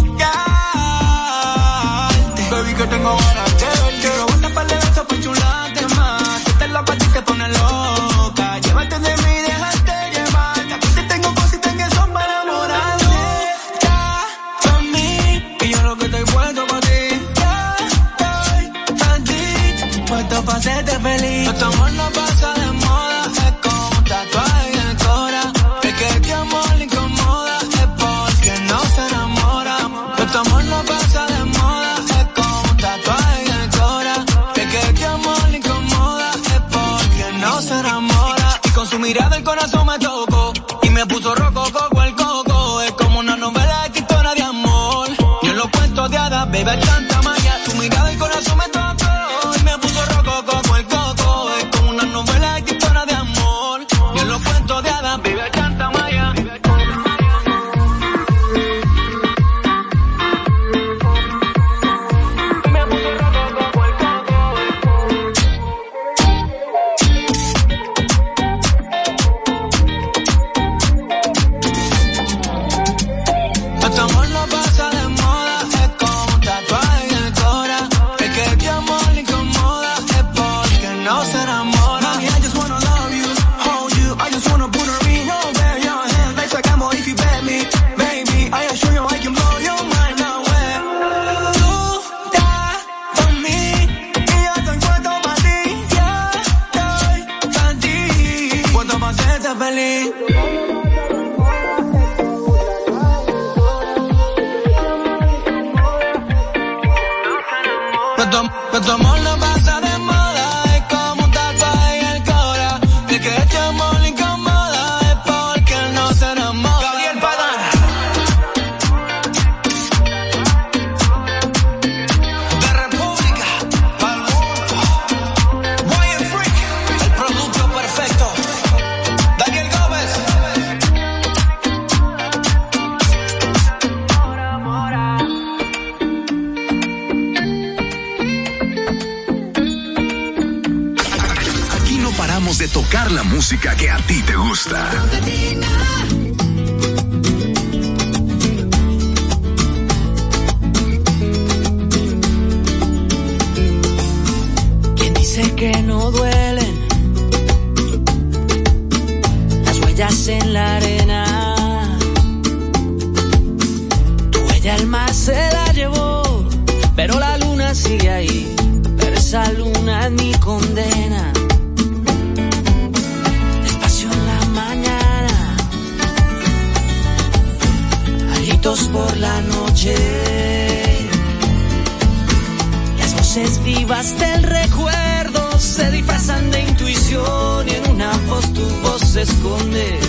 Activaste 183.86 184.34
el 184.34 184.42
recuerdo, 184.42 185.60
se 185.60 185.92
disfrazan 185.92 186.50
de 186.50 186.60
intuición 186.60 187.70
y 187.70 187.72
en 187.72 187.92
una 187.92 188.12
voz 188.28 188.52
tu 188.52 188.68
voz 188.82 189.00
se 189.00 189.22
esconde. 189.22 190.00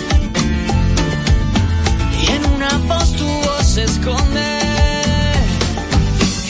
Y 2.19 2.25
en 2.31 2.45
una 2.55 2.75
voz 2.89 3.13
tu 3.13 3.27
voz 3.27 3.67
se 3.67 3.83
esconde. 3.83 4.59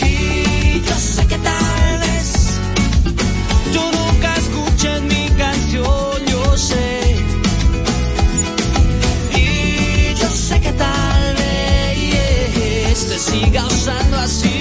Y 0.04 0.82
yo 0.88 0.95
sé 0.95 1.28
que 1.28 1.38
tal 1.40 1.99
vez 1.99 2.60
tú 3.74 3.82
nunca 3.98 4.34
escuches 4.38 5.02
mi 5.02 5.30
canción, 5.32 6.26
yo 6.28 6.58
sé. 6.58 7.26
Y 9.36 10.16
yo 10.16 10.30
sé 10.30 10.62
que 10.62 10.72
tal 10.72 11.36
vez 11.36 13.06
te 13.10 13.20
siga 13.20 13.66
usando 13.66 14.18
así. 14.18 14.56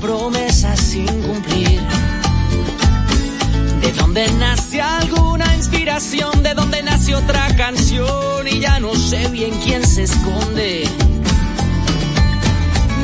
Promesas 0.00 0.80
sin 0.80 1.06
cumplir. 1.22 1.80
¿De 3.82 3.92
dónde 3.92 4.30
nace 4.32 4.80
alguna 4.80 5.54
inspiración? 5.54 6.42
¿De 6.42 6.54
dónde 6.54 6.82
nace 6.82 7.14
otra 7.14 7.54
canción? 7.56 8.48
Y 8.48 8.60
ya 8.60 8.80
no 8.80 8.94
sé 8.94 9.28
bien 9.28 9.52
quién 9.62 9.86
se 9.86 10.04
esconde. 10.04 10.88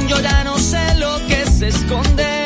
Yo 0.08 0.20
ya 0.20 0.44
no 0.44 0.58
sé 0.58 0.94
lo 0.96 1.18
que 1.26 1.44
se 1.50 1.68
esconde 1.68 2.45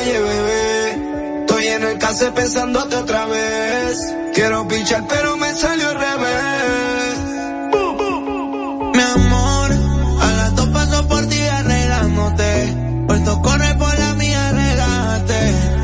calle, 0.00 0.20
bebé. 0.20 1.40
Estoy 1.40 1.66
en 1.66 1.82
el 1.84 1.98
case 1.98 2.30
pensándote 2.32 2.96
otra 2.96 3.26
vez. 3.26 4.14
Quiero 4.34 4.66
pichar, 4.68 5.04
pero 5.08 5.36
me 5.36 5.52
salió 5.54 5.88
al 5.88 5.94
revés. 5.94 7.18
Mi 8.94 9.02
amor, 9.02 9.70
a 10.20 10.32
las 10.38 10.56
dos 10.56 10.68
paso 10.68 11.08
por 11.08 11.26
ti 11.26 11.40
arreglándote. 11.40 12.74
Puesto 13.06 13.42
corre 13.42 13.74
por 13.74 13.98
la 13.98 14.14
mía, 14.14 14.52
relájate. 14.52 15.40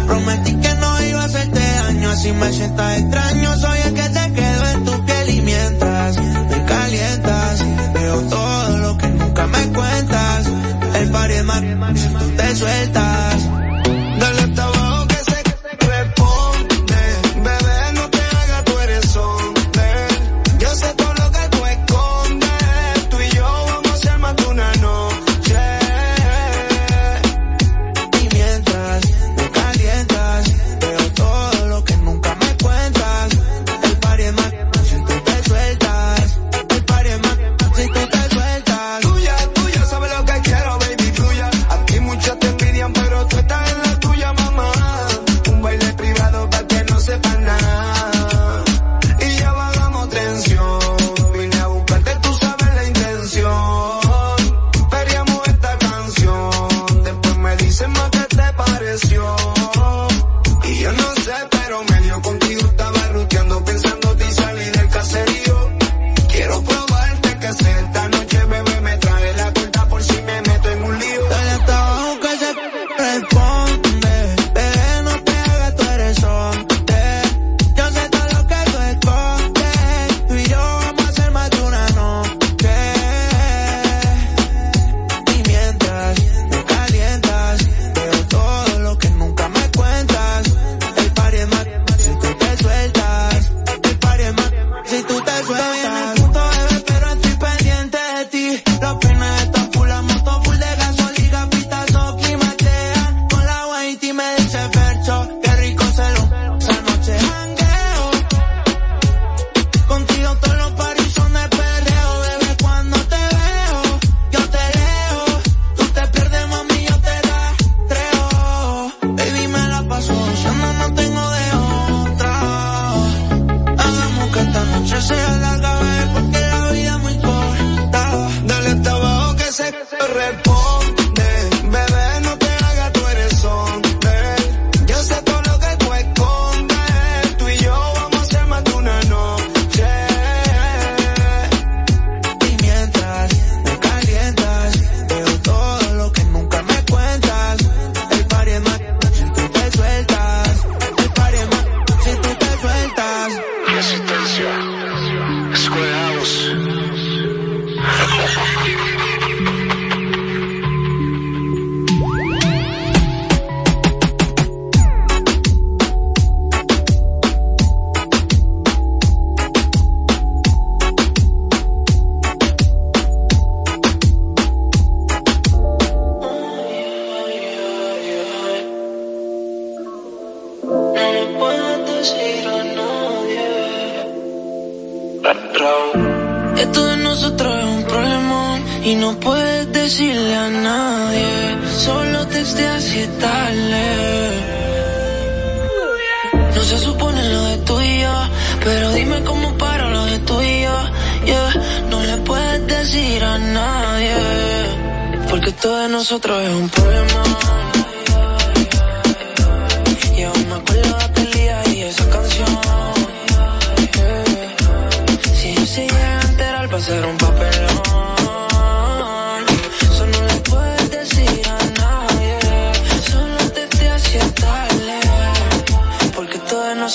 Prometí 0.07 0.55
que 0.61 0.75
no 0.75 1.03
iba 1.03 1.23
a 1.23 1.25
hacerte 1.25 1.61
daño, 1.61 2.11
así 2.11 2.33
me 2.33 2.53
sientas 2.53 2.99
extraño. 2.99 3.57
Soy 3.57 3.79
el 3.87 3.95
que 3.95 4.09
te 4.09 4.33
quedo 4.33 4.69
en 4.75 4.85
tu 4.85 5.05
piel 5.05 5.31
y 5.31 5.41
mientras 5.43 6.17
me 6.17 6.65
calientas, 6.65 7.65
veo 7.95 8.21
todo 8.23 8.79
lo 8.79 8.99
que 8.99 9.09
nunca 9.09 9.47
me 9.47 9.73
cuentas. 9.73 10.47
El 10.95 11.11
par 11.11 11.31
es 11.31 11.45
más, 11.45 11.61
si 12.01 12.09
tú 12.09 12.37
te 12.37 12.57
sueltas. 12.57 13.66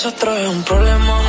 Es 0.04 0.48
un 0.48 0.64
problema. 0.64 1.20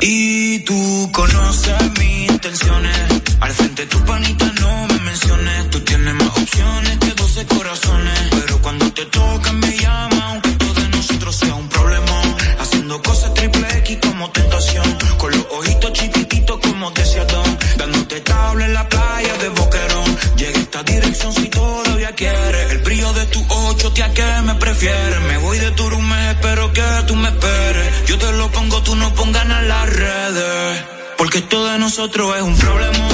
Y 0.00 0.60
tú 0.60 1.10
conoces 1.12 1.98
mis 1.98 2.30
intenciones. 2.30 2.96
Al 3.40 3.50
frente 3.50 3.82
de 3.82 3.88
tu 3.88 3.98
panita 4.04 4.44
no 4.60 4.86
me 4.86 5.00
menciones. 5.00 5.70
Tú 5.70 5.80
tienes 5.80 6.14
más 6.14 6.28
opciones 6.28 6.98
que 6.98 7.10
12 7.10 7.46
corazones. 7.46 8.20
Pero 8.30 8.62
cuando 8.62 8.92
te 8.92 9.04
toca 9.06 9.52
me 9.52 9.76
llama, 9.76 10.28
aunque 10.28 10.50
todo 10.50 10.74
de 10.74 10.88
nosotros 10.90 11.34
sea 11.34 11.54
un 11.54 11.68
problema. 11.68 12.22
Haciendo 12.60 13.02
cosas 13.02 13.34
triple 13.34 13.78
X 13.78 13.98
como 14.00 14.30
tentación. 14.30 14.98
Con 15.18 15.32
los 15.32 15.46
ojitos 15.58 15.92
chiquititos 15.92 16.60
como 16.60 16.92
deseadón. 16.92 17.58
Dándote 17.78 18.20
tabla 18.20 18.64
en 18.66 18.74
la 18.74 18.88
playa 18.88 19.36
de 19.38 19.48
Boquerón. 19.48 20.16
Llega 20.36 20.58
esta 20.60 20.82
dirección 20.84 21.32
si 21.32 21.48
todavía 21.48 22.12
quieres. 22.12 22.70
El 22.70 22.78
brillo 22.78 23.12
de 23.12 23.26
tu 23.26 23.44
ocho, 23.48 23.92
tía, 23.92 24.12
que 24.14 24.24
me 24.44 24.54
prefieres. 24.54 25.31
Voy 25.52 25.58
de 25.58 25.70
tu 25.72 25.90
room, 25.90 26.10
espero 26.30 26.72
que 26.72 26.82
tú 27.06 27.14
me 27.14 27.28
esperes. 27.28 28.06
Yo 28.06 28.16
te 28.16 28.32
lo 28.32 28.50
pongo, 28.50 28.82
tú 28.84 28.96
no 28.96 29.12
pongas 29.12 29.42
en 29.42 29.68
las 29.68 29.86
redes. 29.86 30.84
Porque 31.18 31.42
todo 31.42 31.70
de 31.70 31.78
nosotros 31.78 32.34
es 32.38 32.42
un 32.42 32.56
problema. 32.56 33.08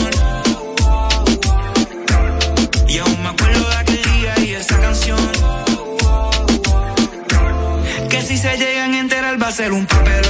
Y 2.86 2.98
aún 2.98 3.22
me 3.24 3.30
acuerdo 3.30 3.68
de 3.68 3.76
aquel 3.76 4.02
día 4.02 4.34
y 4.38 4.54
esa 4.54 4.80
canción. 4.80 5.18
Que 8.08 8.22
si 8.22 8.38
se 8.38 8.56
llegan 8.56 8.94
a 8.94 9.00
enterar 9.00 9.42
va 9.42 9.48
a 9.48 9.52
ser 9.52 9.72
un 9.72 9.84
papelón. 9.84 10.27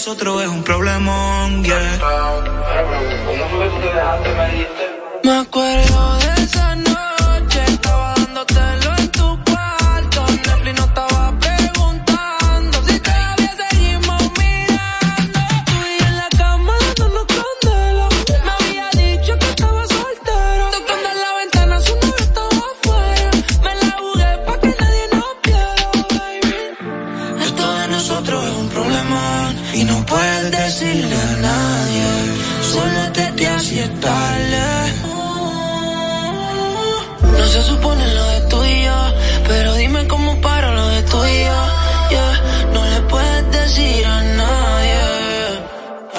Nosotros 0.00 0.42
es 0.42 0.48
un 0.48 0.62
problemón. 0.62 1.62
Me 5.22 5.36
acuerdo 5.36 6.16
de 6.16 6.42
esa 6.42 6.74
noche, 6.76 6.89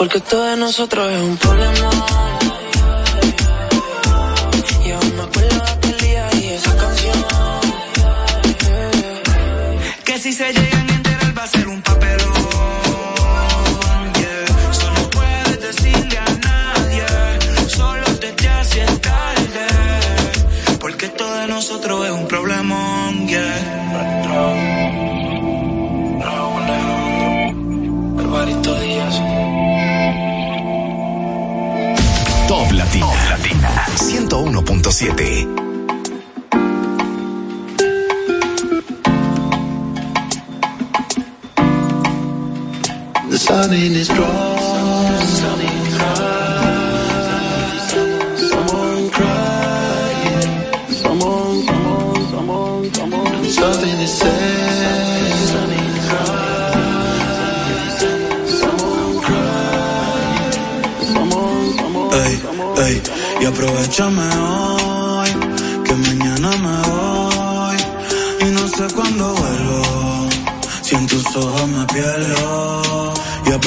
porque 0.02 0.20
todo 0.20 0.46
de 0.46 0.58
nosotros 0.58 1.12
es 1.12 1.22
un 1.22 1.38
problema. 1.38 2.31
101.7. 34.92 35.62
The 43.30 43.38
sun 43.38 43.74
in 43.74 43.94
is 43.94 44.08
strong. 44.08 44.58
Someone 48.52 49.10
crying. 49.12 50.42
Someone, 50.90 51.64
someone, 51.64 52.26
someone, 52.34 52.94
someone. 52.94 53.46
Something 53.46 54.00
is 54.00 54.12
said. 54.12 55.32
Someone 58.60 59.22
crying. 59.24 60.52
Someone, 61.14 61.68
someone. 61.78 62.14
Ey, 62.14 62.36
ey, 62.86 62.96
y 63.42 63.46
aprovechame 63.46 64.22
hoy, 64.36 64.71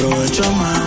Y 0.04 0.06
aprovechame 0.06 0.83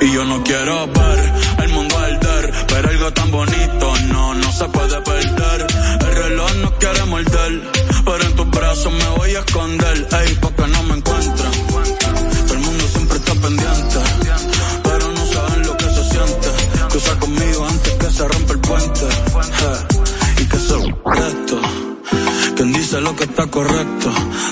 y 0.00 0.12
yo 0.12 0.24
no 0.24 0.42
quiero 0.42 0.86
ver 0.86 1.32
el 1.64 1.68
mundo 1.70 1.98
arder, 1.98 2.52
pero 2.68 2.88
algo 2.88 3.12
tan 3.12 3.30
bonito 3.30 3.94
no, 4.08 4.34
no 4.34 4.52
se 4.52 4.64
puede 4.68 5.00
perder. 5.02 5.66
El 6.00 6.16
reloj 6.16 6.54
no 6.56 6.78
quiere 6.78 7.04
morder, 7.04 7.62
pero 8.04 8.22
en 8.24 8.34
tus 8.34 8.50
brazos 8.50 8.92
me 8.92 9.08
voy 9.18 9.34
a 9.34 9.40
esconder, 9.40 10.08
porque 10.40 10.66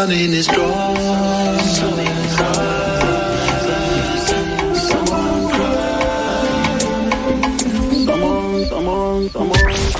sun 0.00 0.12
in 0.12 0.32
his. 0.32 0.46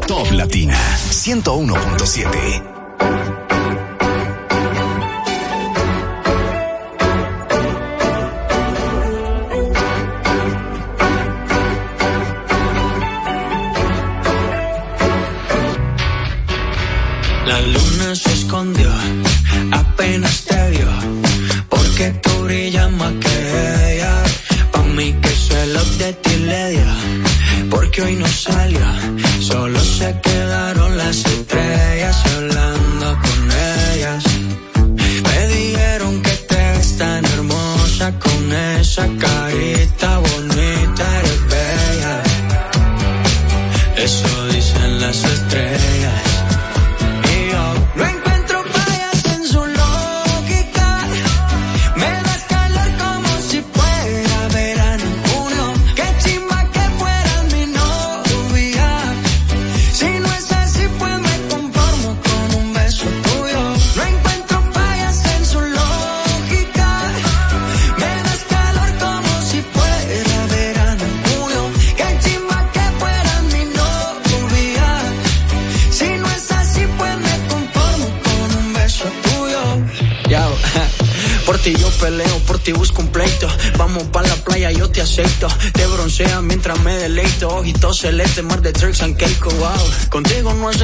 Top 0.07 0.31
Latina 0.33 0.75
101.7 0.75 2.70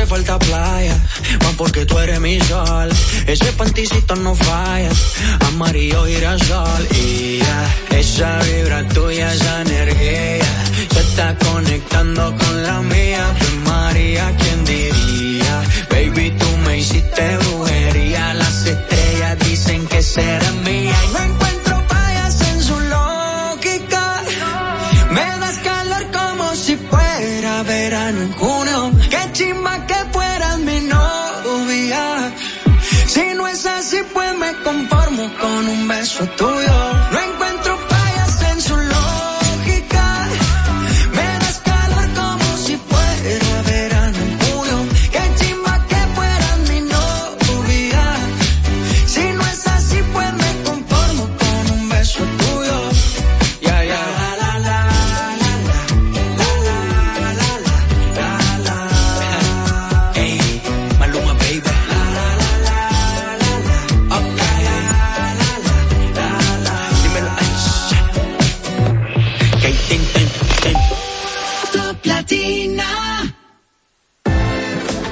falta 0.07 0.39
playa, 0.39 0.97
más 1.43 1.55
porque 1.57 1.85
tú 1.85 1.99
eres 1.99 2.21
mi 2.21 2.41
sol. 2.41 2.89
Ese 3.27 3.53
panticito 3.53 4.15
no 4.17 4.35
falla, 4.35 4.91
amarillo 5.49 6.07
girasol 6.07 6.89
y 6.93 7.39
ya, 7.39 7.99
esa 7.99 8.39
vida 8.39 8.56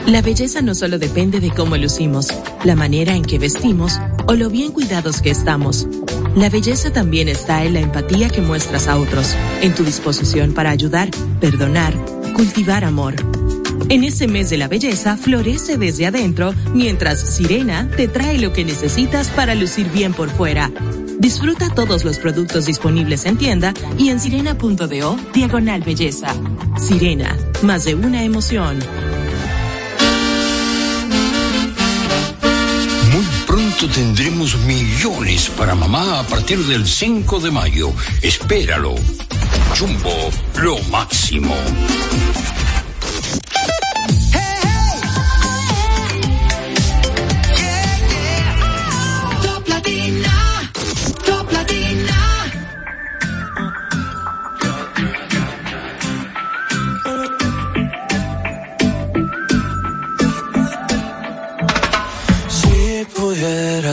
La 0.07 0.21
belleza 0.21 0.61
no 0.61 0.75
solo 0.75 0.99
depende 0.99 1.41
de 1.41 1.51
cómo 1.51 1.77
lucimos, 1.77 2.29
la 2.63 2.77
manera 2.77 3.17
en 3.17 3.23
que 3.23 3.39
vestimos 3.39 3.99
o 4.27 4.35
lo 4.35 4.51
bien 4.51 4.71
cuidados 4.71 5.23
que 5.23 5.31
estamos. 5.31 5.89
La 6.37 6.51
belleza 6.51 6.93
también 6.93 7.29
está 7.29 7.65
en 7.65 7.73
la 7.73 7.81
empatía 7.81 8.29
que 8.29 8.43
muestras 8.43 8.87
a 8.87 8.99
otros, 8.99 9.35
en 9.63 9.75
tu 9.75 9.83
disposición 9.83 10.53
para 10.53 10.71
ayudar, 10.71 11.11
perdonar, 11.41 11.95
cultivar 12.37 12.85
amor. 12.85 13.15
En 13.89 14.05
ese 14.05 14.29
mes 14.29 14.51
de 14.51 14.59
la 14.59 14.69
belleza 14.69 15.17
florece 15.17 15.79
desde 15.79 16.07
adentro, 16.07 16.55
mientras 16.75 17.21
Sirena 17.21 17.89
te 17.97 18.07
trae 18.07 18.39
lo 18.39 18.53
que 18.53 18.65
necesitas 18.65 19.31
para 19.31 19.55
lucir 19.55 19.91
bien 19.91 20.13
por 20.13 20.29
fuera 20.29 20.71
Disfruta 21.19 21.71
todos 21.71 22.05
los 22.05 22.19
productos 22.19 22.67
disponibles 22.67 23.25
en 23.27 23.37
tienda 23.37 23.73
y 23.99 24.09
en 24.11 24.21
sirena.do 24.21 25.17
diagonal 25.33 25.83
belleza. 25.83 26.35
Sirena, 26.79 27.37
más 27.63 27.85
de 27.85 27.95
una 27.95 28.25
emoción. 28.25 28.79
Muy 33.13 33.25
pronto 33.47 33.89
tendremos 33.89 34.57
millones 34.61 35.51
para 35.57 35.75
mamá 35.75 36.21
a 36.21 36.23
partir 36.25 36.59
del 36.67 36.87
5 36.87 37.41
de 37.41 37.51
mayo. 37.51 37.93
Espéralo. 38.23 38.95
Jumbo, 39.79 40.31
lo 40.63 40.79
máximo. 40.91 41.55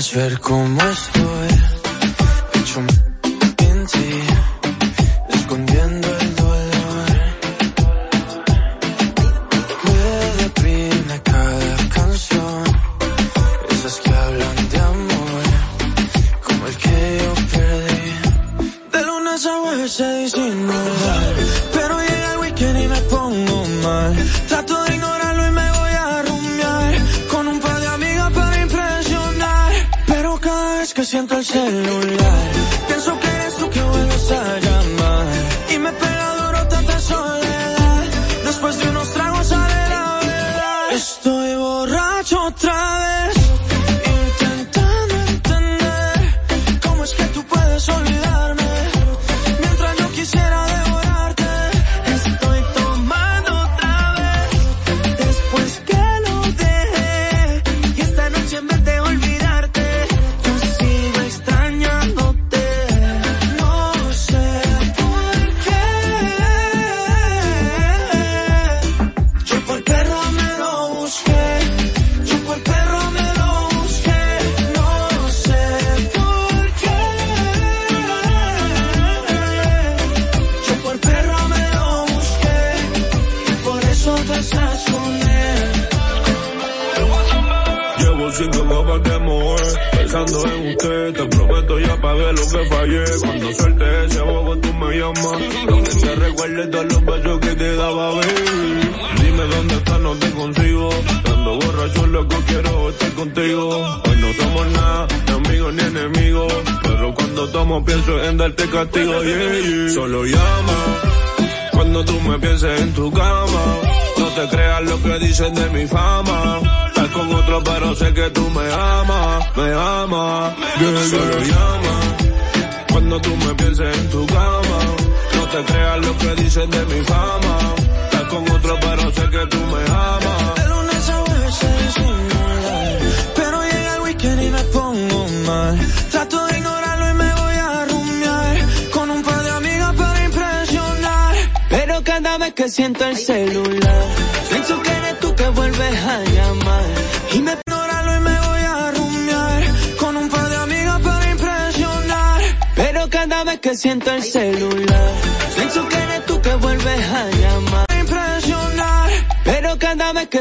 quieras 0.02 0.16
ver 0.16 0.40
cómo 0.40 0.82
estoy. 0.82 1.21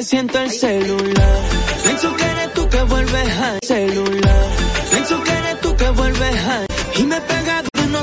Siento 0.02 0.38
el 0.38 0.50
celular, 0.50 0.99